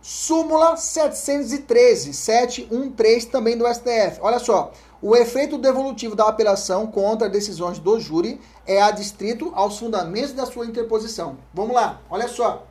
Súmula 0.03 0.79
713, 0.79 2.15
713 2.15 3.27
também 3.27 3.57
do 3.57 3.67
STF. 3.67 4.19
Olha 4.23 4.39
só, 4.39 4.73
o 5.03 5.15
efeito 5.15 5.59
devolutivo 5.59 6.17
da 6.17 6.27
apelação 6.27 6.87
contra 6.87 7.29
decisões 7.29 7.79
do 7.79 8.01
júri 8.01 8.41
é 8.67 8.81
adstrito 8.81 9.53
aos 9.55 9.79
fundamentos 9.79 10.33
da 10.33 10.47
sua 10.47 10.65
interposição. 10.65 11.37
Vamos 11.53 11.75
lá, 11.75 12.01
olha 12.09 12.29
só. 12.29 12.67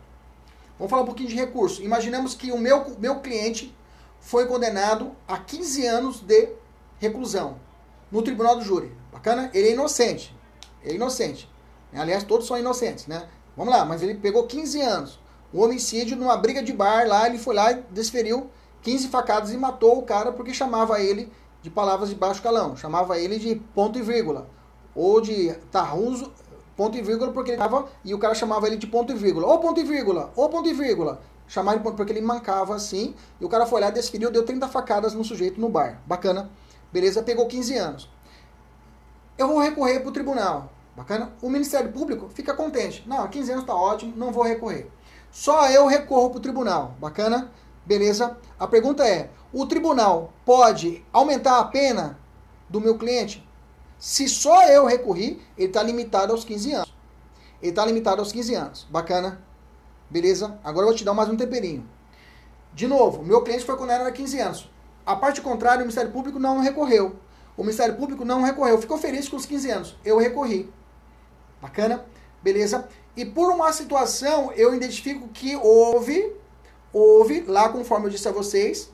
Vamos 0.80 0.90
falar 0.90 1.04
um 1.04 1.06
pouquinho 1.06 1.30
de 1.30 1.36
recurso. 1.36 1.84
Imaginemos 1.84 2.34
que 2.34 2.52
o 2.52 2.58
meu, 2.58 2.98
meu 2.98 3.20
cliente 3.20 3.76
foi 4.20 4.48
condenado 4.48 5.12
a 5.28 5.38
15 5.38 5.86
anos 5.86 6.22
de 6.22 6.50
reclusão 6.98 7.58
no 8.12 8.24
tribunal 8.24 8.56
do 8.56 8.64
júri. 8.64 8.92
Bacana? 9.12 9.52
Ele 9.54 9.68
é 9.68 9.72
inocente. 9.74 10.36
Ele 10.82 10.94
é 10.94 10.96
inocente. 10.96 11.48
Aliás, 11.94 12.24
todos 12.24 12.48
são 12.48 12.58
inocentes, 12.58 13.06
né? 13.06 13.28
Vamos 13.56 13.72
lá, 13.72 13.86
mas 13.86 14.02
ele 14.02 14.16
pegou 14.16 14.48
15 14.48 14.82
anos 14.82 15.20
um 15.54 15.64
homicídio 15.64 16.16
numa 16.16 16.38
briga 16.38 16.62
de 16.62 16.74
bar 16.74 17.08
lá, 17.08 17.28
ele 17.28 17.38
foi 17.38 17.56
lá 17.56 17.72
e 17.72 17.84
desferiu 17.92 18.50
15 18.82 19.08
facadas 19.08 19.52
e 19.52 19.58
matou 19.58 19.98
o 19.98 20.04
cara 20.04 20.32
porque 20.32 20.54
chamava 20.54 21.02
ele 21.02 21.32
de 21.62 21.70
palavras 21.70 22.10
de 22.10 22.16
baixo 22.16 22.42
calão, 22.42 22.76
chamava 22.76 23.20
ele 23.20 23.38
de 23.38 23.56
ponto 23.76 24.00
e 24.00 24.02
vírgula, 24.02 24.48
ou 24.96 25.20
de 25.20 25.54
tarruso, 25.72 26.32
ponto 26.78 26.98
e 26.98 27.02
vírgula 27.02 27.32
porque 27.32 27.52
ele 27.52 27.58
tava 27.58 27.90
e 28.06 28.14
o 28.14 28.20
cara 28.20 28.34
chamava 28.34 28.68
ele 28.68 28.78
de 28.78 28.88
ponto 28.88 29.12
e 29.12 29.16
vírgula, 29.16 29.48
ou 29.48 29.60
ponto 29.60 29.80
e 29.80 29.84
vírgula, 29.84 30.32
ou 30.36 30.48
ponto 30.48 30.70
e 30.70 30.74
vírgula, 30.74 31.20
chamava 31.48 31.78
ele 31.78 31.84
porque 31.84 32.14
ele 32.14 32.22
mancava 32.22 32.76
assim, 32.76 33.14
e 33.42 33.46
o 33.46 33.50
cara 33.50 33.66
foi 33.66 33.82
lá, 33.82 33.90
desferiu, 33.90 34.32
deu 34.32 34.46
30 34.46 34.68
facadas 34.68 35.14
no 35.14 35.24
sujeito 35.24 35.60
no 35.60 35.68
bar. 35.68 36.02
Bacana. 36.06 36.50
Beleza, 36.92 37.22
pegou 37.22 37.46
15 37.46 37.78
anos. 37.78 38.10
Eu 39.38 39.48
vou 39.48 39.60
recorrer 39.60 40.00
para 40.00 40.10
o 40.10 40.12
tribunal. 40.12 40.72
Bacana? 40.96 41.32
O 41.42 41.50
Ministério 41.50 41.92
Público 41.92 42.30
fica 42.30 42.54
contente. 42.54 43.08
Não, 43.08 43.28
15 43.28 43.52
anos 43.52 43.64
está 43.64 43.76
ótimo, 43.76 44.14
não 44.16 44.32
vou 44.32 44.44
recorrer. 44.44 44.90
Só 45.32 45.70
eu 45.70 45.88
recorro 45.88 46.30
para 46.30 46.38
o 46.38 46.42
tribunal. 46.42 46.96
Bacana? 47.00 47.52
Beleza? 47.86 48.38
A 48.60 48.68
pergunta 48.68 49.08
é: 49.08 49.30
o 49.54 49.66
tribunal 49.66 50.34
pode 50.46 51.04
aumentar 51.12 51.60
a 51.60 51.66
pena 51.66 52.20
do 52.70 52.82
meu 52.82 52.98
cliente? 52.98 53.48
Se 53.98 54.30
só 54.30 54.64
eu 54.68 54.86
recorri, 54.86 55.42
ele 55.58 55.68
está 55.68 55.84
limitado 55.84 56.32
aos 56.32 56.46
15 56.46 56.74
anos. 56.74 56.94
Ele 57.62 57.72
está 57.72 57.86
limitado 57.86 58.22
aos 58.22 58.32
15 58.32 58.56
anos. 58.56 58.88
Bacana? 58.90 59.42
Beleza? 60.10 60.58
Agora 60.64 60.86
eu 60.86 60.90
vou 60.90 60.98
te 60.98 61.04
dar 61.04 61.14
mais 61.14 61.30
um 61.30 61.36
temperinho. 61.36 61.88
De 62.74 62.88
novo, 62.88 63.24
meu 63.24 63.42
cliente 63.42 63.66
foi 63.66 63.76
condenado 63.76 64.08
a 64.08 64.12
15 64.12 64.40
anos. 64.40 64.72
A 65.06 65.16
parte 65.16 65.42
contrária, 65.42 65.80
o 65.80 65.82
Ministério 65.82 66.12
Público 66.12 66.40
não 66.40 66.62
recorreu. 66.62 67.16
O 67.58 67.64
Ministério 67.64 67.96
Público 67.96 68.24
não 68.24 68.44
recorreu. 68.44 68.80
Ficou 68.80 68.98
feliz 68.98 69.28
com 69.28 69.36
os 69.36 69.46
15 69.46 69.72
anos. 69.72 69.98
Eu 70.06 70.18
recorri. 70.18 70.72
Bacana? 71.62 72.06
Beleza? 72.42 72.88
E 73.20 73.26
por 73.26 73.52
uma 73.52 73.74
situação, 73.74 74.50
eu 74.54 74.74
identifico 74.74 75.28
que 75.28 75.54
houve, 75.58 76.34
houve, 76.94 77.42
lá 77.42 77.68
conforme 77.68 78.06
eu 78.06 78.10
disse 78.10 78.30
a 78.30 78.32
vocês, 78.32 78.90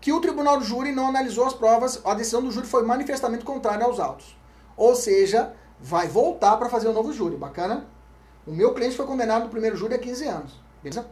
que 0.00 0.12
o 0.12 0.20
tribunal 0.20 0.58
do 0.58 0.64
júri 0.64 0.90
não 0.90 1.06
analisou 1.06 1.46
as 1.46 1.54
provas, 1.54 2.00
a 2.04 2.14
decisão 2.14 2.42
do 2.42 2.50
júri 2.50 2.66
foi 2.66 2.82
manifestamente 2.82 3.44
contrária 3.44 3.84
aos 3.86 4.00
autos. 4.00 4.36
Ou 4.76 4.96
seja, 4.96 5.54
vai 5.80 6.08
voltar 6.08 6.56
para 6.56 6.68
fazer 6.68 6.88
um 6.88 6.92
novo 6.92 7.12
júri. 7.12 7.36
Bacana? 7.36 7.86
O 8.44 8.50
meu 8.50 8.74
cliente 8.74 8.96
foi 8.96 9.06
condenado 9.06 9.44
no 9.44 9.50
primeiro 9.50 9.76
júri 9.76 9.94
há 9.94 9.98
15 9.98 10.24
anos. 10.26 10.52
Beleza? 10.82 11.06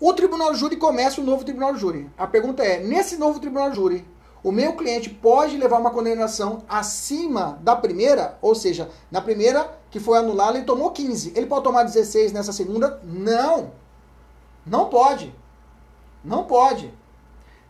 O 0.00 0.14
tribunal 0.14 0.52
do 0.52 0.56
júri 0.56 0.76
começa 0.76 1.20
o 1.20 1.24
novo 1.24 1.44
tribunal 1.44 1.74
do 1.74 1.78
júri. 1.78 2.10
A 2.16 2.26
pergunta 2.26 2.64
é: 2.64 2.82
nesse 2.82 3.18
novo 3.18 3.38
tribunal 3.40 3.68
do 3.68 3.76
júri, 3.76 4.08
o 4.44 4.52
meu 4.52 4.74
cliente 4.74 5.08
pode 5.08 5.56
levar 5.56 5.80
uma 5.80 5.90
condenação 5.90 6.62
acima 6.68 7.58
da 7.62 7.74
primeira, 7.74 8.36
ou 8.42 8.54
seja, 8.54 8.90
na 9.10 9.22
primeira 9.22 9.74
que 9.90 9.98
foi 9.98 10.18
anulada, 10.18 10.58
ele 10.58 10.66
tomou 10.66 10.90
15. 10.90 11.32
Ele 11.34 11.46
pode 11.46 11.64
tomar 11.64 11.82
16 11.82 12.30
nessa 12.30 12.52
segunda? 12.52 13.00
Não. 13.02 13.72
Não 14.66 14.90
pode. 14.90 15.34
Não 16.22 16.44
pode. 16.44 16.92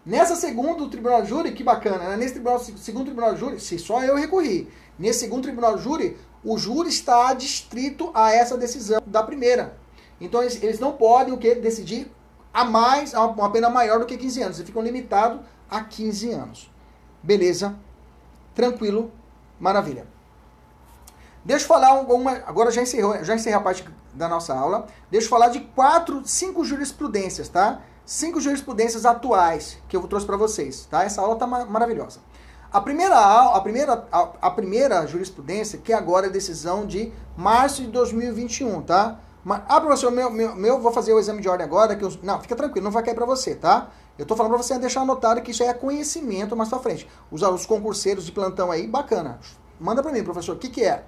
Nessa 0.05 0.35
segunda 0.35 0.89
tribunal 0.89 1.23
de 1.23 1.29
júri, 1.29 1.53
que 1.53 1.63
bacana, 1.63 2.09
né? 2.09 2.17
Nesse 2.17 2.35
tribunal, 2.35 2.59
segundo 2.59 3.05
tribunal 3.05 3.35
de 3.35 3.41
júri, 3.41 3.61
se 3.61 3.79
só 3.79 4.03
eu 4.03 4.17
recorri. 4.17 4.69
Nesse 4.99 5.21
segundo 5.21 5.45
tribunal 5.45 5.77
de 5.77 5.83
júri, 5.85 6.17
o 6.45 6.59
júri 6.59 6.89
está 6.89 7.29
adstrito 7.29 8.11
a 8.13 8.33
essa 8.33 8.59
decisão 8.59 9.01
da 9.07 9.23
primeira. 9.23 9.77
Então 10.21 10.43
eles, 10.43 10.61
eles 10.61 10.81
não 10.81 10.93
podem 10.93 11.33
o 11.33 11.39
que 11.39 11.55
decidir 11.55 12.11
a 12.53 12.65
mais, 12.65 13.15
a 13.15 13.27
uma 13.27 13.51
pena 13.51 13.71
maior 13.71 14.01
do 14.01 14.07
que 14.07 14.17
15 14.17 14.43
anos. 14.43 14.57
Eles 14.59 14.67
ficam 14.67 14.83
limitados 14.83 15.41
a 15.71 15.83
15 15.83 16.31
anos. 16.31 16.71
Beleza? 17.23 17.75
Tranquilo? 18.55 19.11
Maravilha. 19.59 20.07
Deixa 21.45 21.65
eu 21.65 21.69
falar 21.69 22.01
uma. 22.01 22.33
Agora 22.47 22.71
já 22.71 22.83
encerrou, 22.83 23.23
já 23.23 23.35
encerrei 23.35 23.59
a 23.59 23.61
parte 23.61 23.85
da 24.15 24.29
nossa 24.29 24.55
aula. 24.55 24.87
Deixa 25.11 25.27
eu 25.27 25.31
falar 25.31 25.49
de 25.49 25.61
quatro, 25.61 26.23
cinco 26.25 26.65
jurisprudências, 26.65 27.49
tá? 27.49 27.81
Cinco 28.07 28.41
jurisprudências 28.41 29.05
atuais 29.05 29.79
que 29.89 29.97
eu 29.97 30.03
trouxe 30.07 30.27
para 30.27 30.37
vocês, 30.37 30.87
tá? 30.91 31.05
Essa 31.05 31.21
aula 31.21 31.37
tá 31.37 31.47
maravilhosa. 31.47 32.21
A 32.73 32.81
primeira, 32.81 33.17
a, 33.17 33.61
primeira, 33.61 34.05
a, 34.11 34.29
a, 34.43 34.51
primeira 34.51 35.07
jurisprudência, 35.07 35.79
que 35.79 35.93
agora 35.93 36.27
é 36.27 36.31
decisão 36.31 36.85
de 36.85 37.13
março 37.37 37.83
de 37.83 37.89
2021, 37.89 38.83
tá? 38.83 39.21
Ah, 39.69 39.81
professor, 39.81 40.11
meu, 40.11 40.29
meu, 40.31 40.57
meu, 40.57 40.81
vou 40.81 40.91
fazer 40.91 41.13
o 41.13 41.21
exame 41.21 41.41
de 41.41 41.49
ordem 41.49 41.65
agora. 41.65 41.95
Que 41.95 42.05
eu, 42.05 42.13
não, 42.23 42.41
fica 42.41 42.57
tranquilo, 42.57 42.85
não 42.85 42.91
vai 42.91 43.03
cair 43.03 43.15
para 43.15 43.27
você, 43.27 43.55
tá? 43.55 43.91
Eu 44.19 44.25
tô 44.25 44.37
falando 44.37 44.53
para 44.53 44.63
você 44.63 44.79
deixar 44.79 45.01
anotado 45.01 45.43
que 45.43 45.51
isso 45.51 45.63
é 45.63 45.75
conhecimento 45.75 46.57
mais 46.57 46.69
pra 46.69 46.79
frente. 46.79 47.09
Os, 47.31 47.43
os 47.43 47.67
concurseiros 47.67 48.25
de 48.25 48.33
plantão 48.33 48.71
aí, 48.71 48.87
bacana. 48.87 49.41
Manda 49.81 50.03
para 50.03 50.13
mim, 50.13 50.23
professor, 50.23 50.55
o 50.55 50.59
que 50.59 50.69
que 50.69 50.85
é? 50.85 51.05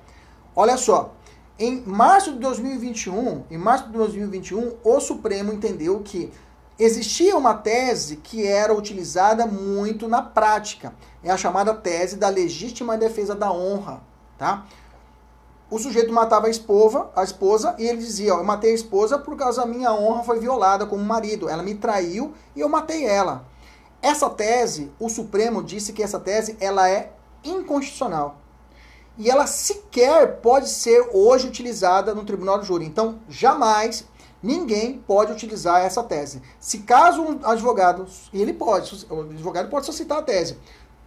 Olha 0.55 0.77
só, 0.77 1.15
em 1.59 1.83
março 1.87 2.33
de 2.33 2.39
2021, 2.41 3.45
em 3.51 3.59
março 3.59 3.87
de 3.87 3.93
2021, 3.93 4.75
o 4.83 5.01
Supremo 5.01 5.53
entendeu 5.53 6.01
que 6.01 6.33
existia 6.79 7.37
uma 7.37 7.55
tese 7.55 8.17
que 8.17 8.47
era 8.47 8.75
utilizada 8.75 9.47
muito 9.47 10.09
na 10.09 10.21
prática. 10.21 10.93
É 11.23 11.31
a 11.31 11.37
chamada 11.37 11.73
tese 11.75 12.17
da 12.17 12.29
legítima 12.29 12.99
defesa 12.99 13.35
da 13.35 13.53
honra, 13.53 14.03
tá? 14.37 14.67
O 15.69 15.79
sujeito 15.81 16.13
matava 16.13 16.47
a 16.47 16.51
esposa, 16.51 17.09
a 17.17 17.25
esposa 17.25 17.75
e 17.77 17.87
ele 17.87 17.99
dizia, 17.99 18.35
ó, 18.35 18.39
eu 18.39 18.45
matei 18.45 18.71
a 18.71 18.75
esposa 18.75 19.19
por 19.19 19.37
causa 19.37 19.63
da 19.63 19.67
minha 19.67 19.93
honra 19.93 20.23
foi 20.23 20.39
violada 20.39 20.87
como 20.87 21.03
marido. 21.03 21.49
Ela 21.49 21.63
me 21.63 21.75
traiu 21.75 22.35
e 22.55 22.61
eu 22.61 22.69
matei 22.69 23.05
ela. 23.05 23.45
Essa 24.01 24.31
tese, 24.31 24.93
o 25.01 25.09
Supremo 25.09 25.65
disse 25.65 25.93
que 25.93 26.03
essa 26.03 26.21
tese 26.21 26.57
ela 26.61 26.89
é 26.89 27.13
inconstitucional. 27.43 28.37
E 29.19 29.29
ela 29.29 29.47
sequer 29.47 30.41
pode 30.41 30.69
ser 30.69 31.09
hoje 31.13 31.49
utilizada 31.49 32.15
no 32.15 32.25
tribunal 32.25 32.61
de 32.61 32.67
júri. 32.67 32.85
Então, 32.85 33.19
jamais 33.29 34.05
ninguém 34.41 34.99
pode 34.99 35.33
utilizar 35.33 35.81
essa 35.81 36.03
tese. 36.03 36.43
Se 36.61 36.79
caso 36.81 37.23
um 37.23 37.41
advogado, 37.43 38.07
e 38.33 38.41
ele 38.41 38.53
pode, 38.53 39.07
o 39.11 39.21
advogado 39.23 39.69
pode 39.69 39.87
suscitar 39.87 40.19
a 40.19 40.23
tese. 40.23 40.59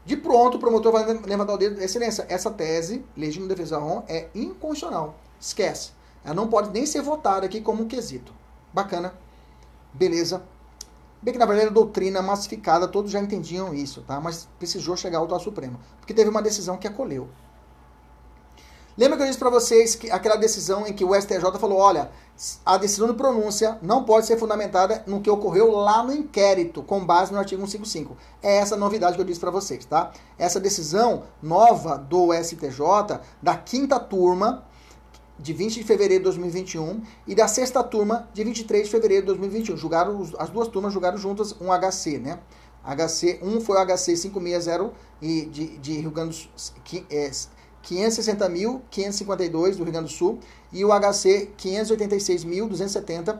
De 0.09 0.17
pronto, 0.17 0.57
o 0.57 0.59
promotor 0.59 0.91
vai 0.91 1.05
levantar 1.05 1.53
o 1.53 1.57
dedo, 1.57 1.79
excelência, 1.79 2.25
essa 2.27 2.49
tese, 2.49 3.05
legítima 3.15 3.47
defesa 3.47 3.79
da 3.79 4.03
é 4.07 4.27
inconstitucional. 4.33 5.13
Esquece. 5.39 5.91
Ela 6.25 6.33
não 6.33 6.47
pode 6.47 6.71
nem 6.71 6.83
ser 6.83 7.03
votada 7.03 7.45
aqui 7.45 7.61
como 7.61 7.83
um 7.83 7.87
quesito. 7.87 8.33
Bacana. 8.73 9.13
Beleza. 9.93 10.41
Bem 11.21 11.31
que 11.31 11.37
na 11.37 11.45
verdade 11.45 11.67
a 11.67 11.71
doutrina 11.71 12.23
massificada, 12.23 12.87
todos 12.87 13.11
já 13.11 13.19
entendiam 13.19 13.71
isso, 13.71 14.01
tá? 14.01 14.19
Mas 14.19 14.49
precisou 14.57 14.97
chegar 14.97 15.19
ao 15.19 15.39
Supremo. 15.39 15.79
Porque 15.99 16.11
teve 16.11 16.27
uma 16.27 16.41
decisão 16.41 16.75
que 16.75 16.87
acolheu. 16.87 17.29
Lembra 18.99 19.15
que 19.15 19.23
eu 19.23 19.27
disse 19.27 19.39
para 19.39 19.49
vocês 19.49 19.95
que 19.95 20.11
aquela 20.11 20.35
decisão 20.35 20.85
em 20.85 20.91
que 20.91 21.05
o 21.05 21.15
STJ 21.15 21.39
falou, 21.57 21.77
olha, 21.77 22.11
a 22.65 22.75
decisão 22.75 23.07
de 23.07 23.13
pronúncia 23.13 23.79
não 23.81 24.03
pode 24.03 24.25
ser 24.25 24.37
fundamentada 24.37 25.05
no 25.07 25.21
que 25.21 25.29
ocorreu 25.29 25.71
lá 25.71 26.03
no 26.03 26.11
inquérito, 26.11 26.83
com 26.83 27.05
base 27.05 27.31
no 27.31 27.39
artigo 27.39 27.61
155. 27.61 28.17
É 28.43 28.57
essa 28.57 28.75
novidade 28.75 29.15
que 29.15 29.21
eu 29.21 29.25
disse 29.25 29.39
para 29.39 29.51
vocês, 29.51 29.85
tá? 29.85 30.11
Essa 30.37 30.59
decisão 30.59 31.23
nova 31.41 31.97
do 31.97 32.33
STJ, 32.33 33.21
da 33.41 33.55
quinta 33.55 33.97
turma, 34.01 34.65
de 35.39 35.53
20 35.53 35.75
de 35.75 35.83
fevereiro 35.85 36.21
de 36.21 36.31
2021, 36.31 37.01
e 37.25 37.33
da 37.33 37.47
sexta 37.47 37.81
turma, 37.81 38.27
de 38.33 38.43
23 38.43 38.83
de 38.83 38.91
fevereiro 38.91 39.21
de 39.21 39.27
2021. 39.27 39.77
Julgaram, 39.77 40.29
as 40.37 40.49
duas 40.49 40.67
turmas 40.67 40.91
julgaram 40.91 41.17
juntas 41.17 41.55
um 41.61 41.67
HC, 41.67 42.17
né? 42.17 42.39
HC, 42.83 43.39
um 43.41 43.61
foi 43.61 43.77
o 43.77 43.85
HC 43.85 44.17
560 44.29 44.91
e 45.21 45.45
de, 45.45 45.77
de 45.77 45.93
Rio 46.01 46.11
Grande 46.11 46.31
do 46.31 46.59
Sul, 46.59 46.73
que, 46.83 47.05
é, 47.09 47.31
560.552 47.83 49.75
do 49.75 49.83
Rio 49.83 49.91
Grande 49.91 50.07
do 50.07 50.13
Sul 50.13 50.39
e 50.71 50.83
o 50.85 50.89
HC 50.89 51.51
586.270, 51.57 53.39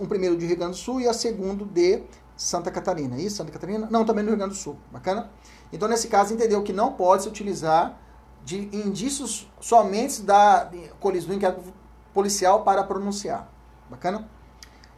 um 0.00 0.06
primeiro 0.06 0.36
de 0.36 0.46
Rio 0.46 0.56
Grande 0.56 0.72
do 0.72 0.78
Sul 0.78 1.00
e 1.00 1.08
a 1.08 1.12
segundo 1.12 1.64
de 1.64 2.02
Santa 2.36 2.70
Catarina. 2.70 3.18
Isso, 3.20 3.36
Santa 3.36 3.52
Catarina? 3.52 3.88
Não, 3.90 4.04
também 4.04 4.24
no 4.24 4.30
Rio 4.30 4.38
Grande 4.38 4.54
do 4.54 4.60
Sul. 4.60 4.76
Bacana? 4.90 5.30
Então, 5.72 5.88
nesse 5.88 6.08
caso, 6.08 6.32
entendeu 6.32 6.62
que 6.62 6.72
não 6.72 6.92
pode 6.94 7.24
se 7.24 7.28
utilizar 7.28 8.00
de 8.44 8.68
indícios 8.74 9.50
somente 9.60 10.22
da 10.22 10.70
colisão 10.98 11.28
do 11.28 11.34
inquérito 11.34 11.62
policial 12.14 12.64
para 12.64 12.82
pronunciar. 12.82 13.52
Bacana? 13.90 14.28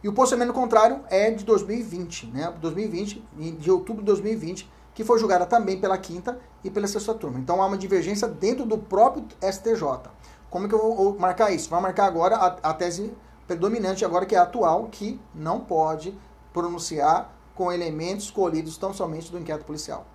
E 0.01 0.07
o 0.07 0.13
posicionamento 0.13 0.53
contrário 0.53 1.01
é 1.09 1.31
de 1.31 1.43
2020, 1.45 2.27
né? 2.27 2.53
2020, 2.59 3.23
de 3.59 3.71
outubro 3.71 4.01
de 4.01 4.07
2020, 4.07 4.69
que 4.93 5.03
foi 5.03 5.19
julgada 5.19 5.45
também 5.45 5.79
pela 5.79 5.97
quinta 5.97 6.39
e 6.63 6.69
pela 6.69 6.87
sexta 6.87 7.13
turma. 7.13 7.39
Então 7.39 7.61
há 7.61 7.65
uma 7.65 7.77
divergência 7.77 8.27
dentro 8.27 8.65
do 8.65 8.77
próprio 8.77 9.25
STJ. 9.41 10.09
Como 10.49 10.67
que 10.67 10.75
eu 10.75 10.79
vou 10.79 11.17
marcar 11.17 11.51
isso? 11.51 11.69
Vai 11.69 11.81
marcar 11.81 12.05
agora 12.05 12.35
a, 12.35 12.69
a 12.69 12.73
tese 12.73 13.13
predominante 13.47 14.05
agora 14.05 14.25
que 14.25 14.35
é 14.35 14.37
a 14.37 14.43
atual, 14.43 14.87
que 14.91 15.19
não 15.33 15.59
pode 15.59 16.17
pronunciar 16.53 17.33
com 17.55 17.71
elementos 17.71 18.25
escolhidos 18.25 18.77
tão 18.77 18.93
somente 18.93 19.31
do 19.31 19.39
inquérito 19.39 19.65
policial. 19.65 20.05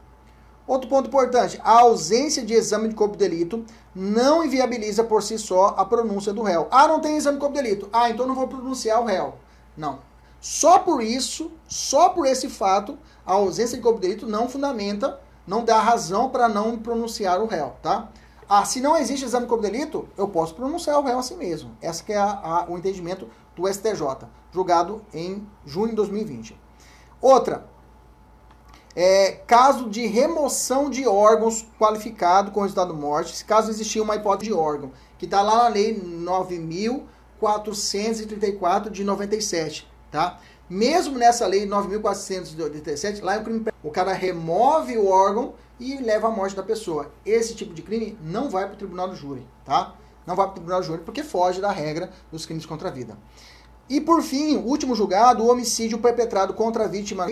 Outro 0.67 0.89
ponto 0.89 1.09
importante, 1.09 1.59
a 1.65 1.81
ausência 1.81 2.45
de 2.45 2.53
exame 2.53 2.89
de 2.89 2.95
corpo 2.95 3.17
de 3.17 3.27
delito 3.27 3.65
não 3.95 4.45
inviabiliza 4.45 5.03
por 5.03 5.23
si 5.23 5.39
só 5.39 5.69
a 5.79 5.85
pronúncia 5.85 6.33
do 6.33 6.43
réu. 6.43 6.69
Ah, 6.71 6.87
não 6.87 7.01
tem 7.01 7.17
exame 7.17 7.37
de 7.37 7.41
corpo 7.41 7.57
de 7.57 7.63
delito. 7.63 7.89
Ah, 7.91 8.11
então 8.11 8.27
não 8.27 8.35
vou 8.35 8.47
pronunciar 8.47 9.01
o 9.01 9.07
réu. 9.07 9.35
Não. 9.75 10.01
Só 10.41 10.79
por 10.79 11.03
isso, 11.03 11.51
só 11.67 12.11
por 12.11 12.27
esse 12.27 12.49
fato, 12.49 12.97
a 13.27 13.33
ausência 13.35 13.77
de 13.77 13.83
corpo 13.83 14.01
de 14.01 14.09
delito 14.09 14.27
não 14.27 14.49
fundamenta, 14.49 15.21
não 15.47 15.65
dá 15.65 15.81
razão 15.81 16.31
para 16.31 16.49
não 16.49 16.79
pronunciar 16.79 17.41
o 17.41 17.47
réu, 17.47 17.75
tá? 17.83 18.09
Ah, 18.49 18.65
se 18.65 18.81
não 18.81 18.97
existe 18.97 19.27
exame 19.27 19.45
de 19.45 19.51
corpo 19.51 19.65
de 19.65 19.71
delito, 19.71 20.09
eu 20.17 20.29
posso 20.29 20.55
pronunciar 20.55 20.99
o 20.99 21.03
réu 21.03 21.19
assim 21.19 21.37
mesmo. 21.37 21.77
Esse 21.83 22.03
que 22.03 22.13
é 22.13 22.17
a, 22.17 22.31
a, 22.31 22.71
o 22.71 22.79
entendimento 22.79 23.29
do 23.55 23.71
STJ, 23.71 24.27
julgado 24.53 25.05
em 25.13 25.47
junho 25.67 25.89
de 25.89 25.97
2020. 25.97 26.59
Outra, 27.21 27.67
é, 28.97 29.33
caso 29.47 29.91
de 29.91 30.07
remoção 30.07 30.89
de 30.89 31.07
órgãos 31.07 31.67
qualificado 31.79 32.51
com 32.51 32.63
resultado 32.63 32.95
de 32.95 32.99
morte, 32.99 33.45
caso 33.45 33.71
existir 33.71 34.01
uma 34.01 34.17
hipótese 34.17 34.51
de 34.51 34.57
órgão, 34.57 34.93
que 35.19 35.25
está 35.25 35.43
lá 35.43 35.65
na 35.65 35.69
lei 35.69 36.01
9.434 36.01 38.89
de 38.89 39.05
97, 39.05 39.87
tá? 40.11 40.39
Mesmo 40.69 41.19
nessa 41.19 41.47
lei 41.47 41.67
9.487, 41.67 43.23
lá 43.23 43.37
é 43.37 43.39
um 43.39 43.45
crime. 43.45 43.67
O 43.83 43.91
cara 43.91 44.13
remove 44.13 44.99
o 44.99 45.09
órgão 45.09 45.55
e 45.81 45.97
leva 45.97 46.29
à 46.29 46.31
morte 46.31 46.55
da 46.55 46.63
pessoa. 46.63 47.11
Esse 47.25 47.55
tipo 47.55 47.73
de 47.73 47.83
crime 47.83 48.19
não 48.23 48.51
vai 48.51 48.67
para 48.67 48.75
o 48.75 48.79
tribunal 48.79 49.09
do 49.09 49.17
júri, 49.17 49.47
tá? 49.65 49.95
Não 50.27 50.37
vai 50.37 50.47
para 50.47 50.53
o 50.53 50.55
tribunal 50.57 50.81
do 50.81 50.87
júri 50.87 51.03
porque 51.03 51.23
foge 51.23 51.61
da 51.61 51.71
regra 51.71 52.11
dos 52.31 52.45
crimes 52.45 52.67
contra 52.67 52.89
a 52.89 52.93
vida. 52.93 53.17
E 53.89 54.01
por 54.01 54.23
fim, 54.23 54.59
último 54.59 54.95
julgado, 54.95 55.43
o 55.43 55.51
homicídio 55.51 55.99
perpetrado 55.99 56.53
contra 56.53 56.85
a 56.85 56.89
vítima. 56.89 57.27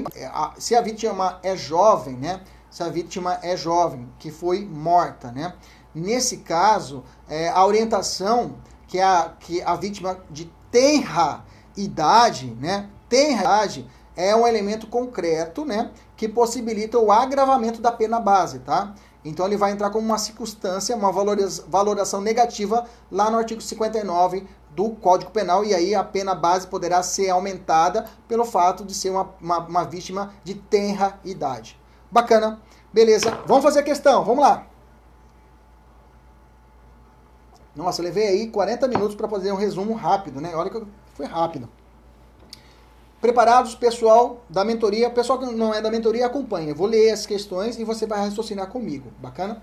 Se 0.56 0.74
a 0.74 0.80
vítima 0.80 1.38
é 1.42 1.54
jovem, 1.54 2.16
né? 2.16 2.40
Se 2.70 2.82
a 2.82 2.88
vítima 2.88 3.38
é 3.42 3.54
jovem, 3.56 4.08
que 4.18 4.30
foi 4.30 4.64
morta, 4.64 5.30
né? 5.30 5.54
Nesse 5.94 6.38
caso, 6.38 7.04
é, 7.28 7.48
a 7.50 7.64
orientação 7.64 8.56
que 8.88 8.98
a, 8.98 9.34
que 9.38 9.60
a 9.62 9.74
vítima 9.76 10.18
de 10.30 10.50
tenra 10.70 11.44
idade, 11.76 12.56
né? 12.60 12.88
tem 13.08 13.38
idade 13.38 13.88
é 14.16 14.34
um 14.34 14.46
elemento 14.46 14.86
concreto, 14.86 15.64
né, 15.64 15.90
que 16.16 16.26
possibilita 16.26 16.98
o 16.98 17.12
agravamento 17.12 17.82
da 17.82 17.92
pena 17.92 18.18
base, 18.18 18.60
tá? 18.60 18.94
Então 19.22 19.44
ele 19.44 19.56
vai 19.56 19.72
entrar 19.72 19.90
como 19.90 20.06
uma 20.06 20.18
circunstância, 20.18 20.96
uma 20.96 21.12
valoração 21.12 22.20
negativa 22.20 22.86
lá 23.10 23.28
no 23.28 23.36
artigo 23.36 23.60
59 23.60 24.46
do 24.70 24.90
Código 24.90 25.32
Penal 25.32 25.64
e 25.64 25.74
aí 25.74 25.94
a 25.94 26.04
pena 26.04 26.34
base 26.34 26.66
poderá 26.66 27.02
ser 27.02 27.28
aumentada 27.28 28.06
pelo 28.28 28.44
fato 28.44 28.84
de 28.84 28.94
ser 28.94 29.10
uma, 29.10 29.34
uma, 29.40 29.58
uma 29.58 29.84
vítima 29.84 30.32
de 30.44 30.54
tenra 30.54 31.18
idade. 31.24 31.78
Bacana, 32.10 32.60
beleza? 32.92 33.36
Vamos 33.46 33.64
fazer 33.64 33.80
a 33.80 33.82
questão, 33.82 34.24
vamos 34.24 34.44
lá. 34.44 34.66
Nossa, 37.74 38.00
eu 38.00 38.04
levei 38.04 38.28
aí 38.28 38.48
40 38.48 38.88
minutos 38.88 39.16
para 39.16 39.28
fazer 39.28 39.52
um 39.52 39.56
resumo 39.56 39.92
rápido, 39.92 40.40
né? 40.40 40.54
Olha 40.54 40.70
que 40.70 40.82
foi 41.16 41.26
rápido. 41.26 41.68
Preparados, 43.20 43.74
pessoal 43.74 44.44
da 44.48 44.64
mentoria. 44.64 45.08
Pessoal 45.08 45.38
que 45.38 45.46
não 45.46 45.72
é 45.72 45.80
da 45.80 45.90
mentoria, 45.90 46.26
acompanha. 46.26 46.68
Eu 46.68 46.74
vou 46.76 46.86
ler 46.86 47.10
as 47.10 47.24
questões 47.24 47.78
e 47.78 47.84
você 47.84 48.06
vai 48.06 48.20
raciocinar 48.20 48.68
comigo. 48.68 49.10
Bacana? 49.18 49.62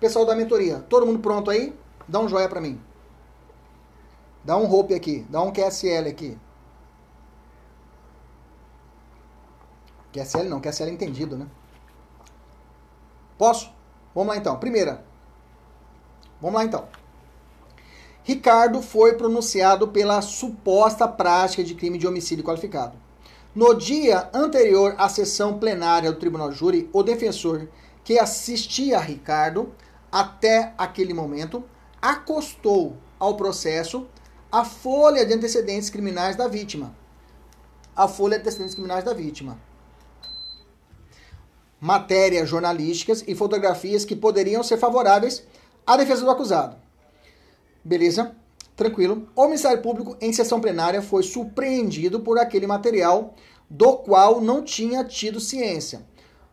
Pessoal 0.00 0.26
da 0.26 0.34
mentoria, 0.34 0.84
todo 0.88 1.06
mundo 1.06 1.20
pronto 1.20 1.50
aí? 1.50 1.74
Dá 2.08 2.18
um 2.18 2.28
joia 2.28 2.48
para 2.48 2.60
mim. 2.60 2.80
Dá 4.42 4.56
um 4.56 4.70
hope 4.70 4.92
aqui. 4.92 5.24
Dá 5.30 5.40
um 5.40 5.52
QSL 5.52 6.08
aqui. 6.08 6.36
QSL 10.12 10.48
não, 10.48 10.60
QSL 10.60 10.90
é 10.90 10.90
entendido, 10.90 11.36
né? 11.36 11.46
Posso? 13.38 13.72
Vamos 14.14 14.34
lá 14.34 14.36
então. 14.36 14.58
Primeira. 14.58 15.04
Vamos 16.40 16.56
lá 16.56 16.64
então. 16.64 16.86
Ricardo 18.24 18.82
foi 18.82 19.14
pronunciado 19.14 19.88
pela 19.88 20.20
suposta 20.20 21.06
prática 21.06 21.62
de 21.62 21.74
crime 21.74 21.98
de 21.98 22.06
homicídio 22.06 22.44
qualificado. 22.44 22.98
No 23.54 23.74
dia 23.74 24.28
anterior 24.34 24.96
à 24.98 25.08
sessão 25.08 25.58
plenária 25.58 26.10
do 26.10 26.18
Tribunal 26.18 26.50
Júri, 26.50 26.90
o 26.92 27.02
defensor 27.02 27.68
que 28.02 28.18
assistia 28.18 28.96
a 28.96 29.00
Ricardo 29.00 29.72
até 30.10 30.74
aquele 30.76 31.14
momento 31.14 31.62
acostou 32.02 32.96
ao 33.18 33.36
processo 33.36 34.08
a 34.50 34.64
folha 34.64 35.24
de 35.24 35.34
antecedentes 35.34 35.88
criminais 35.88 36.34
da 36.34 36.48
vítima. 36.48 36.92
A 37.94 38.08
folha 38.08 38.36
de 38.36 38.42
antecedentes 38.42 38.74
criminais 38.74 39.04
da 39.04 39.14
vítima 39.14 39.56
matérias 41.84 42.48
jornalísticas 42.48 43.22
e 43.26 43.34
fotografias 43.34 44.06
que 44.06 44.16
poderiam 44.16 44.62
ser 44.62 44.78
favoráveis 44.78 45.46
à 45.86 45.98
defesa 45.98 46.24
do 46.24 46.30
acusado. 46.30 46.83
Beleza? 47.84 48.34
Tranquilo. 48.74 49.28
O 49.36 49.44
Ministério 49.44 49.82
Público, 49.82 50.16
em 50.20 50.32
sessão 50.32 50.60
plenária, 50.60 51.02
foi 51.02 51.22
surpreendido 51.22 52.20
por 52.20 52.38
aquele 52.38 52.66
material 52.66 53.34
do 53.68 53.98
qual 53.98 54.40
não 54.40 54.62
tinha 54.62 55.04
tido 55.04 55.38
ciência. 55.38 56.06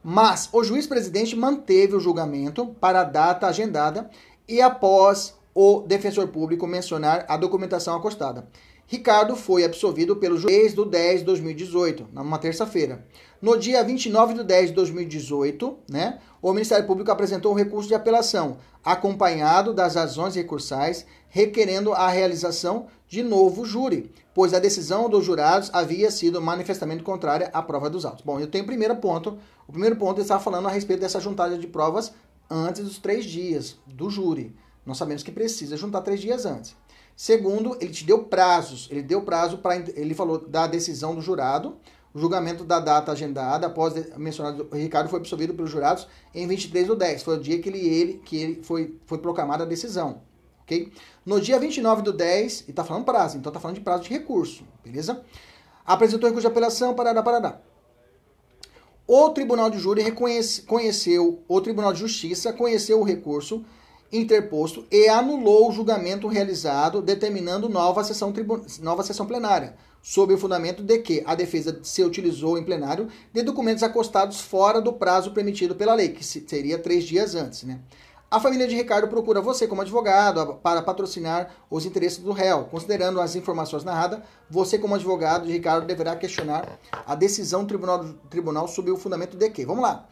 Mas 0.03 0.49
o 0.51 0.63
juiz 0.63 0.86
presidente 0.86 1.36
manteve 1.36 1.95
o 1.95 1.99
julgamento 1.99 2.67
para 2.79 3.01
a 3.01 3.05
data 3.05 3.47
agendada 3.47 4.09
e 4.47 4.61
após 4.61 5.36
o 5.53 5.82
defensor 5.82 6.27
público 6.27 6.67
mencionar 6.67 7.25
a 7.27 7.38
documentação 7.38 7.95
acostada. 7.95 8.47
Ricardo 8.91 9.38
foi 9.38 9.63
absolvido 9.63 10.17
pelo 10.17 10.38
juiz 10.38 10.73
do 10.73 10.84
10 10.84 11.19
de 11.19 11.25
2018, 11.25 12.09
numa 12.11 12.38
terça-feira. 12.38 13.05
No 13.41 13.57
dia 13.57 13.82
29 13.84 14.34
de 14.34 14.43
10 14.43 14.69
de 14.69 14.75
2018, 14.75 15.77
né, 15.89 16.19
o 16.41 16.51
Ministério 16.51 16.86
Público 16.86 17.09
apresentou 17.09 17.53
um 17.53 17.55
recurso 17.55 17.88
de 17.88 17.95
apelação, 17.95 18.57
acompanhado 18.84 19.73
das 19.73 19.95
razões 19.95 20.36
recursais, 20.36 21.05
requerendo 21.32 21.93
a 21.93 22.09
realização 22.09 22.88
de 23.07 23.23
novo 23.23 23.65
júri, 23.65 24.11
pois 24.34 24.53
a 24.53 24.59
decisão 24.59 25.09
dos 25.09 25.25
jurados 25.25 25.69
havia 25.73 26.11
sido 26.11 26.41
manifestamente 26.41 27.03
contrária 27.03 27.49
à 27.53 27.61
prova 27.61 27.89
dos 27.89 28.05
autos. 28.05 28.23
Bom, 28.23 28.39
eu 28.39 28.47
tenho 28.47 28.63
o 28.63 28.67
primeiro 28.67 28.95
ponto. 28.97 29.39
O 29.67 29.71
primeiro 29.71 29.95
ponto 29.95 30.21
está 30.21 30.39
falando 30.39 30.67
a 30.67 30.71
respeito 30.71 30.99
dessa 30.99 31.19
juntada 31.19 31.57
de 31.57 31.67
provas 31.67 32.13
antes 32.49 32.84
dos 32.84 32.99
três 32.99 33.25
dias 33.25 33.77
do 33.88 34.09
júri. 34.09 34.55
Nós 34.86 34.97
sabemos 34.97 35.23
que 35.23 35.32
precisa 35.32 35.77
juntar 35.77 36.01
três 36.01 36.19
dias 36.19 36.45
antes. 36.45 36.75
Segundo, 37.15 37.77
ele 37.79 37.91
te 37.91 38.03
deu 38.03 38.23
prazos. 38.25 38.88
Ele 38.91 39.01
deu 39.01 39.21
prazo 39.21 39.57
para. 39.57 39.75
Ele 39.75 40.13
falou 40.13 40.39
da 40.39 40.67
decisão 40.67 41.13
do 41.13 41.21
jurado, 41.21 41.77
o 42.13 42.19
julgamento 42.19 42.63
da 42.63 42.79
data 42.79 43.11
agendada, 43.11 43.67
após 43.67 43.93
mencionado, 44.17 44.67
Ricardo 44.73 45.09
foi 45.09 45.19
absolvido 45.19 45.53
pelos 45.53 45.69
jurados 45.69 46.07
em 46.34 46.47
23 46.47 46.88
do 46.88 46.95
10. 46.95 47.23
Foi 47.23 47.38
o 47.38 47.39
dia 47.39 47.61
que 47.61 47.69
ele, 47.69 47.79
ele, 47.79 48.13
que 48.25 48.38
ele 48.38 48.63
foi, 48.63 48.97
foi 49.05 49.17
proclamada 49.17 49.63
a 49.63 49.67
decisão. 49.67 50.21
Ok? 50.72 50.91
No 51.26 51.41
dia 51.41 51.59
29 51.59 52.01
do 52.01 52.13
10, 52.13 52.61
e 52.67 52.72
está 52.72 52.84
falando 52.84 53.03
prazo, 53.03 53.38
então 53.38 53.49
está 53.49 53.59
falando 53.59 53.76
de 53.76 53.82
prazo 53.82 54.03
de 54.03 54.09
recurso, 54.09 54.63
beleza? 54.84 55.22
Apresentou 55.86 56.30
recurso 56.30 56.47
de 56.47 56.51
apelação, 56.51 56.95
parará, 56.95 57.22
parará. 57.22 57.59
O 59.05 59.30
Tribunal 59.32 59.69
de 59.69 59.78
Júri 59.78 60.01
reconhece, 60.01 60.61
conheceu, 60.61 61.43
o 61.47 61.59
Tribunal 61.59 61.91
de 61.91 61.99
Justiça 61.99 62.53
conheceu 62.53 62.99
o 62.99 63.03
recurso 63.03 63.63
interposto 64.11 64.86
e 64.91 65.07
anulou 65.07 65.69
o 65.69 65.72
julgamento 65.72 66.28
realizado, 66.28 67.01
determinando 67.01 67.69
nova 67.69 68.03
sessão, 68.03 68.34
nova 68.82 69.03
sessão 69.03 69.26
plenária, 69.26 69.76
sob 70.01 70.34
o 70.34 70.38
fundamento 70.38 70.84
de 70.84 70.97
que 70.99 71.24
a 71.26 71.36
defesa 71.36 71.80
se 71.84 72.03
utilizou 72.03 72.57
em 72.57 72.63
plenário 72.63 73.07
de 73.32 73.41
documentos 73.41 73.84
acostados 73.84 74.41
fora 74.41 74.82
do 74.82 74.93
prazo 74.93 75.32
permitido 75.32 75.76
pela 75.76 75.93
lei, 75.93 76.09
que 76.09 76.24
seria 76.24 76.78
três 76.78 77.05
dias 77.05 77.36
antes. 77.36 77.63
Né? 77.63 77.80
A 78.32 78.39
família 78.39 78.65
de 78.65 78.73
Ricardo 78.73 79.09
procura 79.09 79.41
você 79.41 79.67
como 79.67 79.82
advogado 79.82 80.55
para 80.63 80.82
patrocinar 80.82 81.53
os 81.69 81.86
interesses 81.86 82.19
do 82.19 82.32
réu. 82.32 82.63
Considerando 82.63 83.19
as 83.19 83.36
informações 83.36 83.84
narradas, 83.84 84.21
você 84.49 84.79
como 84.79 84.95
advogado 84.95 85.45
de 85.45 85.51
Ricardo 85.51 85.86
deverá 85.86 86.15
questionar 86.15 86.79
a 87.05 87.13
decisão 87.13 87.65
do 87.65 87.67
tribunal, 87.67 88.05
tribunal 88.29 88.63
o 88.65 88.95
fundamento 88.95 89.36
de 89.36 89.49
que. 89.49 89.65
Vamos 89.65 89.84
lá. 89.84 90.07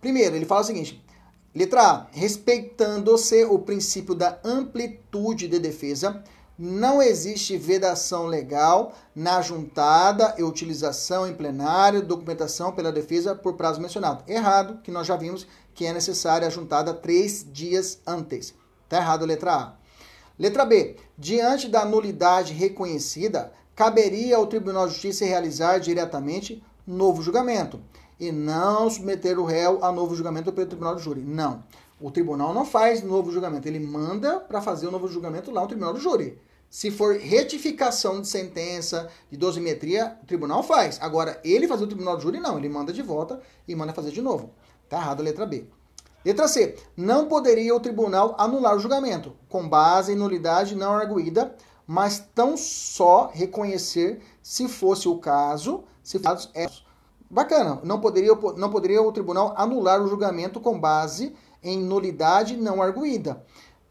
Primeiro, 0.00 0.36
ele 0.36 0.44
fala 0.44 0.60
o 0.60 0.64
seguinte: 0.64 1.04
Letra 1.52 1.82
A. 1.82 2.06
Respeitando-se 2.12 3.44
o 3.44 3.58
princípio 3.58 4.14
da 4.14 4.38
amplitude 4.44 5.48
de 5.48 5.58
defesa, 5.58 6.22
não 6.58 7.02
existe 7.02 7.56
vedação 7.56 8.26
legal 8.26 8.94
na 9.14 9.42
juntada 9.42 10.34
e 10.38 10.42
utilização 10.42 11.26
em 11.26 11.34
plenário 11.34 12.02
documentação 12.02 12.72
pela 12.72 12.92
defesa 12.92 13.34
por 13.34 13.54
prazo 13.54 13.80
mencionado. 13.80 14.22
Errado, 14.30 14.80
que 14.82 14.90
nós 14.90 15.06
já 15.06 15.16
vimos 15.16 15.46
que 15.74 15.84
é 15.84 15.92
necessária 15.92 16.46
a 16.46 16.50
juntada 16.50 16.94
três 16.94 17.44
dias 17.50 17.98
antes. 18.06 18.54
Está 18.84 18.98
errado, 18.98 19.26
letra 19.26 19.54
A. 19.54 19.72
Letra 20.38 20.64
B. 20.64 20.96
Diante 21.18 21.68
da 21.68 21.84
nulidade 21.84 22.52
reconhecida, 22.52 23.52
caberia 23.74 24.36
ao 24.36 24.46
Tribunal 24.46 24.86
de 24.86 24.92
Justiça 24.92 25.24
realizar 25.24 25.78
diretamente 25.78 26.62
novo 26.86 27.22
julgamento 27.22 27.80
e 28.18 28.30
não 28.30 28.88
submeter 28.88 29.38
o 29.38 29.44
réu 29.44 29.84
a 29.84 29.90
novo 29.90 30.14
julgamento 30.14 30.52
pelo 30.52 30.66
tribunal 30.66 30.96
de 30.96 31.02
júri. 31.02 31.20
Não. 31.20 31.64
O 32.00 32.10
tribunal 32.10 32.52
não 32.52 32.64
faz 32.64 33.02
novo 33.02 33.30
julgamento, 33.30 33.68
ele 33.68 33.78
manda 33.78 34.40
para 34.40 34.60
fazer 34.60 34.86
o 34.86 34.90
novo 34.90 35.08
julgamento 35.08 35.50
lá 35.50 35.62
no 35.62 35.68
tribunal 35.68 35.92
do 35.92 36.00
júri. 36.00 36.38
Se 36.68 36.90
for 36.90 37.16
retificação 37.16 38.20
de 38.20 38.26
sentença, 38.26 39.08
de 39.30 39.36
dosimetria, 39.36 40.18
o 40.22 40.26
tribunal 40.26 40.62
faz. 40.62 40.98
Agora, 41.00 41.40
ele 41.44 41.68
fazer 41.68 41.84
o 41.84 41.86
tribunal 41.86 42.16
do 42.16 42.22
júri, 42.22 42.40
não. 42.40 42.58
Ele 42.58 42.68
manda 42.68 42.92
de 42.92 43.00
volta 43.00 43.40
e 43.68 43.76
manda 43.76 43.92
fazer 43.92 44.10
de 44.10 44.20
novo. 44.20 44.50
Tá 44.88 44.96
errado 44.96 45.20
a 45.20 45.22
letra 45.22 45.46
B. 45.46 45.68
Letra 46.24 46.48
C. 46.48 46.76
Não 46.96 47.28
poderia 47.28 47.74
o 47.74 47.78
tribunal 47.78 48.34
anular 48.38 48.74
o 48.74 48.80
julgamento, 48.80 49.36
com 49.48 49.68
base 49.68 50.12
em 50.12 50.16
nulidade 50.16 50.74
não 50.74 50.94
arguída, 50.94 51.54
mas 51.86 52.26
tão 52.34 52.56
só 52.56 53.30
reconhecer 53.32 54.20
se 54.42 54.66
fosse 54.66 55.06
o 55.06 55.18
caso, 55.18 55.84
se 56.02 56.18
fosse 56.18 56.48
é 56.54 56.66
Bacana. 57.30 57.80
Não 57.82 58.00
poderia, 58.00 58.34
não 58.56 58.70
poderia 58.70 59.02
o 59.02 59.12
tribunal 59.12 59.54
anular 59.56 60.00
o 60.02 60.06
julgamento 60.06 60.60
com 60.60 60.78
base 60.78 61.34
em 61.64 61.80
nulidade 61.80 62.56
não 62.56 62.82
arguída. 62.82 63.42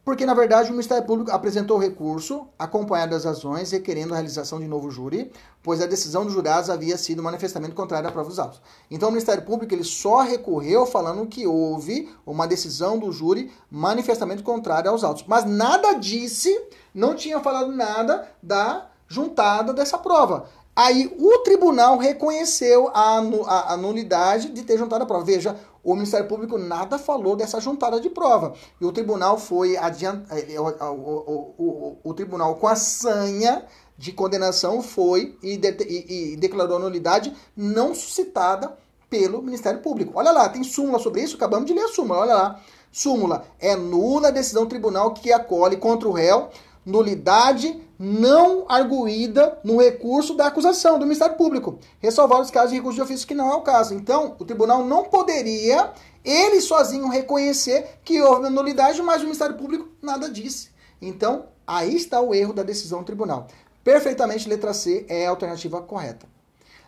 Porque, 0.05 0.25
na 0.25 0.33
verdade, 0.33 0.67
o 0.67 0.73
Ministério 0.73 1.05
Público 1.05 1.31
apresentou 1.31 1.77
o 1.77 1.79
recurso, 1.79 2.45
acompanhado 2.59 3.11
das 3.11 3.23
razões, 3.23 3.71
requerendo 3.71 4.13
a 4.13 4.17
realização 4.17 4.59
de 4.59 4.67
novo 4.67 4.91
júri, 4.91 5.31
pois 5.61 5.81
a 5.81 5.85
decisão 5.85 6.25
dos 6.25 6.33
jurados 6.33 6.69
havia 6.69 6.97
sido 6.97 7.23
manifestamente 7.23 7.73
contrária 7.73 8.09
à 8.09 8.11
prova 8.11 8.27
dos 8.27 8.37
autos. 8.37 8.61
Então, 8.91 9.07
o 9.07 9.11
Ministério 9.13 9.45
Público 9.45 9.73
ele 9.73 9.85
só 9.85 10.21
recorreu 10.21 10.85
falando 10.85 11.25
que 11.25 11.47
houve 11.47 12.09
uma 12.25 12.45
decisão 12.45 12.99
do 12.99 13.13
júri 13.13 13.49
manifestamente 13.71 14.43
contrária 14.43 14.91
aos 14.91 15.05
autos. 15.05 15.23
Mas 15.25 15.45
nada 15.45 15.93
disse, 15.93 16.53
não 16.93 17.15
tinha 17.15 17.39
falado 17.39 17.71
nada 17.71 18.27
da 18.41 18.89
juntada 19.07 19.73
dessa 19.73 19.97
prova. 19.97 20.49
Aí 20.75 21.15
o 21.19 21.39
tribunal 21.39 21.97
reconheceu 21.97 22.89
a, 22.93 23.19
a, 23.19 23.73
a, 23.73 23.77
nulidade 23.77 24.49
de 24.49 24.63
ter 24.63 24.77
juntado 24.77 25.03
a 25.03 25.07
prova. 25.07 25.23
Veja, 25.23 25.55
o 25.83 25.93
Ministério 25.95 26.27
Público 26.27 26.57
nada 26.57 26.97
falou 26.97 27.35
dessa 27.35 27.59
juntada 27.59 27.99
de 27.99 28.09
prova. 28.09 28.53
E 28.79 28.85
o 28.85 28.91
tribunal 28.91 29.37
foi 29.37 29.75
é, 29.75 30.59
o, 30.59 30.67
o, 30.67 31.53
o, 31.57 31.97
o, 32.03 32.13
tribunal 32.13 32.55
com 32.55 32.67
a 32.67 32.75
sanha 32.75 33.65
de 33.97 34.11
condenação 34.11 34.81
foi 34.81 35.37
e, 35.43 35.57
de, 35.57 35.71
e, 35.83 36.33
e 36.33 36.37
declarou 36.37 36.79
nulidade 36.79 37.35
não 37.55 37.93
suscitada 37.93 38.77
pelo 39.09 39.41
Ministério 39.41 39.81
Público. 39.81 40.13
Olha 40.15 40.31
lá, 40.31 40.47
tem 40.49 40.63
súmula 40.63 40.99
sobre 40.99 41.21
isso, 41.21 41.35
acabamos 41.35 41.65
de 41.65 41.73
ler 41.73 41.83
a 41.83 41.89
súmula, 41.89 42.21
olha 42.21 42.33
lá. 42.33 42.59
Súmula 42.91 43.45
é 43.59 43.75
nula 43.75 44.29
a 44.29 44.31
decisão 44.31 44.65
tribunal 44.65 45.13
que 45.13 45.33
acolhe 45.33 45.77
contra 45.77 46.07
o 46.07 46.11
réu 46.11 46.49
nulidade 46.85 47.81
não 47.97 48.65
arguída 48.67 49.57
no 49.63 49.77
recurso 49.81 50.35
da 50.35 50.47
acusação 50.47 50.97
do 50.97 51.05
Ministério 51.05 51.35
Público. 51.35 51.79
Ressalvar 51.99 52.41
os 52.41 52.51
casos 52.51 52.71
de 52.71 52.77
recurso 52.77 52.95
de 52.95 53.01
ofício 53.01 53.27
que 53.27 53.33
não 53.33 53.51
é 53.51 53.55
o 53.55 53.61
caso. 53.61 53.93
Então, 53.93 54.35
o 54.39 54.45
tribunal 54.45 54.83
não 54.83 55.03
poderia, 55.03 55.91
ele 56.23 56.61
sozinho, 56.61 57.07
reconhecer 57.07 57.99
que 58.03 58.21
houve 58.21 58.49
nulidade, 58.49 59.01
mas 59.01 59.21
o 59.21 59.25
Ministério 59.25 59.55
Público 59.55 59.87
nada 60.01 60.29
disse. 60.29 60.69
Então, 61.01 61.45
aí 61.65 61.95
está 61.95 62.19
o 62.19 62.33
erro 62.33 62.53
da 62.53 62.63
decisão 62.63 62.99
do 62.99 63.05
tribunal. 63.05 63.47
Perfeitamente, 63.83 64.47
letra 64.47 64.73
C 64.73 65.05
é 65.09 65.27
a 65.27 65.29
alternativa 65.29 65.81
correta. 65.81 66.25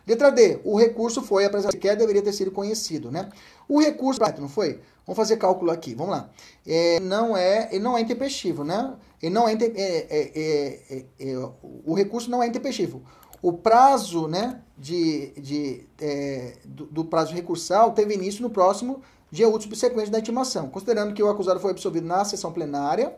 Letra 0.06 0.30
D, 0.30 0.60
o 0.64 0.78
recurso 0.78 1.20
foi 1.20 1.44
apresentado, 1.44 1.72
sequer 1.72 1.96
deveria 1.96 2.22
ter 2.22 2.32
sido 2.32 2.52
conhecido, 2.52 3.10
né? 3.10 3.28
O 3.68 3.80
recurso, 3.80 4.20
não 4.38 4.48
foi? 4.48 4.80
Vamos 5.04 5.16
fazer 5.16 5.36
cálculo 5.36 5.70
aqui, 5.70 5.94
vamos 5.94 6.12
lá. 6.12 6.30
É, 6.66 7.00
não 7.00 7.36
é, 7.36 7.68
ele 7.72 7.82
não 7.82 7.98
é 7.98 8.00
intempestivo, 8.00 8.62
né? 8.62 8.94
Ele 9.22 9.34
não 9.34 9.48
é, 9.48 9.54
é, 9.54 9.56
é, 9.56 10.80
é, 10.90 11.04
é, 11.18 11.50
o 11.62 11.94
recurso 11.94 12.30
não 12.30 12.42
é 12.42 12.46
intempestivo. 12.46 13.02
O 13.42 13.52
prazo, 13.52 14.26
né, 14.26 14.60
de, 14.76 15.32
de, 15.32 15.88
do, 16.64 16.86
do, 16.86 17.04
prazo 17.04 17.34
recursal 17.34 17.92
teve 17.92 18.14
início 18.14 18.42
no 18.42 18.50
próximo 18.50 19.02
dia 19.30 19.48
útil 19.48 19.62
subsequente 19.62 20.10
da 20.10 20.18
intimação. 20.18 20.68
Considerando 20.68 21.14
que 21.14 21.22
o 21.22 21.28
acusado 21.28 21.60
foi 21.60 21.70
absolvido 21.70 22.06
na 22.06 22.24
sessão 22.24 22.52
plenária, 22.52 23.14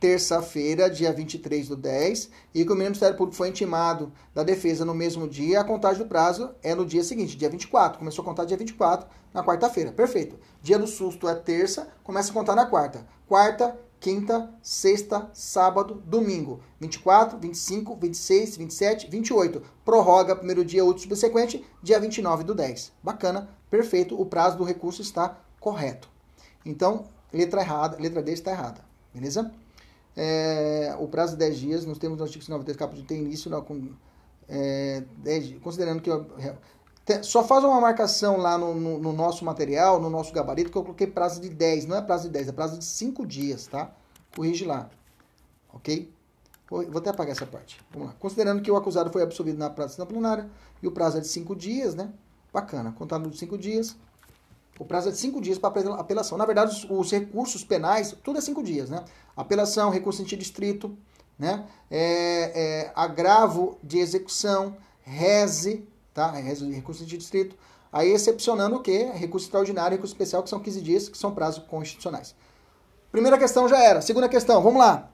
terça-feira, 0.00 0.90
dia 0.90 1.12
23 1.12 1.68
do 1.68 1.76
10, 1.76 2.30
e 2.54 2.64
que 2.64 2.72
o 2.72 2.76
Ministério 2.76 3.16
Público 3.16 3.36
foi 3.36 3.48
intimado 3.48 4.12
da 4.34 4.42
defesa 4.42 4.84
no 4.84 4.94
mesmo 4.94 5.28
dia, 5.28 5.60
a 5.60 5.64
contagem 5.64 6.02
do 6.02 6.08
prazo 6.08 6.50
é 6.62 6.74
no 6.74 6.84
dia 6.84 7.02
seguinte, 7.02 7.36
dia 7.36 7.48
24. 7.48 7.98
Começou 7.98 8.22
a 8.22 8.24
contar 8.26 8.44
dia 8.44 8.56
24, 8.56 9.08
na 9.32 9.42
quarta-feira. 9.42 9.92
Perfeito. 9.92 10.38
Dia 10.62 10.78
do 10.78 10.86
susto 10.86 11.28
é 11.28 11.34
terça, 11.34 11.88
começa 12.02 12.30
a 12.30 12.34
contar 12.34 12.54
na 12.54 12.66
quarta. 12.66 13.06
Quarta, 13.26 13.78
quinta, 14.04 14.50
sexta, 14.62 15.30
sábado, 15.32 16.02
domingo. 16.04 16.60
24, 16.78 17.38
25, 17.38 17.96
26, 17.96 18.56
27, 18.58 19.10
28. 19.10 19.62
Prorroga 19.82 20.36
primeiro 20.36 20.62
dia 20.62 20.84
útil 20.84 21.04
subsequente, 21.04 21.64
dia 21.82 21.98
29 21.98 22.44
do 22.44 22.54
10. 22.54 22.92
Bacana, 23.02 23.48
perfeito. 23.70 24.20
O 24.20 24.26
prazo 24.26 24.58
do 24.58 24.64
recurso 24.64 25.00
está 25.00 25.40
correto. 25.58 26.10
Então, 26.66 27.06
letra 27.32 27.62
errada, 27.62 27.96
letra 27.98 28.22
D 28.22 28.32
está 28.32 28.50
errada. 28.50 28.84
Beleza? 29.14 29.50
É, 30.14 30.94
o 31.00 31.08
prazo 31.08 31.32
de 31.32 31.38
10 31.38 31.56
dias, 31.56 31.86
nos 31.86 31.96
termos 31.96 32.18
do 32.18 32.24
artigo 32.24 32.44
93, 32.46 32.76
caput 32.76 33.02
tem 33.04 33.22
início 33.22 33.50
não, 33.50 33.62
com, 33.62 33.88
é, 34.46 35.02
10, 35.16 35.60
considerando 35.62 36.02
que 36.02 36.10
só 37.22 37.44
faz 37.44 37.62
uma 37.62 37.80
marcação 37.80 38.38
lá 38.38 38.56
no, 38.56 38.74
no, 38.74 38.98
no, 38.98 39.12
nosso 39.12 39.44
material, 39.44 40.00
no 40.00 40.08
nosso 40.08 40.32
gabarito, 40.32 40.70
que 40.70 40.78
eu 40.78 40.82
coloquei 40.82 41.06
prazo 41.06 41.40
de 41.40 41.50
10. 41.50 41.86
Não 41.86 41.96
é 41.96 42.02
prazo 42.02 42.24
de 42.24 42.30
10, 42.30 42.48
é 42.48 42.52
prazo 42.52 42.78
de 42.78 42.84
5 42.84 43.26
dias, 43.26 43.66
tá? 43.66 43.92
Corrige 44.34 44.64
lá. 44.64 44.88
Ok? 45.72 46.10
Vou, 46.68 46.80
até 46.96 47.10
apagar 47.10 47.32
essa 47.32 47.46
parte. 47.46 47.78
Vamos 47.92 48.08
lá. 48.08 48.14
Considerando 48.18 48.62
que 48.62 48.70
o 48.70 48.76
acusado 48.76 49.10
foi 49.12 49.22
absolvido 49.22 49.58
na 49.58 49.68
praça 49.68 50.04
plenária 50.06 50.48
e 50.82 50.88
o 50.88 50.92
prazo 50.92 51.18
é 51.18 51.20
de 51.20 51.28
5 51.28 51.54
dias, 51.54 51.94
né? 51.94 52.10
Bacana. 52.52 52.92
Contado 52.92 53.28
de 53.28 53.36
5 53.36 53.58
dias. 53.58 53.96
O 54.78 54.84
prazo 54.84 55.08
é 55.08 55.12
de 55.12 55.18
5 55.18 55.40
dias 55.40 55.58
para 55.58 55.68
apelação. 56.00 56.38
Na 56.38 56.46
verdade, 56.46 56.72
os, 56.72 56.90
os, 56.90 57.10
recursos 57.12 57.62
penais, 57.62 58.16
tudo 58.24 58.38
é 58.38 58.40
5 58.40 58.62
dias, 58.62 58.88
né? 58.88 59.04
Apelação, 59.36 59.90
recurso 59.90 60.20
em 60.20 60.24
sentido 60.24 60.42
estrito, 60.42 60.96
né? 61.38 61.66
É, 61.90 62.86
é, 62.86 62.92
agravo 62.94 63.78
de 63.82 63.98
execução, 63.98 64.76
reze, 65.02 65.86
tá? 66.14 66.30
Recurso 66.30 66.64
em 66.64 66.80
sentido 66.94 67.20
estrito. 67.20 67.56
Aí, 67.92 68.10
excepcionando 68.10 68.76
o 68.76 68.80
quê? 68.80 69.10
Recurso 69.14 69.46
extraordinário 69.46 69.94
e 69.94 69.96
recurso 69.96 70.14
especial, 70.14 70.42
que 70.42 70.48
são 70.48 70.60
15 70.60 70.80
dias, 70.80 71.08
que 71.08 71.18
são 71.18 71.34
prazos 71.34 71.64
constitucionais. 71.64 72.34
Primeira 73.12 73.38
questão 73.38 73.68
já 73.68 73.78
era. 73.78 74.00
Segunda 74.00 74.28
questão, 74.28 74.62
vamos 74.62 74.78
lá. 74.78 75.10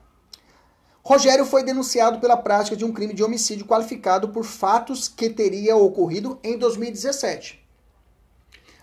Rogério 1.03 1.45
foi 1.45 1.63
denunciado 1.63 2.21
pela 2.21 2.37
prática 2.37 2.77
de 2.77 2.85
um 2.85 2.93
crime 2.93 3.15
de 3.15 3.25
homicídio 3.25 3.67
qualificado 3.67 4.29
por 4.29 4.45
fatos 4.45 5.09
que 5.09 5.31
teria 5.31 5.77
ocorrido 5.77 6.39
em 6.43 6.57
2017. 6.57 7.59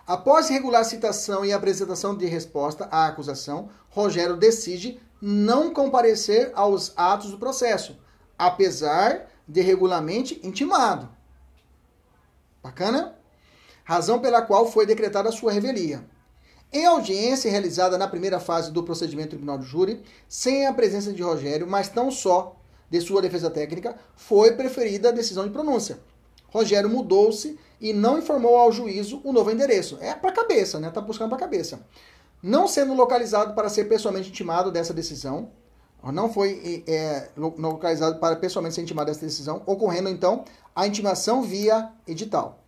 Após 0.06 0.50
regular 0.50 0.84
citação 0.86 1.44
e 1.44 1.52
apresentação 1.52 2.16
de 2.16 2.26
resposta 2.26 2.88
à 2.92 3.08
acusação, 3.08 3.70
Rogério 3.90 4.38
decide 4.38 5.00
não 5.22 5.74
comparecer 5.74 6.52
aos 6.56 6.94
atos 6.96 7.32
do 7.32 7.38
processo, 7.38 7.98
apesar 8.38 9.28
de 9.48 9.62
regularmente 9.62 10.40
intimado. 10.44 11.17
Bacana? 12.62 13.16
Razão 13.84 14.20
pela 14.20 14.42
qual 14.42 14.70
foi 14.70 14.86
decretada 14.86 15.30
a 15.30 15.32
sua 15.32 15.52
revelia. 15.52 16.04
Em 16.72 16.86
audiência 16.86 17.50
realizada 17.50 17.98
na 17.98 18.08
primeira 18.08 18.40
fase 18.40 18.72
do 18.72 18.84
procedimento 18.84 19.30
tribunal 19.30 19.58
do 19.58 19.64
júri, 19.64 20.04
sem 20.28 20.68
a 20.68 20.74
presença 20.74 21.14
de 21.14 21.24
Rogério, 21.24 21.66
mas 21.66 21.94
não 21.94 22.12
só 22.12 22.58
de 22.90 23.00
sua 23.00 23.22
defesa 23.22 23.50
técnica, 23.50 23.98
foi 24.16 24.56
preferida 24.56 25.10
a 25.10 25.14
decisão 25.14 25.46
de 25.46 25.52
pronúncia. 25.52 26.00
Rogério 26.50 26.90
mudou-se 26.90 27.58
e 27.80 27.94
não 27.94 28.18
informou 28.18 28.58
ao 28.58 28.72
juízo 28.72 29.22
o 29.24 29.32
novo 29.32 29.52
endereço. 29.52 29.98
É 30.02 30.14
para 30.14 30.32
cabeça, 30.32 30.80
né? 30.80 30.90
Tá 30.90 31.00
buscando 31.00 31.30
para 31.30 31.38
cabeça. 31.38 31.86
Não 32.42 32.68
sendo 32.68 32.94
localizado 32.94 33.54
para 33.54 33.70
ser 33.70 33.86
pessoalmente 33.86 34.30
intimado 34.30 34.72
dessa 34.72 34.94
decisão, 34.94 35.52
não 36.04 36.32
foi 36.32 36.84
é, 36.88 37.30
localizado 37.36 38.20
para 38.20 38.36
pessoalmente 38.36 38.76
ser 38.76 38.82
intimado 38.82 39.08
dessa 39.08 39.26
decisão, 39.26 39.62
ocorrendo 39.66 40.10
então 40.10 40.46
a 40.76 40.88
intimação 40.88 41.42
via 41.42 41.92
edital. 42.08 42.64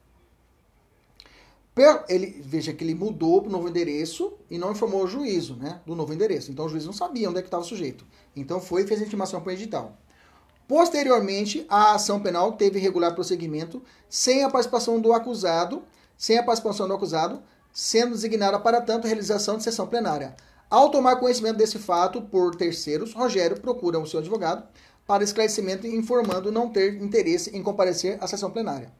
Ele, 2.10 2.42
veja 2.44 2.74
que 2.74 2.84
ele 2.84 2.94
mudou 2.94 3.42
para 3.42 3.48
o 3.48 3.52
novo 3.52 3.70
endereço 3.70 4.34
e 4.50 4.58
não 4.58 4.72
informou 4.72 5.04
o 5.04 5.08
juízo 5.08 5.56
né, 5.56 5.80
do 5.86 5.96
novo 5.96 6.14
endereço. 6.14 6.52
Então 6.52 6.66
o 6.66 6.70
juiz 6.70 6.86
não 6.86 6.92
sabia 6.92 7.30
onde 7.30 7.40
é 7.40 7.42
estava 7.42 7.64
o 7.64 7.66
sujeito. 7.66 8.06
Então 8.36 8.60
foi 8.60 8.82
e 8.82 8.88
fez 8.88 9.02
a 9.02 9.06
intimação 9.06 9.40
para 9.40 9.52
o 9.52 9.54
edital. 9.54 9.98
Posteriormente, 10.68 11.66
a 11.70 11.94
ação 11.94 12.20
penal 12.20 12.52
teve 12.52 12.80
regular 12.80 13.16
prosseguimento 13.16 13.82
sem 14.10 14.44
a 14.44 14.50
participação 14.50 15.00
do 15.00 15.14
acusado, 15.14 15.84
sem 16.18 16.38
a 16.38 16.44
participação 16.44 16.88
do 16.88 16.94
acusado, 16.94 17.42
sendo 17.72 18.12
designada 18.12 18.60
para 18.60 18.82
tanto 18.82 19.06
a 19.06 19.08
realização 19.08 19.58
de 19.58 19.64
sessão 19.64 19.88
plenária. 19.88 20.36
Ao 20.70 20.90
tomar 20.90 21.16
conhecimento 21.16 21.58
desse 21.58 21.80
fato 21.80 22.22
por 22.22 22.56
terceiros, 22.56 23.14
Rogério 23.14 23.60
procura 23.60 24.00
o 24.00 24.06
seu 24.06 24.20
advogado 24.20 24.68
para 25.08 25.24
esclarecimento 25.24 25.88
informando 25.88 26.52
não 26.52 26.70
ter 26.70 27.02
interesse 27.02 27.56
em 27.58 27.64
comparecer 27.64 28.18
à 28.22 28.28
sessão 28.28 28.52
plenária. 28.52 28.92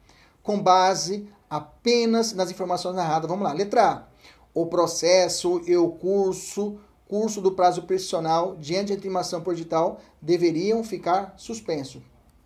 Com 0.42 0.60
base 0.60 1.28
apenas 1.48 2.32
nas 2.32 2.50
informações 2.50 2.96
narradas. 2.96 3.28
Vamos 3.28 3.44
lá. 3.44 3.52
Letra 3.52 3.88
A. 3.88 4.02
O 4.52 4.66
processo 4.66 5.62
e 5.64 5.76
o 5.76 5.90
curso 5.90 6.78
curso 7.10 7.40
do 7.40 7.50
prazo 7.50 7.82
prescricional 7.82 8.54
diante 8.56 8.92
da 8.92 8.98
intimação 8.98 9.40
por 9.40 9.52
edital 9.52 10.00
deveriam 10.22 10.84
ficar 10.84 11.34
suspenso. 11.36 12.00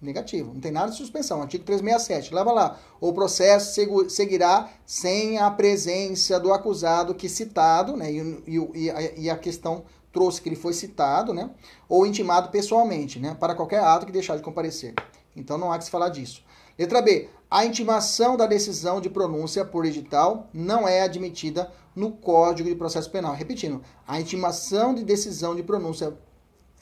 Negativo. 0.04 0.52
Não 0.52 0.60
tem 0.60 0.70
nada 0.70 0.90
de 0.90 0.96
suspensão. 0.96 1.40
Artigo 1.42 1.64
367. 1.64 2.34
Leva 2.34 2.52
lá. 2.52 2.78
O 3.00 3.12
processo 3.12 3.80
seguirá 4.08 4.70
sem 4.86 5.38
a 5.38 5.50
presença 5.50 6.38
do 6.38 6.52
acusado 6.52 7.14
que 7.14 7.28
citado, 7.28 7.96
né? 7.96 8.12
E, 8.12 8.42
e, 8.46 9.22
e, 9.24 9.30
a, 9.30 9.36
questão 9.36 9.84
trouxe 10.12 10.40
que 10.40 10.48
ele 10.48 10.56
foi 10.56 10.72
citado, 10.72 11.32
né? 11.32 11.50
Ou 11.88 12.06
intimado 12.06 12.50
pessoalmente, 12.50 13.18
né? 13.18 13.36
Para 13.38 13.54
qualquer 13.54 13.80
ato 13.80 14.06
que 14.06 14.12
deixar 14.12 14.36
de 14.36 14.42
comparecer. 14.42 14.94
Então 15.34 15.58
não 15.58 15.72
há 15.72 15.78
que 15.78 15.84
se 15.84 15.90
falar 15.90 16.10
disso. 16.10 16.44
Letra 16.78 17.00
B. 17.00 17.28
A 17.50 17.64
intimação 17.64 18.36
da 18.36 18.46
decisão 18.46 19.00
de 19.00 19.08
pronúncia 19.08 19.64
por 19.64 19.84
edital 19.84 20.48
não 20.52 20.88
é 20.88 21.02
admitida 21.02 21.70
no 21.94 22.10
Código 22.10 22.68
de 22.68 22.74
Processo 22.74 23.10
Penal. 23.10 23.34
Repetindo, 23.34 23.80
a 24.06 24.20
intimação 24.20 24.94
de 24.94 25.04
decisão 25.04 25.54
de 25.54 25.62
pronúncia 25.62 26.16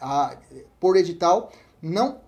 a, 0.00 0.36
por 0.80 0.96
edital 0.96 1.52
não 1.80 2.20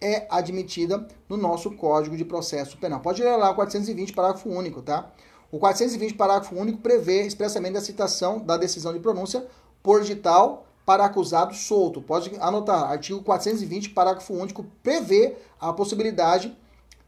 é 0.00 0.26
admitida 0.30 1.06
no 1.28 1.36
nosso 1.36 1.70
Código 1.72 2.16
de 2.16 2.24
Processo 2.24 2.78
Penal. 2.78 3.00
Pode 3.00 3.22
ler 3.22 3.36
lá 3.36 3.50
o 3.50 3.54
420, 3.54 4.12
parágrafo 4.12 4.48
único, 4.48 4.82
tá? 4.82 5.10
O 5.50 5.58
420, 5.58 6.14
parágrafo 6.14 6.54
único, 6.54 6.78
prevê 6.78 7.22
expressamente 7.26 7.78
a 7.78 7.80
citação 7.80 8.38
da 8.38 8.56
decisão 8.56 8.92
de 8.92 9.00
pronúncia 9.00 9.46
por 9.82 10.02
edital 10.02 10.66
para 10.84 11.04
acusado 11.04 11.54
solto. 11.54 12.02
Pode 12.02 12.34
anotar, 12.40 12.90
artigo 12.90 13.22
420, 13.22 13.90
parágrafo 13.90 14.34
único, 14.34 14.64
prevê 14.82 15.36
a 15.60 15.72
possibilidade 15.72 16.56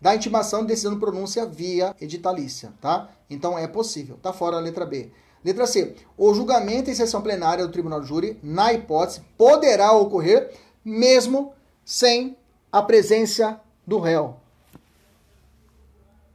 da 0.00 0.14
intimação 0.14 0.60
de 0.60 0.68
decisão 0.68 0.94
de 0.94 1.00
pronúncia 1.00 1.44
via 1.44 1.94
editalícia, 2.00 2.72
tá? 2.80 3.10
Então 3.28 3.58
é 3.58 3.66
possível. 3.66 4.18
Tá 4.22 4.32
fora 4.32 4.56
a 4.56 4.60
letra 4.60 4.86
B. 4.86 5.10
Letra 5.44 5.66
C. 5.66 5.94
O 6.16 6.34
julgamento 6.34 6.90
em 6.90 6.94
sessão 6.94 7.22
plenária 7.22 7.66
do 7.66 7.72
Tribunal 7.72 8.00
de 8.00 8.08
Júri, 8.08 8.38
na 8.42 8.72
hipótese, 8.72 9.22
poderá 9.36 9.92
ocorrer 9.92 10.50
mesmo 10.84 11.52
sem 11.84 12.36
a 12.72 12.82
presença 12.82 13.60
do 13.86 13.98
réu. 13.98 14.36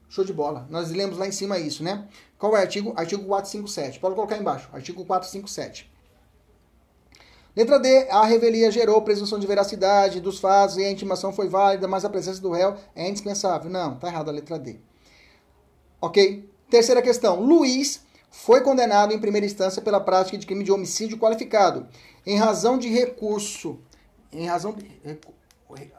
Show 0.10 0.24
de 0.24 0.34
bola. 0.34 0.66
Nós 0.70 0.92
lemos 0.92 1.18
lá 1.18 1.28
em 1.28 1.32
cima 1.32 1.58
isso, 1.60 1.84
né? 1.84 2.08
Qual 2.38 2.56
é 2.56 2.60
o 2.60 2.62
artigo? 2.62 2.94
Artigo 2.96 3.26
457. 3.26 4.00
Pode 4.00 4.16
colocar 4.16 4.38
embaixo. 4.38 4.70
Artigo 4.74 5.04
457. 5.06 5.92
Letra 7.56 7.80
D. 7.80 8.10
A 8.10 8.26
revelia 8.26 8.70
gerou 8.70 9.02
presunção 9.02 9.40
de 9.40 9.48
veracidade 9.48 10.20
dos 10.20 10.40
fatos 10.40 10.78
e 10.78 10.84
a 10.84 10.92
intimação 10.92 11.32
foi 11.32 11.48
válida, 11.48 11.88
mas 11.88 12.04
a 12.04 12.10
presença 12.10 12.42
do 12.42 12.52
réu 12.52 12.76
é 12.96 13.08
indispensável. 13.08 13.70
Não, 13.70 13.98
tá 13.98 14.08
errado 14.08 14.30
a 14.30 14.34
letra 14.34 14.60
D. 14.60 14.78
Ok? 16.02 16.50
Terceira 16.70 17.02
questão. 17.02 17.40
Luiz 17.40 18.02
foi 18.30 18.62
condenado 18.62 19.14
em 19.14 19.20
primeira 19.20 19.46
instância 19.46 19.82
pela 19.82 20.00
prática 20.00 20.38
de 20.38 20.46
crime 20.46 20.64
de 20.64 20.72
homicídio 20.72 21.18
qualificado, 21.18 21.88
em 22.26 22.38
razão 22.38 22.78
de 22.78 22.90
recurso. 22.90 23.80
Em 24.32 24.46
razão 24.46 24.74
de. 24.74 24.86
Hoje, 25.68 25.92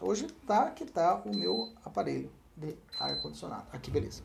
hoje 0.00 0.26
tá 0.46 0.70
que 0.70 0.86
tá 0.86 1.22
o 1.26 1.36
meu 1.36 1.68
aparelho 1.84 2.30
de 2.56 2.74
ar-condicionado. 2.98 3.66
Aqui, 3.70 3.90
beleza. 3.90 4.22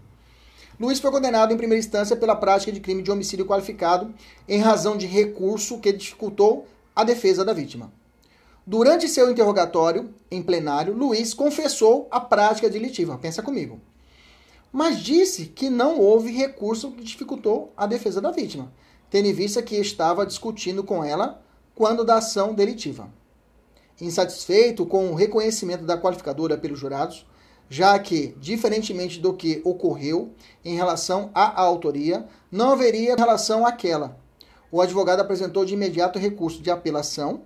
Luiz 0.79 0.99
foi 0.99 1.11
condenado 1.11 1.53
em 1.53 1.57
primeira 1.57 1.79
instância 1.79 2.15
pela 2.15 2.35
prática 2.35 2.71
de 2.71 2.79
crime 2.79 3.03
de 3.03 3.11
homicídio 3.11 3.45
qualificado 3.45 4.13
em 4.47 4.59
razão 4.59 4.97
de 4.97 5.05
recurso 5.05 5.79
que 5.79 5.91
dificultou 5.91 6.65
a 6.95 7.03
defesa 7.03 7.43
da 7.43 7.53
vítima. 7.53 7.91
Durante 8.65 9.07
seu 9.07 9.29
interrogatório 9.29 10.13
em 10.31 10.41
plenário, 10.41 10.93
Luiz 10.93 11.33
confessou 11.33 12.07
a 12.09 12.19
prática 12.19 12.69
delitiva. 12.69 13.17
Pensa 13.17 13.43
comigo. 13.43 13.79
Mas 14.71 14.99
disse 14.99 15.45
que 15.45 15.69
não 15.69 15.99
houve 15.99 16.31
recurso 16.31 16.91
que 16.91 17.03
dificultou 17.03 17.73
a 17.77 17.85
defesa 17.85 18.19
da 18.19 18.31
vítima, 18.31 18.73
tendo 19.09 19.27
em 19.27 19.33
vista 19.33 19.61
que 19.61 19.75
estava 19.75 20.25
discutindo 20.25 20.83
com 20.83 21.03
ela 21.03 21.41
quando 21.75 22.03
da 22.03 22.17
ação 22.17 22.53
delitiva. 22.53 23.09
Insatisfeito 23.99 24.85
com 24.85 25.09
o 25.09 25.15
reconhecimento 25.15 25.85
da 25.85 25.97
qualificadora 25.97 26.57
pelos 26.57 26.79
jurados, 26.79 27.25
já 27.69 27.97
que, 27.97 28.35
diferentemente 28.39 29.19
do 29.19 29.33
que 29.33 29.61
ocorreu 29.63 30.33
em 30.63 30.75
relação 30.75 31.31
à 31.33 31.61
autoria, 31.61 32.27
não 32.51 32.71
haveria 32.71 33.15
relação 33.15 33.65
àquela. 33.65 34.17
o 34.71 34.81
advogado 34.81 35.21
apresentou 35.21 35.63
de 35.63 35.73
imediato 35.73 36.19
recurso 36.19 36.61
de 36.61 36.69
apelação. 36.69 37.43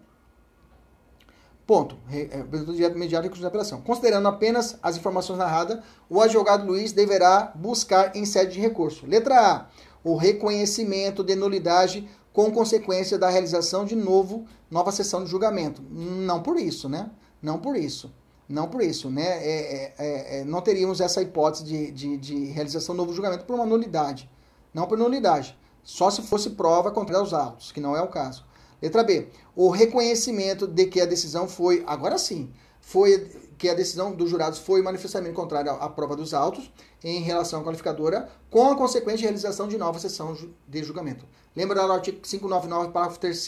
Ponto. 1.68 1.96
É, 2.12 2.40
apresentou 2.40 2.74
de 2.74 2.84
imediato 2.84 3.24
recurso 3.24 3.42
de 3.42 3.48
apelação. 3.48 3.82
Considerando 3.82 4.28
apenas 4.28 4.78
as 4.82 4.98
informações 4.98 5.38
narradas, 5.38 5.80
o 6.10 6.20
advogado 6.20 6.66
Luiz 6.66 6.92
deverá 6.92 7.52
buscar 7.54 8.16
em 8.16 8.26
sede 8.26 8.54
de 8.54 8.60
recurso. 8.60 9.06
Letra 9.06 9.40
A. 9.40 9.68
O 10.04 10.16
reconhecimento 10.16 11.24
de 11.24 11.36
nulidade 11.36 12.10
com 12.40 12.52
consequência 12.52 13.18
da 13.18 13.30
realização 13.30 13.84
de 13.84 13.98
novo 13.98 14.46
nova 14.72 14.94
sessão 14.94 15.26
de 15.26 15.30
julgamento. 15.30 15.84
Não 15.92 16.42
por 16.42 16.58
isso, 16.58 16.88
né? 16.88 17.12
Não 17.42 17.60
por 17.60 17.76
isso. 17.76 18.14
Não 18.48 18.70
por 18.70 18.82
isso, 18.82 19.10
né? 19.10 19.26
É, 19.26 19.50
é, 19.50 19.94
é, 19.98 20.40
é 20.40 20.46
não 20.46 20.62
teríamos 20.62 21.02
essa 21.02 21.22
hipótese 21.22 21.66
de, 21.66 21.92
de, 21.92 22.16
de 22.16 22.46
realização 22.46 22.96
de 22.96 22.98
novo 23.00 23.14
julgamento 23.14 23.44
por 23.44 23.56
uma 23.56 23.66
nulidade. 23.66 24.30
Não 24.74 24.88
por 24.88 24.98
nulidade. 24.98 25.58
Só 25.84 26.10
se 26.10 26.22
fosse 26.22 26.52
prova 26.52 26.92
contra 26.92 27.22
os 27.22 27.34
autos, 27.34 27.74
que 27.74 27.82
não 27.82 27.94
é 27.94 28.02
o 28.02 28.08
caso. 28.08 28.46
Letra 28.82 29.04
B. 29.04 29.28
O 29.54 29.70
reconhecimento 29.70 30.66
de 30.66 30.86
que 30.86 31.02
a 31.02 31.06
decisão 31.06 31.46
foi, 31.46 31.84
agora 31.86 32.18
sim, 32.18 32.54
foi 32.80 33.30
que 33.58 33.68
a 33.68 33.74
decisão 33.74 34.14
dos 34.14 34.30
jurados 34.30 34.60
foi 34.60 34.82
manifestamente 34.82 35.36
contrária 35.36 35.74
à 35.74 35.90
prova 35.90 36.16
dos 36.16 36.34
autos 36.34 36.72
em 37.04 37.22
relação 37.22 37.62
à 37.62 37.64
qualificadora, 37.64 38.30
com 38.50 38.70
a 38.72 38.76
consequente 38.76 39.22
realização 39.22 39.68
de 39.68 39.78
nova 39.78 40.00
sessão 40.00 40.38
de 40.68 40.84
julgamento. 40.84 41.26
Lembra 41.56 41.86
do 41.86 41.92
artigo 41.92 42.20
599, 42.22 42.92
parágrafo 42.92 43.20
3 43.20 43.46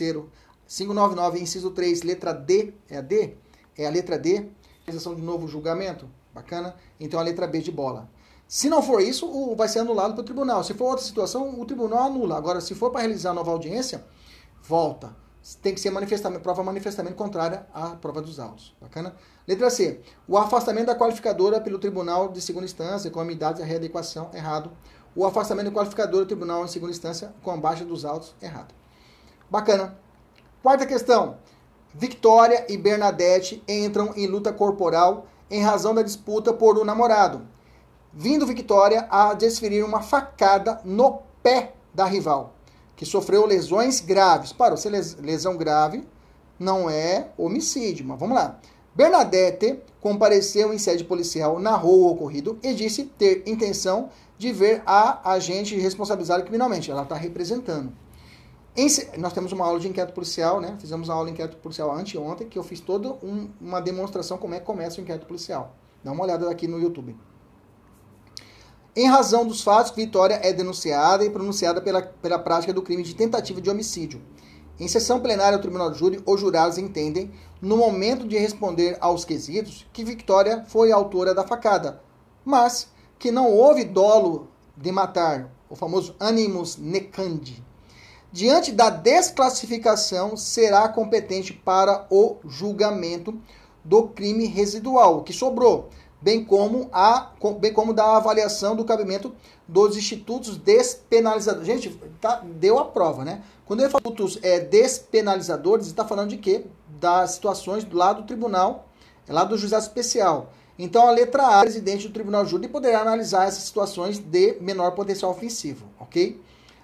599, 0.67 1.39
inciso 1.39 1.71
3, 1.71 2.03
letra 2.03 2.33
D, 2.33 2.73
é 2.89 2.97
a 2.97 3.01
D? 3.01 3.35
É 3.77 3.85
a 3.85 3.89
letra 3.89 4.17
D, 4.17 4.49
realização 4.85 5.15
de 5.15 5.21
novo 5.21 5.47
julgamento? 5.47 6.09
Bacana? 6.33 6.75
Então 6.99 7.19
a 7.19 7.23
letra 7.23 7.45
B 7.45 7.59
de 7.59 7.71
bola. 7.71 8.09
Se 8.47 8.69
não 8.69 8.81
for 8.81 9.01
isso, 9.01 9.25
o, 9.25 9.55
vai 9.55 9.67
ser 9.67 9.79
anulado 9.79 10.13
pelo 10.13 10.25
tribunal. 10.25 10.63
Se 10.63 10.73
for 10.73 10.89
outra 10.89 11.05
situação, 11.05 11.59
o 11.59 11.65
tribunal 11.65 12.03
anula. 12.03 12.37
Agora, 12.37 12.59
se 12.59 12.75
for 12.75 12.91
para 12.91 13.01
realizar 13.01 13.33
nova 13.33 13.51
audiência, 13.51 14.03
volta. 14.61 15.15
Tem 15.61 15.73
que 15.73 15.79
ser 15.79 15.89
manifestamento, 15.89 16.41
prova 16.41 16.63
manifestamente 16.63 17.15
contrária 17.15 17.65
à 17.73 17.89
prova 17.89 18.21
dos 18.21 18.39
autos. 18.39 18.75
Bacana? 18.79 19.15
Letra 19.47 19.69
C. 19.69 19.99
O 20.27 20.37
afastamento 20.37 20.87
da 20.87 20.95
qualificadora 20.95 21.59
pelo 21.59 21.79
tribunal 21.79 22.29
de 22.29 22.39
segunda 22.41 22.65
instância 22.65 23.09
com 23.09 23.19
amidades 23.19 23.61
e 23.61 23.65
readequação, 23.65 24.29
errado. 24.33 24.71
O 25.15 25.25
afastamento 25.25 25.65
da 25.65 25.71
qualificadora 25.71 26.25
do 26.25 26.27
tribunal 26.27 26.63
em 26.63 26.67
segunda 26.67 26.91
instância 26.91 27.33
com 27.41 27.51
a 27.51 27.57
baixa 27.57 27.83
dos 27.83 28.05
autos, 28.05 28.35
errado. 28.41 28.73
Bacana. 29.49 29.97
Quarta 30.61 30.85
questão. 30.85 31.37
Victoria 31.93 32.65
e 32.69 32.77
Bernadette 32.77 33.63
entram 33.67 34.13
em 34.15 34.27
luta 34.27 34.53
corporal 34.53 35.25
em 35.49 35.61
razão 35.61 35.93
da 35.93 36.01
disputa 36.01 36.53
por 36.53 36.77
um 36.77 36.85
namorado 36.85 37.45
vindo 38.13 38.45
Vitória 38.45 39.07
a 39.09 39.33
desferir 39.33 39.83
uma 39.83 40.01
facada 40.01 40.81
no 40.83 41.21
pé 41.41 41.73
da 41.93 42.05
rival, 42.05 42.53
que 43.01 43.05
sofreu 43.07 43.47
lesões 43.47 43.99
graves. 43.99 44.53
Parou, 44.53 44.77
se 44.77 44.87
lesão 44.87 45.57
grave 45.57 46.07
não 46.59 46.87
é 46.87 47.29
homicídio, 47.35 48.05
mas 48.05 48.19
vamos 48.19 48.35
lá. 48.35 48.59
Bernadette 48.93 49.79
compareceu 49.99 50.71
em 50.71 50.77
sede 50.77 51.03
policial, 51.03 51.57
narrou 51.57 52.01
o 52.01 52.11
ocorrido 52.11 52.59
e 52.61 52.75
disse 52.75 53.05
ter 53.05 53.41
intenção 53.47 54.09
de 54.37 54.53
ver 54.53 54.83
a 54.85 55.31
agente 55.31 55.75
responsabilizada 55.75 56.43
criminalmente. 56.43 56.91
Ela 56.91 57.01
está 57.01 57.15
representando. 57.15 57.91
Em, 58.77 58.85
nós 59.17 59.33
temos 59.33 59.51
uma 59.51 59.65
aula 59.65 59.79
de 59.79 59.87
inquérito 59.87 60.13
policial, 60.13 60.61
né? 60.61 60.77
Fizemos 60.79 61.09
uma 61.09 61.15
aula 61.15 61.25
de 61.25 61.33
inquérito 61.33 61.57
policial 61.57 61.91
anteontem, 61.91 62.47
que 62.47 62.59
eu 62.59 62.63
fiz 62.63 62.79
toda 62.81 63.13
um, 63.25 63.49
uma 63.59 63.81
demonstração 63.81 64.37
como 64.37 64.53
é 64.53 64.59
que 64.59 64.65
começa 64.67 64.99
o 64.99 65.01
inquérito 65.01 65.25
policial. 65.25 65.75
Dá 66.03 66.11
uma 66.11 66.23
olhada 66.23 66.47
aqui 66.51 66.67
no 66.67 66.79
YouTube. 66.79 67.17
Em 68.93 69.07
razão 69.07 69.47
dos 69.47 69.61
fatos, 69.61 69.93
Vitória 69.93 70.41
é 70.43 70.51
denunciada 70.51 71.23
e 71.23 71.29
pronunciada 71.29 71.79
pela, 71.79 72.01
pela 72.01 72.37
prática 72.37 72.73
do 72.73 72.81
crime 72.81 73.03
de 73.03 73.15
tentativa 73.15 73.61
de 73.61 73.69
homicídio. 73.69 74.21
Em 74.77 74.87
sessão 74.87 75.21
plenária 75.21 75.57
do 75.57 75.61
Tribunal 75.61 75.91
de 75.91 75.97
Júri, 75.97 76.21
os 76.25 76.41
jurados 76.41 76.77
entendem, 76.77 77.31
no 77.61 77.77
momento 77.77 78.27
de 78.27 78.37
responder 78.37 78.97
aos 78.99 79.23
quesitos, 79.23 79.87
que 79.93 80.03
Victória 80.03 80.65
foi 80.67 80.91
autora 80.91 81.33
da 81.33 81.47
facada, 81.47 82.01
mas 82.43 82.89
que 83.17 83.31
não 83.31 83.49
houve 83.49 83.85
dolo 83.85 84.49
de 84.75 84.91
matar, 84.91 85.49
o 85.69 85.75
famoso 85.75 86.13
animus 86.19 86.75
necandi. 86.75 87.63
Diante 88.29 88.73
da 88.73 88.89
desclassificação, 88.89 90.35
será 90.35 90.89
competente 90.89 91.53
para 91.53 92.07
o 92.09 92.37
julgamento 92.45 93.39
do 93.85 94.09
crime 94.09 94.47
residual, 94.47 95.23
que 95.23 95.31
sobrou, 95.31 95.89
bem 96.21 96.43
como, 96.45 96.89
a, 96.93 97.31
bem 97.59 97.73
como 97.73 97.93
da 97.93 98.17
avaliação 98.17 98.75
do 98.75 98.85
cabimento 98.85 99.33
dos 99.67 99.97
institutos 99.97 100.57
despenalizadores. 100.57 101.67
Gente, 101.67 101.89
tá, 102.19 102.43
deu 102.45 102.77
a 102.77 102.85
prova, 102.85 103.25
né? 103.25 103.41
Quando 103.65 103.79
ele 103.79 103.89
fala 103.89 104.01
institutos 104.05 104.39
é, 104.43 104.59
despenalizadores, 104.59 105.87
está 105.87 106.05
falando 106.05 106.29
de 106.29 106.37
quê? 106.37 106.65
Das 106.99 107.31
situações 107.31 107.87
lá 107.91 108.13
do 108.13 108.23
tribunal, 108.23 108.87
lá 109.27 109.43
do 109.43 109.57
juizado 109.57 109.83
especial. 109.83 110.51
Então, 110.77 111.07
a 111.07 111.11
letra 111.11 111.59
A, 111.59 111.61
presidente 111.61 112.07
do 112.07 112.13
tribunal 112.13 112.45
júri 112.45 112.67
poderá 112.67 113.01
analisar 113.01 113.47
essas 113.47 113.63
situações 113.63 114.19
de 114.19 114.57
menor 114.61 114.91
potencial 114.91 115.31
ofensivo, 115.31 115.85
ok? 115.99 116.41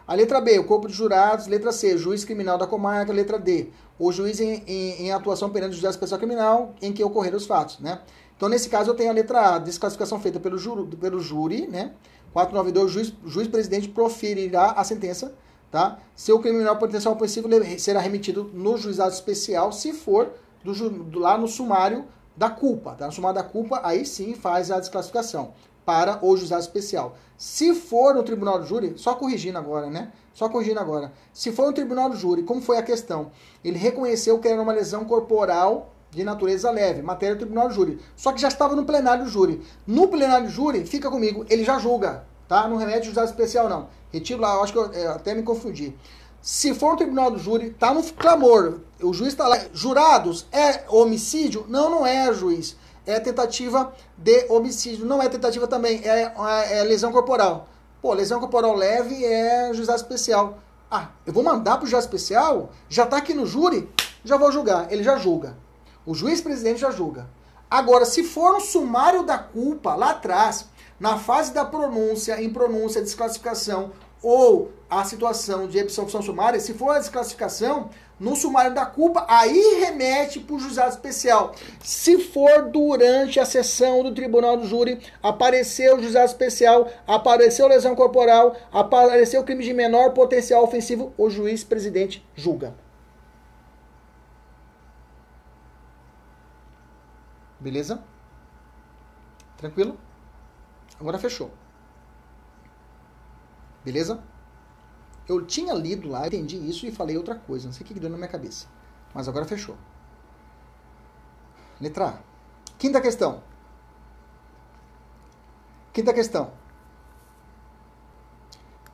A 0.07 0.13
letra 0.13 0.39
B, 0.39 0.57
o 0.57 0.63
corpo 0.63 0.87
de 0.87 0.93
jurados. 0.93 1.47
Letra 1.47 1.71
C, 1.73 1.97
juiz 1.97 2.23
criminal 2.23 2.57
da 2.57 2.65
comarca. 2.65 3.11
Letra 3.11 3.37
D, 3.37 3.67
o 3.99 4.11
juiz 4.11 4.39
em, 4.39 4.63
em, 4.65 5.07
em 5.07 5.11
atuação 5.11 5.49
perante 5.49 5.71
o 5.71 5.73
juizado 5.73 5.95
especial 5.95 6.17
criminal 6.17 6.73
em 6.81 6.93
que 6.93 7.03
ocorreram 7.03 7.35
os 7.35 7.45
fatos, 7.45 7.79
né? 7.79 7.99
Então, 8.37 8.47
nesse 8.47 8.69
caso, 8.69 8.91
eu 8.91 8.95
tenho 8.95 9.09
a 9.09 9.13
letra 9.13 9.55
A, 9.55 9.59
desclassificação 9.59 10.19
feita 10.19 10.39
pelo, 10.39 10.59
júri, 10.59 10.95
pelo 10.95 11.19
júri, 11.19 11.67
né? 11.67 11.93
492, 12.31 12.91
juiz, 12.91 13.13
juiz 13.25 13.47
presidente 13.47 13.89
proferirá 13.89 14.71
a 14.71 14.83
sentença, 14.83 15.33
tá? 15.71 15.97
Seu 16.15 16.39
criminal 16.39 16.77
potencial 16.77 17.15
ofensivo 17.15 17.49
será 17.79 17.99
remetido 17.99 18.51
no 18.53 18.77
juizado 18.77 19.11
especial, 19.11 19.71
se 19.71 19.91
for 19.91 20.33
do, 20.63 20.89
do, 20.89 21.19
lá 21.19 21.35
no 21.35 21.47
sumário 21.47 22.05
da 22.35 22.47
culpa, 22.47 22.93
tá? 22.93 23.07
No 23.07 23.11
sumário 23.11 23.41
da 23.41 23.43
culpa, 23.43 23.81
aí 23.83 24.05
sim 24.05 24.35
faz 24.35 24.69
a 24.69 24.79
desclassificação 24.79 25.53
para 25.83 26.23
o 26.23 26.37
juizado 26.37 26.61
especial. 26.61 27.17
Se 27.37 27.73
for 27.73 28.13
no 28.13 28.21
tribunal 28.21 28.59
do 28.59 28.67
júri, 28.67 28.93
só 28.97 29.15
corrigindo 29.15 29.57
agora, 29.57 29.89
né? 29.89 30.11
Só 30.31 30.47
corrigindo 30.47 30.79
agora. 30.79 31.11
Se 31.33 31.51
for 31.51 31.65
no 31.65 31.73
tribunal 31.73 32.09
do 32.09 32.15
júri, 32.15 32.43
como 32.43 32.61
foi 32.61 32.77
a 32.77 32.83
questão? 32.83 33.31
Ele 33.63 33.79
reconheceu 33.79 34.37
que 34.37 34.47
era 34.47 34.61
uma 34.61 34.73
lesão 34.73 35.05
corporal 35.05 35.91
de 36.11 36.23
natureza 36.23 36.71
leve, 36.71 37.01
matéria 37.01 37.35
do 37.35 37.39
tribunal 37.39 37.67
do 37.67 37.73
júri. 37.73 37.99
Só 38.15 38.31
que 38.31 38.41
já 38.41 38.47
estava 38.47 38.75
no 38.75 38.85
plenário 38.85 39.25
do 39.25 39.29
júri. 39.29 39.61
No 39.85 40.07
plenário 40.07 40.47
do 40.47 40.51
júri, 40.51 40.85
fica 40.85 41.09
comigo, 41.09 41.45
ele 41.49 41.63
já 41.63 41.77
julga, 41.77 42.25
tá? 42.47 42.67
Não 42.67 42.77
remete 42.77 43.05
juizado 43.05 43.29
especial, 43.29 43.69
não. 43.69 43.87
Retiro 44.11 44.41
lá, 44.41 44.55
eu 44.55 44.63
acho 44.63 44.73
que 44.73 44.79
eu, 44.79 44.91
eu 44.93 45.11
até 45.11 45.35
me 45.35 45.43
confundi. 45.43 45.95
Se 46.41 46.73
for 46.73 46.91
no 46.91 46.97
tribunal 46.97 47.31
do 47.31 47.37
júri, 47.37 47.71
tá 47.71 47.93
no 47.93 48.01
clamor, 48.03 48.79
o 49.01 49.13
juiz 49.13 49.33
está 49.33 49.47
lá, 49.47 49.59
jurados, 49.73 50.45
é 50.51 50.85
homicídio? 50.87 51.65
Não, 51.67 51.89
não 51.89 52.05
é, 52.05 52.33
juiz. 52.33 52.77
É 53.05 53.19
tentativa 53.19 53.93
de 54.17 54.45
homicídio. 54.49 55.05
Não 55.05 55.21
é 55.21 55.29
tentativa 55.29 55.67
também, 55.67 56.01
é, 56.03 56.23
é, 56.23 56.79
é 56.79 56.83
lesão 56.83 57.11
corporal. 57.11 57.67
Pô, 58.01 58.13
lesão 58.13 58.39
corporal 58.39 58.75
leve 58.75 59.25
é 59.25 59.73
juizado 59.73 59.99
especial. 59.99 60.59
Ah, 60.89 61.09
eu 61.25 61.33
vou 61.33 61.43
mandar 61.43 61.77
pro 61.77 61.87
juiz 61.87 62.03
especial? 62.03 62.69
Já 62.87 63.05
tá 63.05 63.17
aqui 63.17 63.33
no 63.33 63.45
júri? 63.45 63.89
Já 64.23 64.37
vou 64.37 64.51
julgar. 64.51 64.91
Ele 64.91 65.03
já 65.03 65.17
julga. 65.17 65.55
O 66.07 66.15
juiz 66.15 66.39
presidente 66.39 66.79
já 66.79 66.89
julga. 66.89 67.27
Agora, 67.69 68.05
se 68.05 68.23
for 68.23 68.53
no 68.53 68.61
sumário 68.61 69.23
da 69.23 69.37
culpa, 69.37 69.93
lá 69.93 70.11
atrás, 70.11 70.65
na 70.97 71.17
fase 71.17 71.53
da 71.53 71.65
pronúncia, 71.65 72.41
em 72.41 72.49
pronúncia, 72.49 73.01
desclassificação, 73.01 73.91
ou 74.23 74.71
a 74.89 75.03
situação 75.03 75.67
de 75.67 75.77
absolvição 75.77 76.21
sumária, 76.21 76.61
se 76.61 76.73
for 76.73 76.91
a 76.91 76.99
desclassificação, 76.99 77.89
no 78.17 78.37
sumário 78.37 78.73
da 78.73 78.85
culpa, 78.85 79.25
aí 79.27 79.81
remete 79.81 80.39
para 80.39 80.55
o 80.55 80.59
juizado 80.59 80.91
especial. 80.91 81.53
Se 81.83 82.17
for 82.19 82.69
durante 82.69 83.37
a 83.37 83.45
sessão 83.45 84.01
do 84.01 84.15
tribunal 84.15 84.55
do 84.55 84.65
júri, 84.65 85.01
apareceu 85.21 85.97
o 85.97 86.01
juizado 86.01 86.27
especial, 86.27 86.87
apareceu 87.05 87.67
lesão 87.67 87.97
corporal, 87.97 88.55
apareceu 88.71 89.43
crime 89.43 89.65
de 89.65 89.73
menor 89.73 90.13
potencial 90.13 90.63
ofensivo, 90.63 91.11
o 91.17 91.29
juiz 91.29 91.65
presidente 91.65 92.25
julga. 92.33 92.86
Beleza? 97.67 98.01
Tranquilo? 99.57 99.97
Agora 100.97 101.19
fechou. 101.19 101.51
Beleza? 103.83 104.23
Eu 105.27 105.45
tinha 105.45 105.73
lido 105.73 106.07
lá, 106.07 106.25
entendi 106.27 106.55
isso 106.55 106.85
e 106.85 106.93
falei 106.93 107.17
outra 107.17 107.35
coisa. 107.35 107.65
Não 107.65 107.73
sei 107.73 107.83
o 107.83 107.85
que 107.85 107.99
deu 107.99 108.09
na 108.09 108.15
minha 108.15 108.29
cabeça. 108.29 108.67
Mas 109.13 109.27
agora 109.27 109.43
fechou. 109.43 109.75
Letra 111.81 112.07
A. 112.07 112.19
Quinta 112.79 113.01
questão. 113.01 113.43
Quinta 115.91 116.13
questão. 116.13 116.53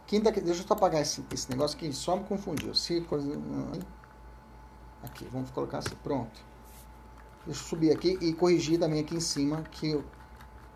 Quinta 0.08 0.32
que... 0.32 0.42
Deixa 0.42 0.64
eu 0.64 0.68
só 0.68 0.74
apagar 0.74 1.00
esse, 1.00 1.24
esse 1.32 1.48
negócio 1.52 1.78
que 1.78 1.94
só 1.94 2.16
me 2.16 2.24
confundiu. 2.24 2.74
Se... 2.74 3.06
Aqui, 5.04 5.26
vamos 5.32 5.52
colocar 5.52 5.78
assim. 5.78 5.96
Pronto. 6.02 6.53
Deixa 7.46 7.62
eu 7.62 7.68
subir 7.68 7.92
aqui 7.92 8.18
e 8.22 8.34
corrigir 8.34 8.80
também 8.80 9.02
aqui 9.02 9.16
em 9.16 9.20
cima, 9.20 9.64
que 9.72 9.92
eu, 9.92 10.04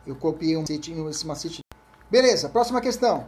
eu 0.06 0.16
copiei 0.16 0.58
um 0.58 0.62
macete, 0.62 0.92
esse 0.92 1.26
macete. 1.26 1.62
Beleza, 2.10 2.50
próxima 2.50 2.82
questão. 2.82 3.28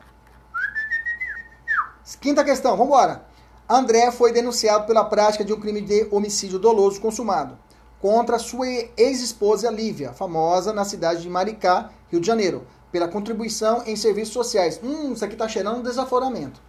Quinta 2.20 2.44
questão, 2.44 2.72
vamos 2.72 2.88
embora. 2.88 3.26
André 3.70 4.12
foi 4.12 4.34
denunciado 4.34 4.86
pela 4.88 5.06
prática 5.06 5.46
de 5.46 5.54
um 5.54 5.60
crime 5.60 5.82
de 5.82 6.08
homicídio 6.12 6.58
doloso 6.58 7.00
consumado 7.00 7.58
contra 8.02 8.40
sua 8.40 8.68
ex-esposa 8.98 9.70
Lívia, 9.70 10.14
famosa 10.14 10.74
na 10.74 10.86
cidade 10.86 11.22
de 11.22 11.30
Maricá, 11.30 11.92
Rio 12.10 12.20
de 12.20 12.28
Janeiro, 12.28 12.66
pela 12.92 13.08
contribuição 13.08 13.84
em 13.86 13.96
serviços 13.96 14.34
sociais. 14.34 14.80
Hum, 14.84 15.14
isso 15.14 15.24
aqui 15.24 15.36
está 15.36 15.48
cheirando 15.48 15.84
desaforamento. 15.84 16.62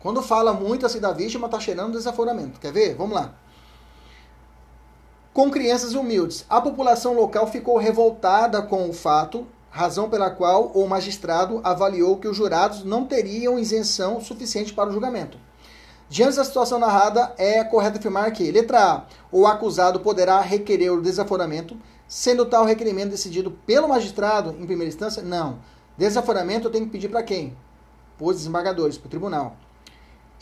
Quando 0.00 0.22
fala 0.22 0.52
muito 0.52 0.86
assim 0.86 1.00
da 1.00 1.12
vítima, 1.12 1.46
está 1.46 1.58
cheirando 1.58 1.92
desaforamento. 1.92 2.60
Quer 2.60 2.72
ver? 2.72 2.94
Vamos 2.94 3.16
lá. 3.16 3.34
Com 5.38 5.52
crianças 5.52 5.94
humildes. 5.94 6.44
A 6.50 6.60
população 6.60 7.14
local 7.14 7.46
ficou 7.46 7.78
revoltada 7.78 8.60
com 8.60 8.90
o 8.90 8.92
fato, 8.92 9.46
razão 9.70 10.10
pela 10.10 10.32
qual 10.32 10.72
o 10.74 10.84
magistrado 10.88 11.60
avaliou 11.62 12.16
que 12.16 12.26
os 12.26 12.36
jurados 12.36 12.82
não 12.82 13.06
teriam 13.06 13.56
isenção 13.56 14.20
suficiente 14.20 14.72
para 14.72 14.90
o 14.90 14.92
julgamento. 14.92 15.38
Diante 16.08 16.34
da 16.34 16.44
situação 16.44 16.80
narrada, 16.80 17.32
é 17.38 17.62
correto 17.62 18.00
afirmar 18.00 18.32
que, 18.32 18.50
letra 18.50 18.82
A, 18.82 19.04
o 19.30 19.46
acusado 19.46 20.00
poderá 20.00 20.40
requerer 20.40 20.92
o 20.92 21.00
desaforamento, 21.00 21.76
sendo 22.08 22.44
tal 22.44 22.64
requerimento 22.64 23.10
decidido 23.10 23.52
pelo 23.64 23.86
magistrado 23.86 24.56
em 24.58 24.66
primeira 24.66 24.92
instância? 24.92 25.22
Não. 25.22 25.60
Desaforamento 25.96 26.66
eu 26.66 26.72
tenho 26.72 26.86
que 26.86 26.90
pedir 26.90 27.10
para 27.10 27.22
quem? 27.22 27.56
Para 28.18 28.26
os 28.26 28.38
desembargadores, 28.38 28.98
para 28.98 29.06
o 29.06 29.10
tribunal. 29.10 29.56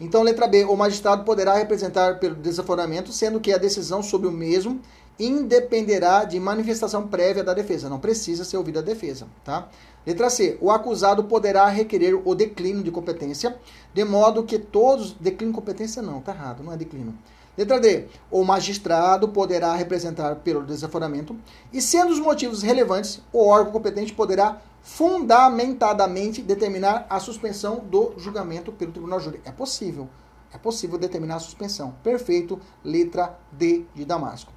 Então, 0.01 0.23
letra 0.23 0.47
B, 0.47 0.65
o 0.65 0.77
magistrado 0.77 1.25
poderá 1.25 1.55
representar 1.55 2.19
pelo 2.19 2.35
desaforamento, 2.35 3.13
sendo 3.13 3.41
que 3.41 3.53
a 3.53 3.59
decisão 3.59 4.03
sobre 4.03 4.29
o 4.29 4.33
mesmo 4.33 4.81
independerá 5.19 6.25
de 6.25 6.39
manifestação 6.39 7.09
prévia 7.09 7.43
da 7.43 7.55
defesa. 7.55 7.89
Não 7.89 7.99
precisa 7.99 8.45
ser 8.45 8.59
ouvida 8.59 8.81
a 8.81 8.83
defesa, 8.83 9.27
tá? 9.45 9.69
Letra 10.07 10.29
C. 10.29 10.59
O 10.61 10.71
acusado 10.71 11.25
poderá 11.25 11.67
requerer 11.67 12.15
o 12.25 12.35
declínio 12.35 12.83
de 12.83 12.91
competência, 12.91 13.57
de 13.93 14.05
modo 14.05 14.45
que 14.45 14.59
todos. 14.59 15.13
Declínio 15.13 15.53
de 15.53 15.59
competência 15.59 16.03
não, 16.03 16.21
tá 16.21 16.33
errado, 16.33 16.63
não 16.63 16.73
é 16.73 16.77
declínio. 16.77 17.15
Letra 17.57 17.81
D. 17.81 18.05
O 18.31 18.45
magistrado 18.45 19.29
poderá 19.29 19.75
representar 19.75 20.37
pelo 20.37 20.63
desaforamento 20.63 21.35
e, 21.73 21.81
sendo 21.81 22.13
os 22.13 22.21
motivos 22.21 22.63
relevantes, 22.63 23.21
o 23.33 23.47
órgão 23.47 23.73
competente 23.73 24.13
poderá 24.13 24.61
fundamentadamente 24.87 26.41
determinar 26.41 27.07
a 27.11 27.19
suspensão 27.19 27.81
do 27.81 28.15
julgamento 28.17 28.71
pelo 28.71 28.93
tribunal 28.93 29.19
júri. 29.19 29.43
É 29.45 29.51
possível. 29.51 30.09
É 30.53 30.59
possível 30.59 30.97
determinar 30.97 31.37
a 31.37 31.41
suspensão. 31.41 31.97
Perfeito. 32.05 32.61
Letra 32.85 33.37
D 33.51 33.85
de 33.93 34.05
Damasco. 34.05 34.53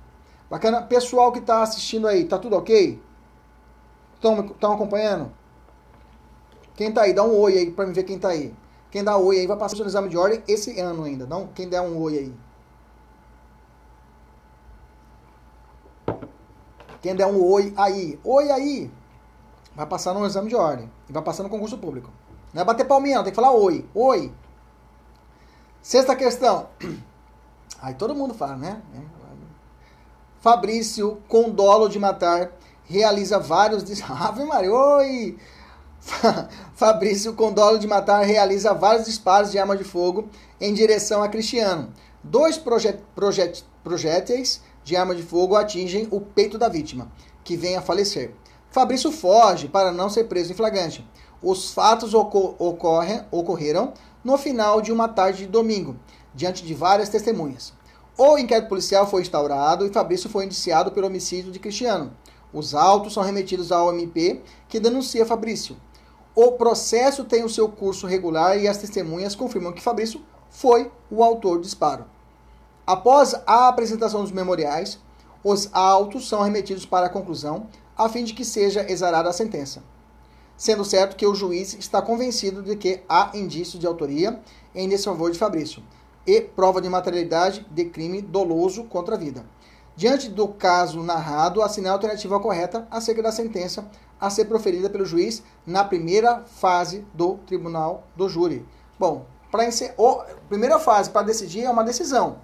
Bacana. 0.48 0.84
Pessoal 0.84 1.32
que 1.32 1.40
está 1.40 1.64
assistindo 1.64 2.08
aí, 2.08 2.26
tá 2.26 2.38
tudo 2.38 2.56
ok? 2.56 3.02
Estão 4.14 4.74
acompanhando? 4.74 5.32
Quem 6.76 6.94
tá 6.94 7.02
aí, 7.02 7.14
dá 7.14 7.24
um 7.24 7.36
oi 7.36 7.58
aí 7.58 7.72
para 7.72 7.88
me 7.88 7.94
ver 7.94 8.04
quem 8.04 8.20
tá 8.20 8.30
aí. 8.30 8.54
Quem 8.92 9.04
dá 9.04 9.18
oi 9.18 9.40
aí 9.40 9.48
vai 9.48 9.58
passar 9.58 9.82
o 9.82 9.88
exame 9.88 10.10
de 10.10 10.18
ordem 10.18 10.44
esse 10.48 10.80
ano 10.80 11.06
ainda. 11.06 11.26
Não, 11.26 11.48
quem 11.48 11.68
der 11.68 11.82
um 11.82 11.98
oi 11.98 12.20
aí. 12.20 12.34
Quem 17.02 17.16
der 17.16 17.26
um 17.26 17.44
oi 17.44 17.74
aí. 17.76 18.20
Oi 18.24 18.52
aí 18.52 18.99
vai 19.76 19.86
passar 19.86 20.14
no 20.14 20.26
exame 20.26 20.50
de 20.50 20.56
ordem 20.56 20.92
e 21.10 21.14
vai 21.14 21.22
passar 21.22 21.44
no 21.44 21.50
concurso 21.50 21.78
público. 21.78 22.12
Não 22.54 22.62
é 22.62 22.66
bater 22.66 22.86
palminha, 22.86 23.18
não, 23.18 23.24
tem 23.24 23.32
que 23.32 23.36
falar 23.36 23.52
oi. 23.52 23.86
Oi. 23.94 24.32
Sexta 25.82 26.16
questão. 26.16 26.68
Aí 27.82 27.94
todo 27.94 28.16
mundo 28.16 28.34
fala, 28.34 28.58
né? 28.58 28.82
Fabrício, 30.42 31.22
com 31.28 31.50
dolo 31.50 31.88
de 31.88 32.00
matar, 32.00 32.52
realiza 32.86 33.40
vários. 33.40 33.84
Ave 34.10 34.44
Maria, 34.46 34.74
oi! 34.74 35.38
Fabrício, 36.76 37.34
com 37.34 37.52
dolo 37.52 37.78
de 37.78 37.88
matar, 37.88 38.24
realiza 38.26 38.74
vários 38.74 39.06
disparos 39.06 39.52
de 39.52 39.60
arma 39.60 39.76
de 39.76 39.84
fogo 39.84 40.30
em 40.60 40.74
direção 40.74 41.22
a 41.22 41.28
Cristiano. 41.28 41.94
Dois 42.24 42.58
projet, 42.58 43.00
projet, 43.16 43.64
projéteis 43.84 44.62
de 44.84 44.96
arma 44.96 45.14
de 45.14 45.24
fogo 45.24 45.56
atingem 45.56 46.08
o 46.10 46.20
peito 46.20 46.58
da 46.58 46.70
vítima, 46.70 47.12
que 47.44 47.56
vem 47.56 47.76
a 47.76 47.82
falecer. 47.82 48.34
Fabrício 48.72 49.12
foge 49.12 49.68
para 49.68 49.92
não 49.92 50.10
ser 50.10 50.26
preso 50.26 50.52
em 50.52 50.56
flagrante. 50.56 51.06
Os 51.42 51.72
fatos 51.72 52.14
ocorrem, 52.14 53.24
ocorreram 53.32 53.94
no 54.24 54.38
final 54.38 54.80
de 54.82 54.92
uma 54.92 55.08
tarde 55.08 55.40
de 55.40 55.48
domingo, 55.48 55.96
diante 56.36 56.64
de 56.64 56.74
várias 56.74 57.10
testemunhas. 57.10 57.74
O 58.16 58.38
inquérito 58.38 58.70
policial 58.70 59.08
foi 59.08 59.22
instaurado 59.22 59.86
e 59.86 59.94
Fabrício 59.94 60.30
foi 60.30 60.46
indiciado 60.46 60.92
pelo 60.92 61.08
homicídio 61.08 61.52
de 61.52 61.60
Cristiano. 61.60 62.12
Os 62.54 62.76
autos 62.76 63.14
são 63.14 63.24
remetidos 63.24 63.72
ao 63.72 63.92
MP, 63.92 64.42
que 64.68 64.80
denuncia 64.80 65.26
Fabrício. 65.26 65.76
O 66.36 66.52
processo 66.52 67.24
tem 67.24 67.44
o 67.44 67.50
seu 67.50 67.70
curso 67.70 68.06
regular 68.06 68.58
e 68.60 68.68
as 68.68 68.78
testemunhas 68.78 69.36
confirmam 69.36 69.72
que 69.72 69.82
Fabrício 69.82 70.22
foi 70.50 70.92
o 71.10 71.24
autor 71.24 71.58
do 71.58 71.64
disparo. 71.64 72.06
Após 72.86 73.34
a 73.48 73.68
apresentação 73.68 74.22
dos 74.22 74.32
memoriais, 74.32 75.00
os 75.44 75.70
autos 75.74 76.28
são 76.28 76.42
remetidos 76.42 76.86
para 76.86 77.08
a 77.08 77.10
conclusão 77.10 77.68
a 78.00 78.08
fim 78.08 78.24
de 78.24 78.34
que 78.34 78.46
seja 78.46 78.90
exarada 78.90 79.30
a 79.30 79.34
sentença. 79.34 79.84
Sendo 80.56 80.86
certo 80.86 81.18
que 81.18 81.28
o 81.28 81.36
juiz 81.36 81.74
está 81.74 82.02
convencido 82.02 82.64
de 82.64 82.78
que 82.78 83.04
há 83.10 83.32
indício 83.34 83.78
de 83.78 83.86
autoria 83.86 84.40
em 84.74 84.88
desfavor 84.88 85.32
de 85.32 85.38
Fabrício 85.38 85.84
e 86.26 86.40
prova 86.40 86.82
de 86.82 86.88
materialidade 86.88 87.68
de 87.70 87.86
crime 87.86 88.22
doloso 88.22 88.86
contra 88.86 89.16
a 89.16 89.18
vida. 89.18 89.46
Diante 89.98 90.30
do 90.30 90.48
caso 90.48 91.04
narrado, 91.04 91.62
assinale 91.62 91.90
a 91.90 91.94
alternativa 91.96 92.40
correta 92.40 92.88
acerca 92.90 93.22
da 93.22 93.34
sentença 93.34 93.90
a 94.20 94.30
ser 94.30 94.46
proferida 94.46 94.90
pelo 94.90 95.06
juiz 95.06 95.44
na 95.66 95.84
primeira 95.84 96.44
fase 96.46 97.06
do 97.14 97.36
tribunal 97.40 98.06
do 98.16 98.30
júri. 98.30 98.66
Bom, 98.98 99.26
para 99.52 99.68
a 99.68 100.26
primeira 100.48 100.80
fase 100.80 101.10
para 101.10 101.26
decidir 101.26 101.64
é 101.64 101.70
uma 101.70 101.84
decisão, 101.84 102.38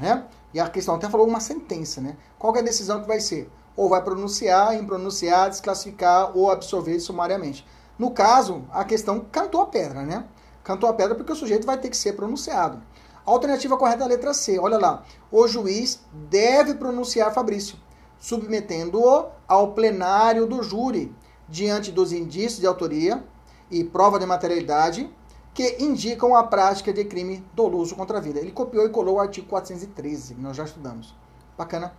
né? 0.00 0.24
E 0.52 0.58
a 0.58 0.68
questão 0.68 0.96
até 0.96 1.08
falou 1.08 1.28
uma 1.28 1.40
sentença, 1.40 2.00
né? 2.00 2.16
Qual 2.36 2.54
é 2.56 2.58
a 2.58 2.62
decisão 2.62 3.00
que 3.00 3.06
vai 3.06 3.20
ser? 3.20 3.48
Ou 3.76 3.88
vai 3.88 4.02
pronunciar, 4.02 4.74
impronunciar, 4.76 5.48
desclassificar 5.48 6.36
ou 6.36 6.50
absorver 6.50 6.98
sumariamente. 7.00 7.66
No 7.98 8.10
caso, 8.10 8.64
a 8.72 8.84
questão 8.84 9.20
cantou 9.30 9.60
a 9.60 9.66
pedra, 9.66 10.02
né? 10.02 10.24
Cantou 10.64 10.88
a 10.88 10.92
pedra 10.92 11.14
porque 11.14 11.32
o 11.32 11.36
sujeito 11.36 11.66
vai 11.66 11.78
ter 11.78 11.88
que 11.88 11.96
ser 11.96 12.14
pronunciado. 12.14 12.82
A 13.26 13.30
alternativa 13.30 13.76
correta 13.76 14.02
é 14.02 14.04
a 14.04 14.08
letra 14.08 14.34
C. 14.34 14.58
Olha 14.58 14.78
lá. 14.78 15.04
O 15.30 15.46
juiz 15.46 16.00
deve 16.12 16.74
pronunciar 16.74 17.32
Fabrício, 17.32 17.76
submetendo-o 18.18 19.26
ao 19.46 19.72
plenário 19.72 20.46
do 20.46 20.62
júri, 20.62 21.14
diante 21.48 21.92
dos 21.92 22.12
indícios 22.12 22.60
de 22.60 22.66
autoria 22.66 23.22
e 23.70 23.84
prova 23.84 24.18
de 24.18 24.26
materialidade 24.26 25.10
que 25.54 25.76
indicam 25.78 26.34
a 26.34 26.44
prática 26.44 26.92
de 26.92 27.04
crime 27.04 27.44
doloso 27.54 27.94
contra 27.94 28.18
a 28.18 28.20
vida. 28.20 28.40
Ele 28.40 28.50
copiou 28.50 28.86
e 28.86 28.88
colou 28.88 29.16
o 29.16 29.20
artigo 29.20 29.46
413, 29.48 30.34
que 30.34 30.40
nós 30.40 30.56
já 30.56 30.64
estudamos. 30.64 31.14
Bacana? 31.58 31.92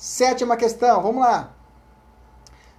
Sétima 0.00 0.56
questão, 0.56 1.02
vamos 1.02 1.20
lá. 1.20 1.52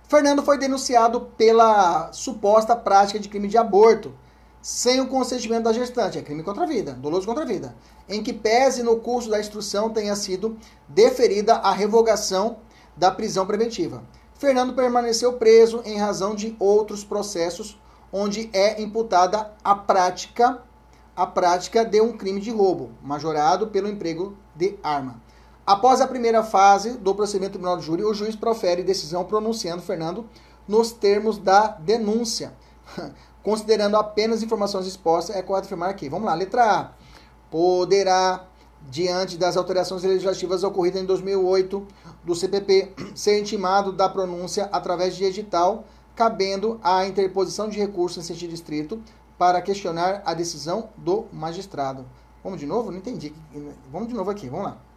Fernando 0.10 0.42
foi 0.42 0.58
denunciado 0.58 1.22
pela 1.38 2.12
suposta 2.12 2.76
prática 2.76 3.20
de 3.20 3.30
crime 3.30 3.48
de 3.48 3.60
aborto, 3.60 4.12
sem 4.60 5.00
o 5.00 5.08
consentimento 5.08 5.66
da 5.66 5.72
gestante. 5.72 6.18
É 6.18 6.24
crime 6.24 6.42
contra 6.42 6.64
a 6.64 6.66
vida, 6.66 6.94
doloso 6.94 7.28
contra 7.28 7.44
a 7.44 7.48
vida. 7.48 7.76
Em 8.10 8.24
que 8.24 8.34
pese 8.34 8.82
no 8.82 8.96
curso 9.02 9.30
da 9.30 9.40
instrução 9.40 9.92
tenha 9.92 10.16
sido 10.16 10.58
deferida 10.90 11.58
a 11.58 11.72
revogação 11.72 12.58
da 12.98 13.12
prisão 13.12 13.46
preventiva. 13.46 14.02
Fernando 14.34 14.74
permaneceu 14.74 15.34
preso 15.34 15.84
em 15.86 16.00
razão 16.00 16.34
de 16.34 16.56
outros 16.58 17.04
processos 17.04 17.80
onde 18.12 18.50
é 18.52 18.82
imputada 18.82 19.54
a 19.64 19.76
prática 19.76 20.64
a 21.16 21.28
prática 21.28 21.86
de 21.86 22.02
um 22.02 22.18
crime 22.18 22.40
de 22.40 22.50
roubo, 22.50 22.90
majorado 23.04 23.68
pelo 23.68 23.88
emprego 23.88 24.36
de 24.56 24.80
arma. 24.82 25.22
Após 25.72 26.02
a 26.02 26.08
primeira 26.08 26.44
fase 26.44 26.98
do 26.98 27.16
procedimento 27.16 27.52
do 27.52 27.54
tribunal 27.54 27.78
do 27.78 27.82
júri, 27.82 28.04
o 28.04 28.14
juiz 28.14 28.36
profere 28.36 28.84
decisão 28.84 29.24
pronunciando 29.24 29.82
Fernando 29.82 30.26
nos 30.68 30.92
termos 30.92 31.38
da 31.38 31.68
denúncia. 31.68 32.52
Considerando 33.42 33.96
apenas 33.96 34.44
informações 34.44 34.86
expostas, 34.86 35.34
é 35.34 35.42
correto 35.42 35.68
afirmar 35.68 35.90
aqui. 35.90 36.10
Vamos 36.10 36.26
lá, 36.26 36.36
letra 36.36 36.66
A. 36.66 36.92
Poderá, 37.50 38.48
diante 38.90 39.38
das 39.38 39.56
alterações 39.56 40.04
legislativas 40.04 40.62
ocorridas 40.66 41.02
em 41.02 41.06
2008 41.06 41.88
do 42.22 42.36
CPP, 42.36 42.94
ser 43.16 43.40
intimado 43.40 43.94
da 43.94 44.10
pronúncia 44.10 44.68
através 44.74 45.16
de 45.16 45.24
edital, 45.24 45.86
cabendo 46.14 46.82
a 46.84 47.06
interposição 47.06 47.70
de 47.70 47.80
recurso 47.80 48.20
em 48.20 48.24
sentido 48.24 48.54
estrito 48.54 49.02
para 49.38 49.62
questionar 49.62 50.22
a 50.26 50.34
decisão 50.34 50.90
do 50.98 51.28
magistrado. 51.32 52.06
Vamos 52.44 52.60
de 52.60 52.66
novo? 52.66 52.92
Não 52.92 52.98
entendi. 52.98 53.34
Vamos 53.90 54.10
de 54.10 54.14
novo 54.14 54.30
aqui, 54.30 54.50
vamos 54.50 54.66
lá. 54.66 54.91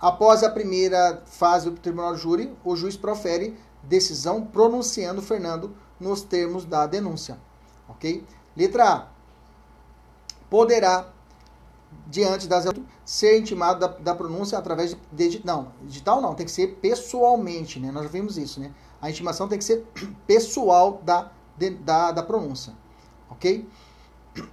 Após 0.00 0.42
a 0.42 0.50
primeira 0.50 1.22
fase 1.26 1.68
do 1.68 1.76
tribunal 1.76 2.16
júri, 2.16 2.56
o 2.64 2.74
juiz 2.74 2.96
profere 2.96 3.56
decisão 3.82 4.42
pronunciando 4.42 5.20
Fernando 5.20 5.74
nos 5.98 6.22
termos 6.22 6.64
da 6.64 6.86
denúncia. 6.86 7.38
Ok? 7.88 8.24
Letra 8.56 8.88
A. 8.88 9.06
Poderá, 10.48 11.08
diante 12.06 12.48
das 12.48 12.64
ser 13.04 13.38
intimado 13.38 13.80
da, 13.80 13.86
da 13.88 14.14
pronúncia 14.14 14.56
através 14.56 14.96
de, 15.12 15.28
de, 15.28 15.46
Não, 15.46 15.72
digital 15.82 16.20
não, 16.20 16.34
tem 16.34 16.46
que 16.46 16.52
ser 16.52 16.78
pessoalmente, 16.80 17.78
né? 17.78 17.90
Nós 17.92 18.04
já 18.04 18.08
vimos 18.08 18.38
isso, 18.38 18.58
né? 18.60 18.72
A 19.02 19.10
intimação 19.10 19.48
tem 19.48 19.58
que 19.58 19.64
ser 19.64 19.84
pessoal 20.26 21.00
da, 21.04 21.30
de, 21.56 21.70
da, 21.70 22.10
da 22.12 22.22
pronúncia. 22.22 22.72
Ok? 23.28 23.68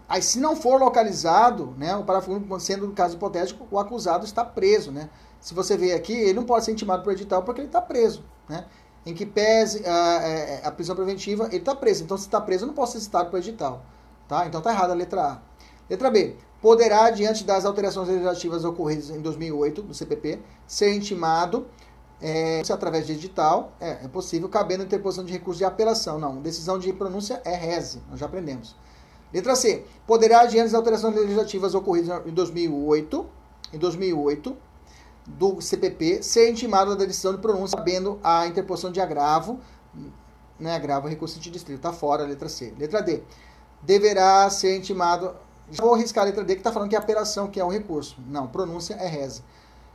Aí, 0.10 0.22
se 0.22 0.39
não 0.39 0.56
for 0.56 0.80
localizado, 0.80 1.74
né, 1.78 1.95
o 1.95 2.04
parágrafo 2.04 2.60
sendo 2.60 2.88
no 2.88 2.93
caso 2.93 3.16
hipotético, 3.16 3.68
o 3.70 3.80
acusado 3.80 4.26
está 4.26 4.43
preso, 4.43 4.91
né? 4.91 5.10
Se 5.39 5.53
você 5.53 5.77
vê 5.77 5.93
aqui, 5.93 6.13
ele 6.13 6.33
não 6.33 6.43
pode 6.43 6.65
ser 6.65 6.71
intimado 6.71 7.03
por 7.03 7.13
edital 7.13 7.43
porque 7.43 7.61
ele 7.61 7.67
está 7.67 7.81
preso, 7.81 8.23
né? 8.49 8.65
Em 9.05 9.13
que 9.13 9.25
pese 9.25 9.85
a, 9.85 10.63
a, 10.65 10.67
a 10.67 10.71
prisão 10.71 10.95
preventiva, 10.95 11.45
ele 11.47 11.57
está 11.57 11.75
preso. 11.75 12.03
Então, 12.03 12.17
se 12.17 12.25
está 12.25 12.41
preso, 12.41 12.63
eu 12.63 12.67
não 12.67 12.73
posso 12.73 12.93
ser 12.93 13.01
citado 13.01 13.29
por 13.29 13.38
edital, 13.38 13.81
tá? 14.27 14.45
Então, 14.45 14.61
tá 14.61 14.71
errada 14.71 14.93
a 14.93 14.95
letra 14.95 15.21
A. 15.23 15.39
Letra 15.89 16.11
B. 16.11 16.35
Poderá, 16.61 17.09
diante 17.11 17.43
das 17.43 17.65
alterações 17.65 18.07
legislativas 18.07 18.65
ocorridas 18.65 19.09
em 19.09 19.21
2008 19.21 19.83
do 19.83 19.93
CPP, 19.93 20.39
ser 20.65 20.93
intimado 20.93 21.67
é, 22.21 22.61
através 22.71 23.05
de 23.05 23.13
edital, 23.13 23.71
é, 23.79 24.05
é 24.05 24.07
possível, 24.07 24.49
cabendo 24.49 24.83
interposição 24.83 25.23
de 25.23 25.31
recurso 25.31 25.59
de 25.59 25.65
apelação. 25.65 26.19
Não, 26.19 26.41
decisão 26.41 26.79
de 26.79 26.91
pronúncia 26.91 27.41
é 27.45 27.55
reze, 27.55 28.01
nós 28.09 28.19
já 28.19 28.25
aprendemos. 28.25 28.75
Letra 29.33 29.55
C. 29.55 29.85
Poderá, 30.05 30.45
diante 30.45 30.65
das 30.65 30.73
alterações 30.73 31.15
legislativas 31.15 31.75
ocorridas 31.75 32.25
em 32.25 32.31
2008, 32.31 33.25
em 33.73 33.77
2008, 33.77 34.57
do 35.28 35.61
CPP, 35.61 36.23
ser 36.23 36.49
intimado 36.49 36.95
da 36.95 37.05
decisão 37.05 37.34
de 37.34 37.41
pronúncia, 37.41 37.78
sabendo 37.78 38.19
a 38.23 38.47
interposição 38.47 38.91
de 38.91 39.01
agravo, 39.01 39.59
né, 40.57 40.73
agravo 40.73 41.07
recurso 41.07 41.39
de 41.39 41.51
distrito, 41.51 41.78
está 41.78 41.91
fora 41.91 42.23
letra 42.23 42.47
C. 42.47 42.73
Letra 42.80 43.01
D. 43.01 43.21
Deverá 43.82 44.49
ser 44.49 44.75
intimado, 44.75 45.36
já 45.69 45.84
vou 45.84 45.93
arriscar 45.93 46.23
a 46.23 46.28
letra 46.28 46.43
D, 46.43 46.55
que 46.55 46.61
está 46.61 46.71
falando 46.71 46.89
que 46.89 46.95
é 46.95 46.99
apelação, 46.99 47.47
que 47.47 47.59
é 47.59 47.63
o 47.63 47.69
recurso. 47.69 48.17
Não, 48.28 48.47
pronúncia 48.47 48.93
é 48.95 49.07
reze. 49.07 49.43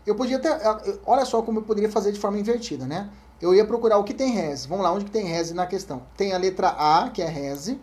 Eu 0.07 0.15
podia 0.15 0.37
até, 0.37 0.61
olha 1.07 1.25
só 1.25 1.43
como 1.43 1.61
eu 1.61 1.63
poderia 1.63 1.91
fazer 1.91 2.13
de 2.13 2.21
forma 2.21 2.39
invertida, 2.39 2.87
né? 2.87 3.11
Eu 3.41 3.55
ia 3.55 3.65
procurar 3.65 3.99
o 3.99 4.05
que 4.05 4.15
tem 4.15 4.31
reze. 4.33 4.69
Vamos 4.69 4.85
lá, 4.85 4.93
onde 4.93 5.05
que 5.05 5.11
tem 5.11 5.25
reze 5.25 5.55
na 5.55 5.67
questão? 5.67 6.03
Tem 6.17 6.33
a 6.33 6.39
letra 6.39 6.69
A, 6.69 7.11
que 7.11 7.23
é 7.23 7.27
reze, 7.27 7.81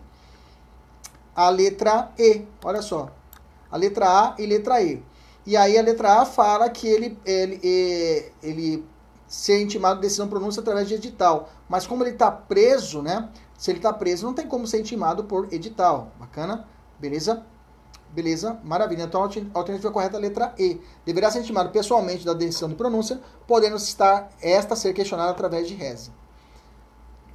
a 1.34 1.48
letra 1.48 2.12
E. 2.18 2.46
Olha 2.64 2.80
só. 2.80 3.10
A 3.70 3.76
letra 3.76 4.06
A 4.06 4.34
e 4.38 4.46
letra 4.46 4.82
E. 4.82 5.02
E 5.50 5.56
aí 5.56 5.76
a 5.76 5.82
letra 5.82 6.20
A 6.20 6.24
fala 6.24 6.70
que 6.70 6.86
ele, 6.86 7.18
ele, 7.26 7.58
ele, 7.60 8.32
ele 8.40 8.86
ser 9.26 9.60
intimado 9.60 9.96
de 9.96 10.02
decisão 10.02 10.28
pronúncia 10.28 10.60
através 10.60 10.86
de 10.86 10.94
edital. 10.94 11.48
Mas 11.68 11.88
como 11.88 12.04
ele 12.04 12.12
está 12.12 12.30
preso, 12.30 13.02
né? 13.02 13.28
Se 13.58 13.68
ele 13.72 13.80
está 13.80 13.92
preso, 13.92 14.24
não 14.24 14.32
tem 14.32 14.46
como 14.46 14.64
ser 14.64 14.78
intimado 14.78 15.24
por 15.24 15.52
edital. 15.52 16.12
Bacana? 16.20 16.68
Beleza? 17.00 17.44
Beleza? 18.10 18.60
Maravilha. 18.62 19.02
Então 19.02 19.24
a 19.24 19.58
alternativa 19.58 19.90
correta 19.90 20.14
é 20.14 20.18
a 20.18 20.20
letra 20.20 20.54
E. 20.56 20.80
Deverá 21.04 21.28
ser 21.32 21.40
intimado 21.40 21.70
pessoalmente 21.70 22.24
da 22.24 22.32
decisão 22.32 22.68
de 22.68 22.76
pronúncia, 22.76 23.20
podendo 23.48 23.74
estar 23.74 24.30
esta 24.40 24.76
ser 24.76 24.92
questionada 24.92 25.32
através 25.32 25.66
de 25.66 25.74
reza. 25.74 26.12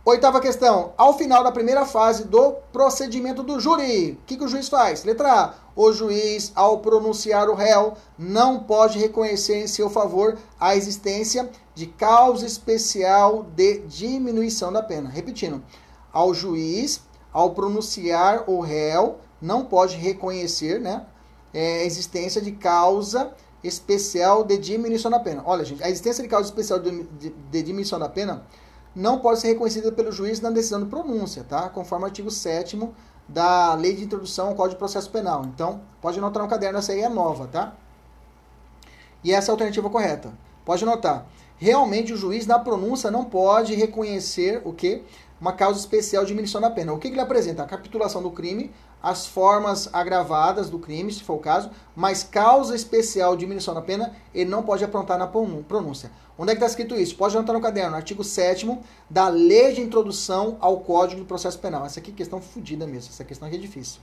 Oitava 0.06 0.40
questão. 0.40 0.94
Ao 0.98 1.18
final 1.18 1.44
da 1.44 1.52
primeira 1.52 1.86
fase 1.86 2.24
do 2.24 2.54
procedimento 2.72 3.44
do 3.44 3.60
júri, 3.60 4.12
o 4.12 4.26
que, 4.26 4.38
que, 4.38 4.44
o 4.46 4.48
juiz 4.48 4.70
faz? 4.70 5.04
Letra 5.04 5.34
A. 5.34 5.54
O 5.76 5.92
juiz, 5.92 6.54
ao 6.56 6.80
pronunciar 6.80 7.50
o 7.50 7.54
réu, 7.54 7.96
não 8.18 8.60
pode 8.60 8.98
reconhecer 8.98 9.58
em 9.58 9.68
seu 9.68 9.90
favor 9.90 10.38
a 10.58 10.76
existência 10.76 11.50
de 11.74 11.86
causa 11.88 12.46
especial 12.46 13.44
de 13.56 13.80
diminuição 13.80 14.72
da 14.72 14.82
pena. 14.82 15.10
Repetindo. 15.10 15.62
Ao 16.14 16.34
juiz, 16.34 17.02
ao 17.34 17.52
pronunciar 17.52 18.50
o 18.50 18.62
réu, 18.62 19.18
não 19.42 19.66
pode 19.66 19.98
reconhecer 19.98 20.80
né, 20.80 21.06
é, 21.54 21.82
a 21.82 21.84
existência 21.84 22.42
de 22.42 22.54
causa 22.54 23.34
especial 23.62 24.46
de 24.46 24.58
diminuição 24.58 25.12
da 25.12 25.20
pena. 25.20 25.44
Olha, 25.46 25.66
gente, 25.66 25.84
a 25.84 25.90
existência 25.90 26.24
de 26.24 26.30
causa 26.30 26.48
especial 26.48 26.80
de, 26.80 27.04
de, 27.04 27.30
de 27.30 27.64
diminuição 27.64 28.00
da 28.00 28.08
pena 28.08 28.46
não 28.96 29.20
pode 29.20 29.42
ser 29.42 29.50
reconhecida 29.50 29.92
pelo 29.92 30.12
juiz 30.12 30.40
na 30.40 30.50
decisão 30.50 30.82
de 30.82 30.86
pronúncia, 30.86 31.44
tá? 31.44 31.68
Conforme 31.68 32.06
o 32.06 32.08
artigo 32.08 32.32
7 32.32 32.78
da 33.28 33.74
Lei 33.74 33.96
de 33.96 34.04
Introdução 34.04 34.50
ao 34.50 34.56
Código 34.56 34.76
de 34.76 34.80
Processo 34.80 35.10
Penal. 35.10 35.46
Então, 35.46 35.82
pode 36.02 36.18
anotar 36.20 36.44
no 36.44 36.50
caderno, 36.50 36.80
essa 36.80 36.92
aí 36.92 37.02
é 37.02 37.10
nova, 37.10 37.48
tá? 37.48 37.74
E 39.24 39.34
essa 39.34 39.50
é 39.50 39.52
a 39.52 39.54
alternativa 39.54 39.90
correta. 39.90 40.32
Pode 40.64 40.84
anotar. 40.84 41.26
Realmente 41.58 42.14
o 42.14 42.18
juiz 42.18 42.46
na 42.46 42.60
pronúncia 42.60 43.10
não 43.10 43.26
pode 43.26 43.74
reconhecer 43.74 44.62
o 44.66 44.74
que? 44.74 45.04
Uma 45.40 45.54
causa 45.54 45.80
especial 45.80 46.24
de 46.24 46.30
diminuição 46.30 46.62
da 46.62 46.70
pena. 46.70 46.94
O 46.94 46.98
que, 46.98 47.10
que 47.10 47.14
ele 47.14 47.22
apresenta? 47.22 47.64
A 47.64 47.66
capitulação 47.66 48.22
do 48.24 48.32
crime, 48.32 48.72
as 49.04 49.28
formas 49.28 49.90
agravadas 49.94 50.70
do 50.70 50.80
crime, 50.80 51.12
se 51.12 51.24
for 51.24 51.36
o 51.36 51.40
caso, 51.40 51.70
mas 51.96 52.24
causa 52.24 52.76
especial 52.76 53.36
de 53.36 53.42
diminuição 53.42 53.74
da 53.74 53.82
pena 53.82 54.16
ele 54.34 54.50
não 54.50 54.64
pode 54.64 54.84
aprontar 54.84 55.18
na 55.18 55.28
pronúncia. 55.28 56.12
Onde 56.38 56.52
é 56.52 56.56
que 56.56 56.58
está 56.58 56.68
escrito 56.68 56.96
isso? 56.96 57.16
Pode 57.16 57.36
anotar 57.38 57.56
no 57.56 57.62
caderno, 57.62 57.96
artigo 57.96 58.24
7 58.24 58.80
da 59.10 59.30
Lei 59.30 59.74
de 59.74 59.82
Introdução 59.82 60.58
ao 60.60 60.80
Código 60.80 61.22
do 61.22 61.28
Processo 61.28 61.60
Penal. 61.60 61.86
Essa 61.86 62.00
aqui 62.00 62.12
é 62.12 62.14
questão 62.14 62.42
fodida 62.42 62.88
mesmo, 62.88 63.12
essa 63.12 63.24
questão 63.24 63.48
aqui 63.48 63.58
é 63.58 63.60
difícil. 63.60 64.02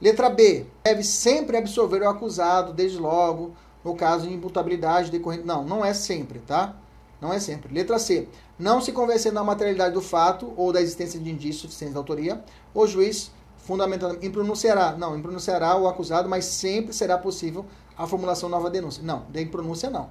Letra 0.00 0.28
B. 0.28 0.66
Deve 0.82 1.04
sempre 1.04 1.56
absolver 1.56 2.02
o 2.02 2.08
acusado, 2.08 2.72
desde 2.72 2.98
logo, 2.98 3.52
no 3.84 3.94
caso 3.94 4.26
de 4.26 4.34
imputabilidade 4.34 5.10
decorrente. 5.10 5.44
Não, 5.44 5.64
não 5.64 5.84
é 5.84 5.94
sempre, 5.94 6.40
tá? 6.40 6.74
Não 7.22 7.32
é 7.32 7.38
sempre. 7.38 7.72
Letra 7.72 8.00
C. 8.00 8.28
Não 8.58 8.80
se 8.80 8.90
convencer 8.90 9.32
na 9.32 9.44
materialidade 9.44 9.94
do 9.94 10.02
fato 10.02 10.52
ou 10.56 10.72
da 10.72 10.82
existência 10.82 11.20
de 11.20 11.30
indícios 11.30 11.60
suficientes 11.60 11.94
de 11.94 11.98
autoria, 11.98 12.42
o 12.74 12.84
juiz 12.84 13.30
fundamentalmente 13.58 14.26
impronunciará. 14.26 14.96
Não, 14.96 15.16
impronunciará 15.16 15.76
o 15.76 15.86
acusado, 15.86 16.28
mas 16.28 16.44
sempre 16.46 16.92
será 16.92 17.16
possível 17.16 17.64
a 17.96 18.08
formulação 18.08 18.48
nova 18.48 18.68
denúncia. 18.68 19.04
Não, 19.04 19.24
de 19.30 19.40
impronúncia 19.40 19.88
não. 19.88 20.10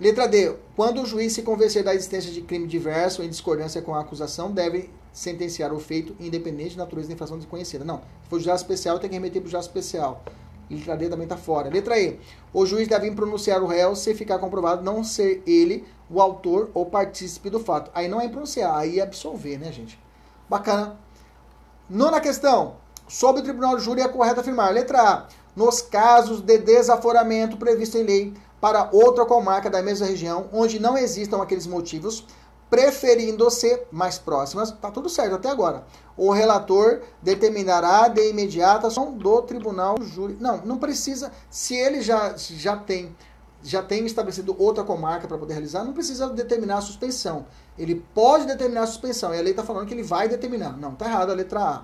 Letra 0.00 0.26
D. 0.26 0.56
Quando 0.74 1.02
o 1.02 1.06
juiz 1.06 1.34
se 1.34 1.42
convencer 1.42 1.84
da 1.84 1.94
existência 1.94 2.32
de 2.32 2.40
crime 2.40 2.66
diverso 2.66 3.22
em 3.22 3.28
discordância 3.28 3.80
com 3.80 3.94
a 3.94 4.00
acusação, 4.00 4.50
deve 4.50 4.90
sentenciar 5.12 5.72
o 5.72 5.78
feito 5.78 6.16
independente 6.18 6.70
de 6.70 6.78
natureza 6.78 7.06
da 7.06 7.14
infração 7.14 7.38
desconhecida. 7.38 7.84
Não. 7.84 7.98
Se 8.24 8.28
for 8.28 8.40
juiz 8.40 8.56
especial, 8.60 8.98
tem 8.98 9.08
que 9.08 9.14
remeter 9.14 9.40
para 9.40 9.46
o 9.46 9.50
juiz 9.52 9.66
especial. 9.66 10.24
Letra 10.70 10.96
D 10.96 11.08
também 11.08 11.24
está 11.24 11.36
fora. 11.36 11.70
Letra 11.70 11.98
E. 11.98 12.18
O 12.52 12.66
juiz 12.66 12.86
deve 12.88 13.10
pronunciar 13.10 13.62
o 13.62 13.66
réu 13.66 13.96
se 13.96 14.14
ficar 14.14 14.38
comprovado 14.38 14.82
não 14.82 15.02
ser 15.02 15.42
ele 15.46 15.86
o 16.10 16.20
autor 16.20 16.70
ou 16.74 16.86
partícipe 16.86 17.50
do 17.50 17.60
fato. 17.60 17.90
Aí 17.94 18.08
não 18.08 18.20
é 18.20 18.28
pronunciar, 18.28 18.76
aí 18.76 18.98
é 18.98 19.02
absolver, 19.02 19.58
né, 19.58 19.72
gente? 19.72 19.98
Bacana. 20.48 20.98
Nona 21.88 22.20
questão. 22.20 22.76
Sobre 23.06 23.40
o 23.40 23.44
tribunal 23.44 23.76
de 23.76 23.82
júri 23.82 24.02
é 24.02 24.08
correto 24.08 24.40
afirmar. 24.40 24.72
Letra 24.72 25.00
A. 25.00 25.26
Nos 25.56 25.80
casos 25.80 26.40
de 26.40 26.58
desaforamento 26.58 27.56
previsto 27.56 27.96
em 27.98 28.02
lei, 28.02 28.34
para 28.60 28.90
outra 28.92 29.24
comarca 29.24 29.70
da 29.70 29.82
mesma 29.82 30.06
região, 30.06 30.48
onde 30.52 30.78
não 30.78 30.96
existam 30.96 31.42
aqueles 31.42 31.66
motivos, 31.66 32.24
preferindo-se 32.70 33.82
mais 33.90 34.18
próximas, 34.18 34.70
tá 34.70 34.90
tudo 34.90 35.08
certo 35.08 35.36
até 35.36 35.48
agora. 35.48 35.84
O 36.16 36.30
relator 36.30 37.02
determinará 37.22 38.08
de 38.08 38.28
imediata 38.28 38.88
ação 38.88 39.12
do 39.12 39.42
tribunal 39.42 39.96
júri. 40.02 40.36
Não, 40.40 40.58
não 40.58 40.78
precisa, 40.78 41.32
se 41.50 41.74
ele 41.74 42.00
já, 42.00 42.34
já 42.36 42.76
tem 42.76 43.14
já 43.60 43.82
tem 43.82 44.06
estabelecido 44.06 44.54
outra 44.56 44.84
comarca 44.84 45.26
para 45.26 45.36
poder 45.36 45.54
realizar, 45.54 45.84
não 45.84 45.92
precisa 45.92 46.28
determinar 46.28 46.78
a 46.78 46.80
suspensão. 46.80 47.46
Ele 47.76 47.96
pode 48.14 48.46
determinar 48.46 48.82
a 48.82 48.86
suspensão, 48.86 49.34
e 49.34 49.38
a 49.38 49.42
lei 49.42 49.50
está 49.50 49.64
falando 49.64 49.86
que 49.86 49.94
ele 49.94 50.02
vai 50.02 50.28
determinar. 50.28 50.76
Não, 50.76 50.92
está 50.92 51.06
errado 51.06 51.30
a 51.30 51.34
letra 51.34 51.60
A. 51.60 51.82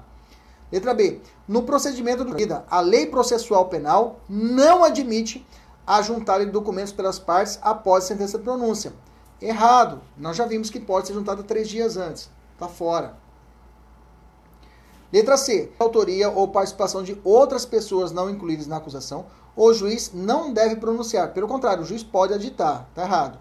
Letra 0.71 0.95
B. 0.95 1.21
No 1.47 1.63
procedimento 1.63 2.25
do 2.25 2.35
vida, 2.35 2.65
a 2.71 2.81
lei 2.81 3.07
processual 3.07 3.69
penal 3.69 4.21
não 4.29 4.85
admite 4.85 5.47
a 5.87 6.01
juntarem 6.01 6.49
documentos 6.49 6.93
pelas 6.93 7.19
partes 7.19 7.59
após 7.61 8.05
a 8.05 8.07
sentença 8.09 8.39
de 8.39 8.45
pronúncia. 8.45 8.93
Errado. 9.41 10.01
Nós 10.17 10.37
já 10.37 10.47
vimos 10.47 10.71
que 10.71 10.81
pode 10.81 11.07
ser 11.07 11.15
juntado 11.15 11.43
três 11.43 11.69
dias 11.69 11.97
antes. 11.97 12.31
Está 12.55 12.69
fora. 12.69 13.17
Letra 15.13 15.37
C. 15.37 15.71
Autoria 15.79 16.29
ou 16.31 16.49
participação 16.49 17.03
de 17.03 17.21
outras 17.23 17.65
pessoas 17.65 18.11
não 18.11 18.29
incluídas 18.29 18.67
na 18.67 18.79
acusação, 18.79 19.27
o 19.57 19.73
juiz 19.73 20.11
não 20.13 20.53
deve 20.53 20.77
pronunciar. 20.77 21.33
Pelo 21.33 21.47
contrário, 21.47 21.83
o 21.83 21.87
juiz 21.87 22.03
pode 22.03 22.35
aditar. 22.35 22.89
Está 22.91 23.03
errado. 23.03 23.39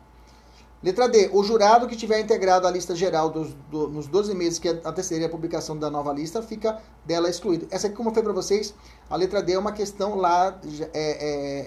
Letra 0.84 1.08
D. 1.08 1.30
O 1.32 1.42
jurado 1.44 1.88
que 1.88 1.96
tiver 1.96 2.20
integrado 2.20 2.68
a 2.68 2.72
lista 2.72 2.94
geral 2.94 3.30
dos, 3.30 3.54
do, 3.72 3.88
nos 3.88 4.06
12 4.06 4.36
meses 4.36 4.60
que 4.60 4.68
antecederem 4.68 5.26
a 5.26 5.30
publicação 5.30 5.78
da 5.78 5.90
nova 5.90 6.12
lista 6.12 6.42
fica 6.42 6.78
dela 7.06 7.30
excluído. 7.30 7.68
Essa 7.72 7.88
aqui, 7.88 7.96
como 7.96 8.10
eu 8.10 8.14
falei 8.14 8.26
para 8.26 8.34
vocês, 8.34 8.74
a 9.10 9.16
letra 9.16 9.42
D 9.42 9.54
é 9.54 9.58
uma 9.58 9.72
questão 9.72 10.16
lá, 10.16 10.60
é, 10.94 11.00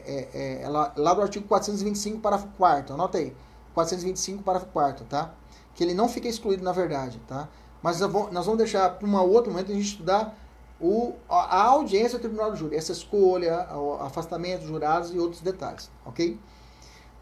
é, 0.07 0.61
é, 0.61 0.63
é 0.63 0.69
lá, 0.69 1.15
do 1.15 1.23
artigo 1.23 1.49
425, 1.49 2.21
parágrafo 2.21 2.53
4 2.59 2.95
Anota 2.95 3.17
aí. 3.17 3.35
425, 3.77 4.43
parágrafo 4.43 4.73
4 4.73 5.05
tá? 5.05 5.35
Que 5.75 5.85
ele 5.85 5.93
não 5.93 6.09
fica 6.09 6.27
excluído, 6.27 6.65
na 6.65 6.73
verdade, 6.73 7.21
tá? 7.29 7.49
Mas 7.83 8.01
nós 8.01 8.47
vamos, 8.47 8.57
deixar 8.57 8.89
para 8.89 9.07
um 9.07 9.15
outro 9.17 9.53
momento 9.53 9.71
a 9.71 9.75
gente 9.75 9.87
estudar 9.87 10.35
o, 10.81 11.15
a, 11.29 11.63
audiência 11.65 12.19
do 12.19 12.23
Tribunal 12.23 12.51
do 12.51 12.57
Júri, 12.57 12.75
essa 12.75 12.91
escolha, 12.91 13.69
o 13.75 13.95
afastamento 14.01 14.61
dos 14.61 14.69
jurados 14.69 15.15
e 15.15 15.19
outros 15.19 15.43
detalhes, 15.43 15.91
ok? 16.05 16.41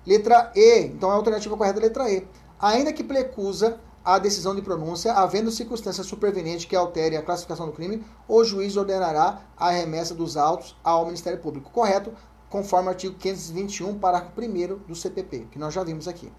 Letra 0.06 0.52
E, 0.54 0.82
então 0.82 1.10
a 1.10 1.14
alternativa 1.14 1.56
correta 1.56 1.80
é 1.80 1.82
a 1.82 1.84
letra 1.86 2.10
E. 2.10 2.26
Ainda 2.60 2.92
que 2.92 3.02
precusa 3.02 3.80
a 4.04 4.18
decisão 4.18 4.54
de 4.54 4.62
pronúncia, 4.62 5.12
havendo 5.12 5.50
circunstância 5.50 6.04
superveniente 6.04 6.66
que 6.66 6.76
altere 6.76 7.16
a 7.16 7.22
classificação 7.22 7.66
do 7.66 7.72
crime, 7.72 8.04
o 8.28 8.44
juiz 8.44 8.76
ordenará 8.76 9.40
a 9.56 9.70
remessa 9.70 10.14
dos 10.14 10.36
autos 10.36 10.76
ao 10.84 11.04
Ministério 11.06 11.40
Público. 11.40 11.70
Correto? 11.70 12.12
Conforme 12.54 12.86
o 12.86 12.90
artigo 12.90 13.16
521, 13.18 13.98
parágrafo 13.98 14.40
1 14.40 14.86
do 14.86 14.94
CPP, 14.94 15.48
que 15.50 15.58
nós 15.58 15.74
já 15.74 15.82
vimos 15.82 16.06
aqui. 16.06 16.30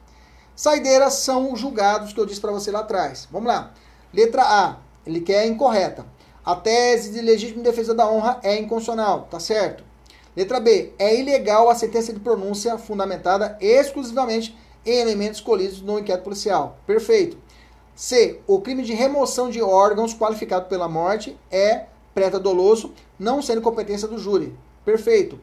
Saideiras 0.56 1.16
são 1.16 1.54
julgados 1.58 2.14
que 2.14 2.20
eu 2.22 2.26
disse 2.26 2.40
para 2.40 2.54
você 2.54 2.72
lá 2.72 2.80
atrás. 2.80 3.28
Vamos 3.30 3.50
lá. 3.50 3.74
Letra 4.14 4.44
A, 4.44 4.78
ele 5.06 5.20
quer 5.20 5.46
incorreta. 5.46 6.06
A 6.46 6.56
tese 6.56 7.12
de 7.12 7.20
legítima 7.20 7.62
defesa 7.62 7.94
da 7.94 8.10
honra 8.10 8.40
é 8.44 8.58
inconstitucional, 8.58 9.28
tá 9.30 9.42
certo? 9.42 9.84
Letra 10.38 10.62
B. 10.62 10.94
É 10.98 11.20
ilegal 11.20 11.70
a 11.70 11.76
sentença 11.76 12.14
de 12.14 12.22
pronúncia 12.22 12.78
fundamentada 12.78 13.58
exclusivamente 13.60 14.58
em 14.86 14.98
elementos 14.98 15.40
escolhidos 15.40 15.82
no 15.82 16.00
inquérito 16.00 16.24
policial. 16.24 16.80
Perfeito. 16.88 17.38
C. 17.94 18.40
O 18.48 18.62
crime 18.62 18.84
de 18.84 18.94
remoção 18.94 19.50
de 19.50 19.62
órgãos 19.62 20.14
qualificado 20.14 20.70
pela 20.70 20.88
morte 20.88 21.38
é 21.52 21.88
preta 22.14 22.40
doloso, 22.40 22.94
não 23.20 23.42
sendo 23.42 23.62
competência 23.62 24.08
do 24.08 24.18
júri. 24.18 24.58
Perfeito. 24.86 25.38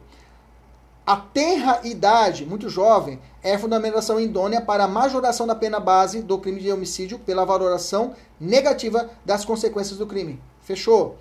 A 1.05 1.17
tenra 1.17 1.81
idade, 1.83 2.45
muito 2.45 2.69
jovem, 2.69 3.19
é 3.43 3.57
fundamentação 3.57 4.21
idônea 4.21 4.61
para 4.61 4.85
a 4.85 4.87
majoração 4.87 5.45
da 5.45 5.53
pena 5.53 5.77
base 5.77 6.21
do 6.21 6.37
crime 6.37 6.61
de 6.61 6.71
homicídio 6.71 7.19
pela 7.19 7.43
valoração 7.43 8.15
negativa 8.39 9.09
das 9.25 9.43
consequências 9.43 9.97
do 9.97 10.07
crime. 10.07 10.41
Fechou? 10.61 11.17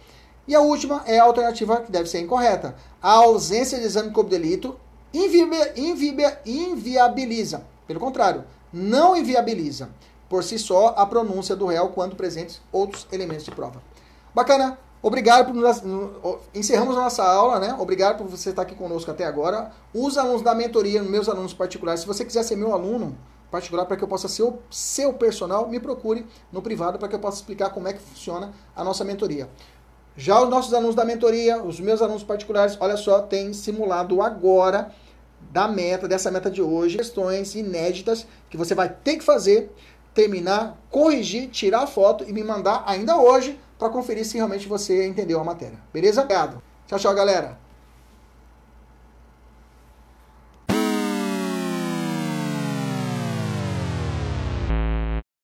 E 0.47 0.55
a 0.55 0.61
última 0.61 1.03
é 1.05 1.19
a 1.19 1.25
alternativa 1.25 1.81
que 1.81 1.91
deve 1.91 2.09
ser 2.09 2.21
incorreta. 2.21 2.77
A 3.03 3.11
ausência 3.11 3.77
de 3.77 3.85
exame 3.85 4.11
de 4.11 4.15
corpo 4.15 4.31
de 4.31 4.39
delito 4.39 4.79
inviabiliza. 6.47 7.65
Pelo 7.85 7.99
contrário, 7.99 8.45
não 8.73 9.17
inviabiliza 9.17 9.91
por 10.29 10.45
si 10.45 10.61
só 10.61 10.95
a 10.97 11.05
pronúncia 11.05 11.57
do 11.57 11.67
réu 11.67 11.89
quando 11.89 12.15
presentes 12.15 12.63
outros 12.71 13.09
elementos 13.11 13.45
de 13.45 13.51
prova. 13.51 13.83
Bacana? 14.33 14.79
Obrigado 15.03 15.47
por 15.47 15.55
nos, 15.55 15.83
encerramos 16.55 16.95
nossa 16.95 17.25
aula, 17.25 17.59
né? 17.59 17.75
Obrigado 17.77 18.19
por 18.19 18.29
você 18.29 18.51
estar 18.51 18.63
aqui 18.63 18.77
conosco 18.77 19.11
até 19.11 19.25
agora. 19.25 19.73
Os 19.93 20.17
alunos 20.17 20.43
da 20.43 20.55
mentoria, 20.55 21.03
meus 21.03 21.29
alunos 21.29 21.53
particulares, 21.53 22.03
se 22.03 22.07
você 22.07 22.25
quiser 22.25 22.45
ser 22.45 22.55
meu 22.55 22.73
aluno 22.73 23.19
particular 23.51 23.85
para 23.85 23.97
que 23.97 24.05
eu 24.05 24.09
possa 24.09 24.29
ser 24.29 24.45
o 24.45 24.61
seu 24.71 25.13
personal, 25.13 25.69
me 25.69 25.81
procure 25.81 26.25
no 26.53 26.63
privado 26.63 27.01
para 27.01 27.09
que 27.09 27.17
eu 27.17 27.19
possa 27.19 27.39
explicar 27.39 27.71
como 27.71 27.89
é 27.89 27.93
que 27.93 27.99
funciona 27.99 28.53
a 28.77 28.85
nossa 28.85 29.05
mentoria. 29.05 29.51
Já 30.17 30.41
os 30.41 30.49
nossos 30.49 30.73
alunos 30.73 30.95
da 30.95 31.05
mentoria, 31.05 31.61
os 31.61 31.81
meus 31.81 32.01
alunos 32.01 32.23
particulares, 32.23 32.77
olha 32.79 32.97
só, 32.97 33.23
tem 33.23 33.53
simulado 33.53 34.23
agora 34.23 34.93
da 35.51 35.67
meta, 35.67 36.07
dessa 36.07 36.31
meta 36.31 36.49
de 36.49 36.63
hoje, 36.63 36.99
questões 36.99 37.57
inéditas 37.57 38.25
que 38.49 38.57
você 38.57 38.73
vai 38.73 38.89
ter 38.89 39.17
que 39.17 39.25
fazer 39.25 39.75
terminar, 40.15 40.79
corrigir, 40.91 41.49
tirar 41.49 41.83
a 41.83 41.87
foto 41.87 42.25
e 42.29 42.33
me 42.33 42.45
mandar 42.45 42.85
ainda 42.87 43.19
hoje 43.19 43.59
para 43.79 43.89
conferir 43.89 44.25
se 44.25 44.37
realmente 44.37 44.69
você 44.69 45.07
entendeu 45.07 45.41
a 45.41 45.45
matéria. 45.45 45.79
Beleza? 45.93 46.23
Obrigado. 46.23 46.63
Tchau, 46.87 46.99
tchau, 46.99 47.15
galera. 47.15 47.62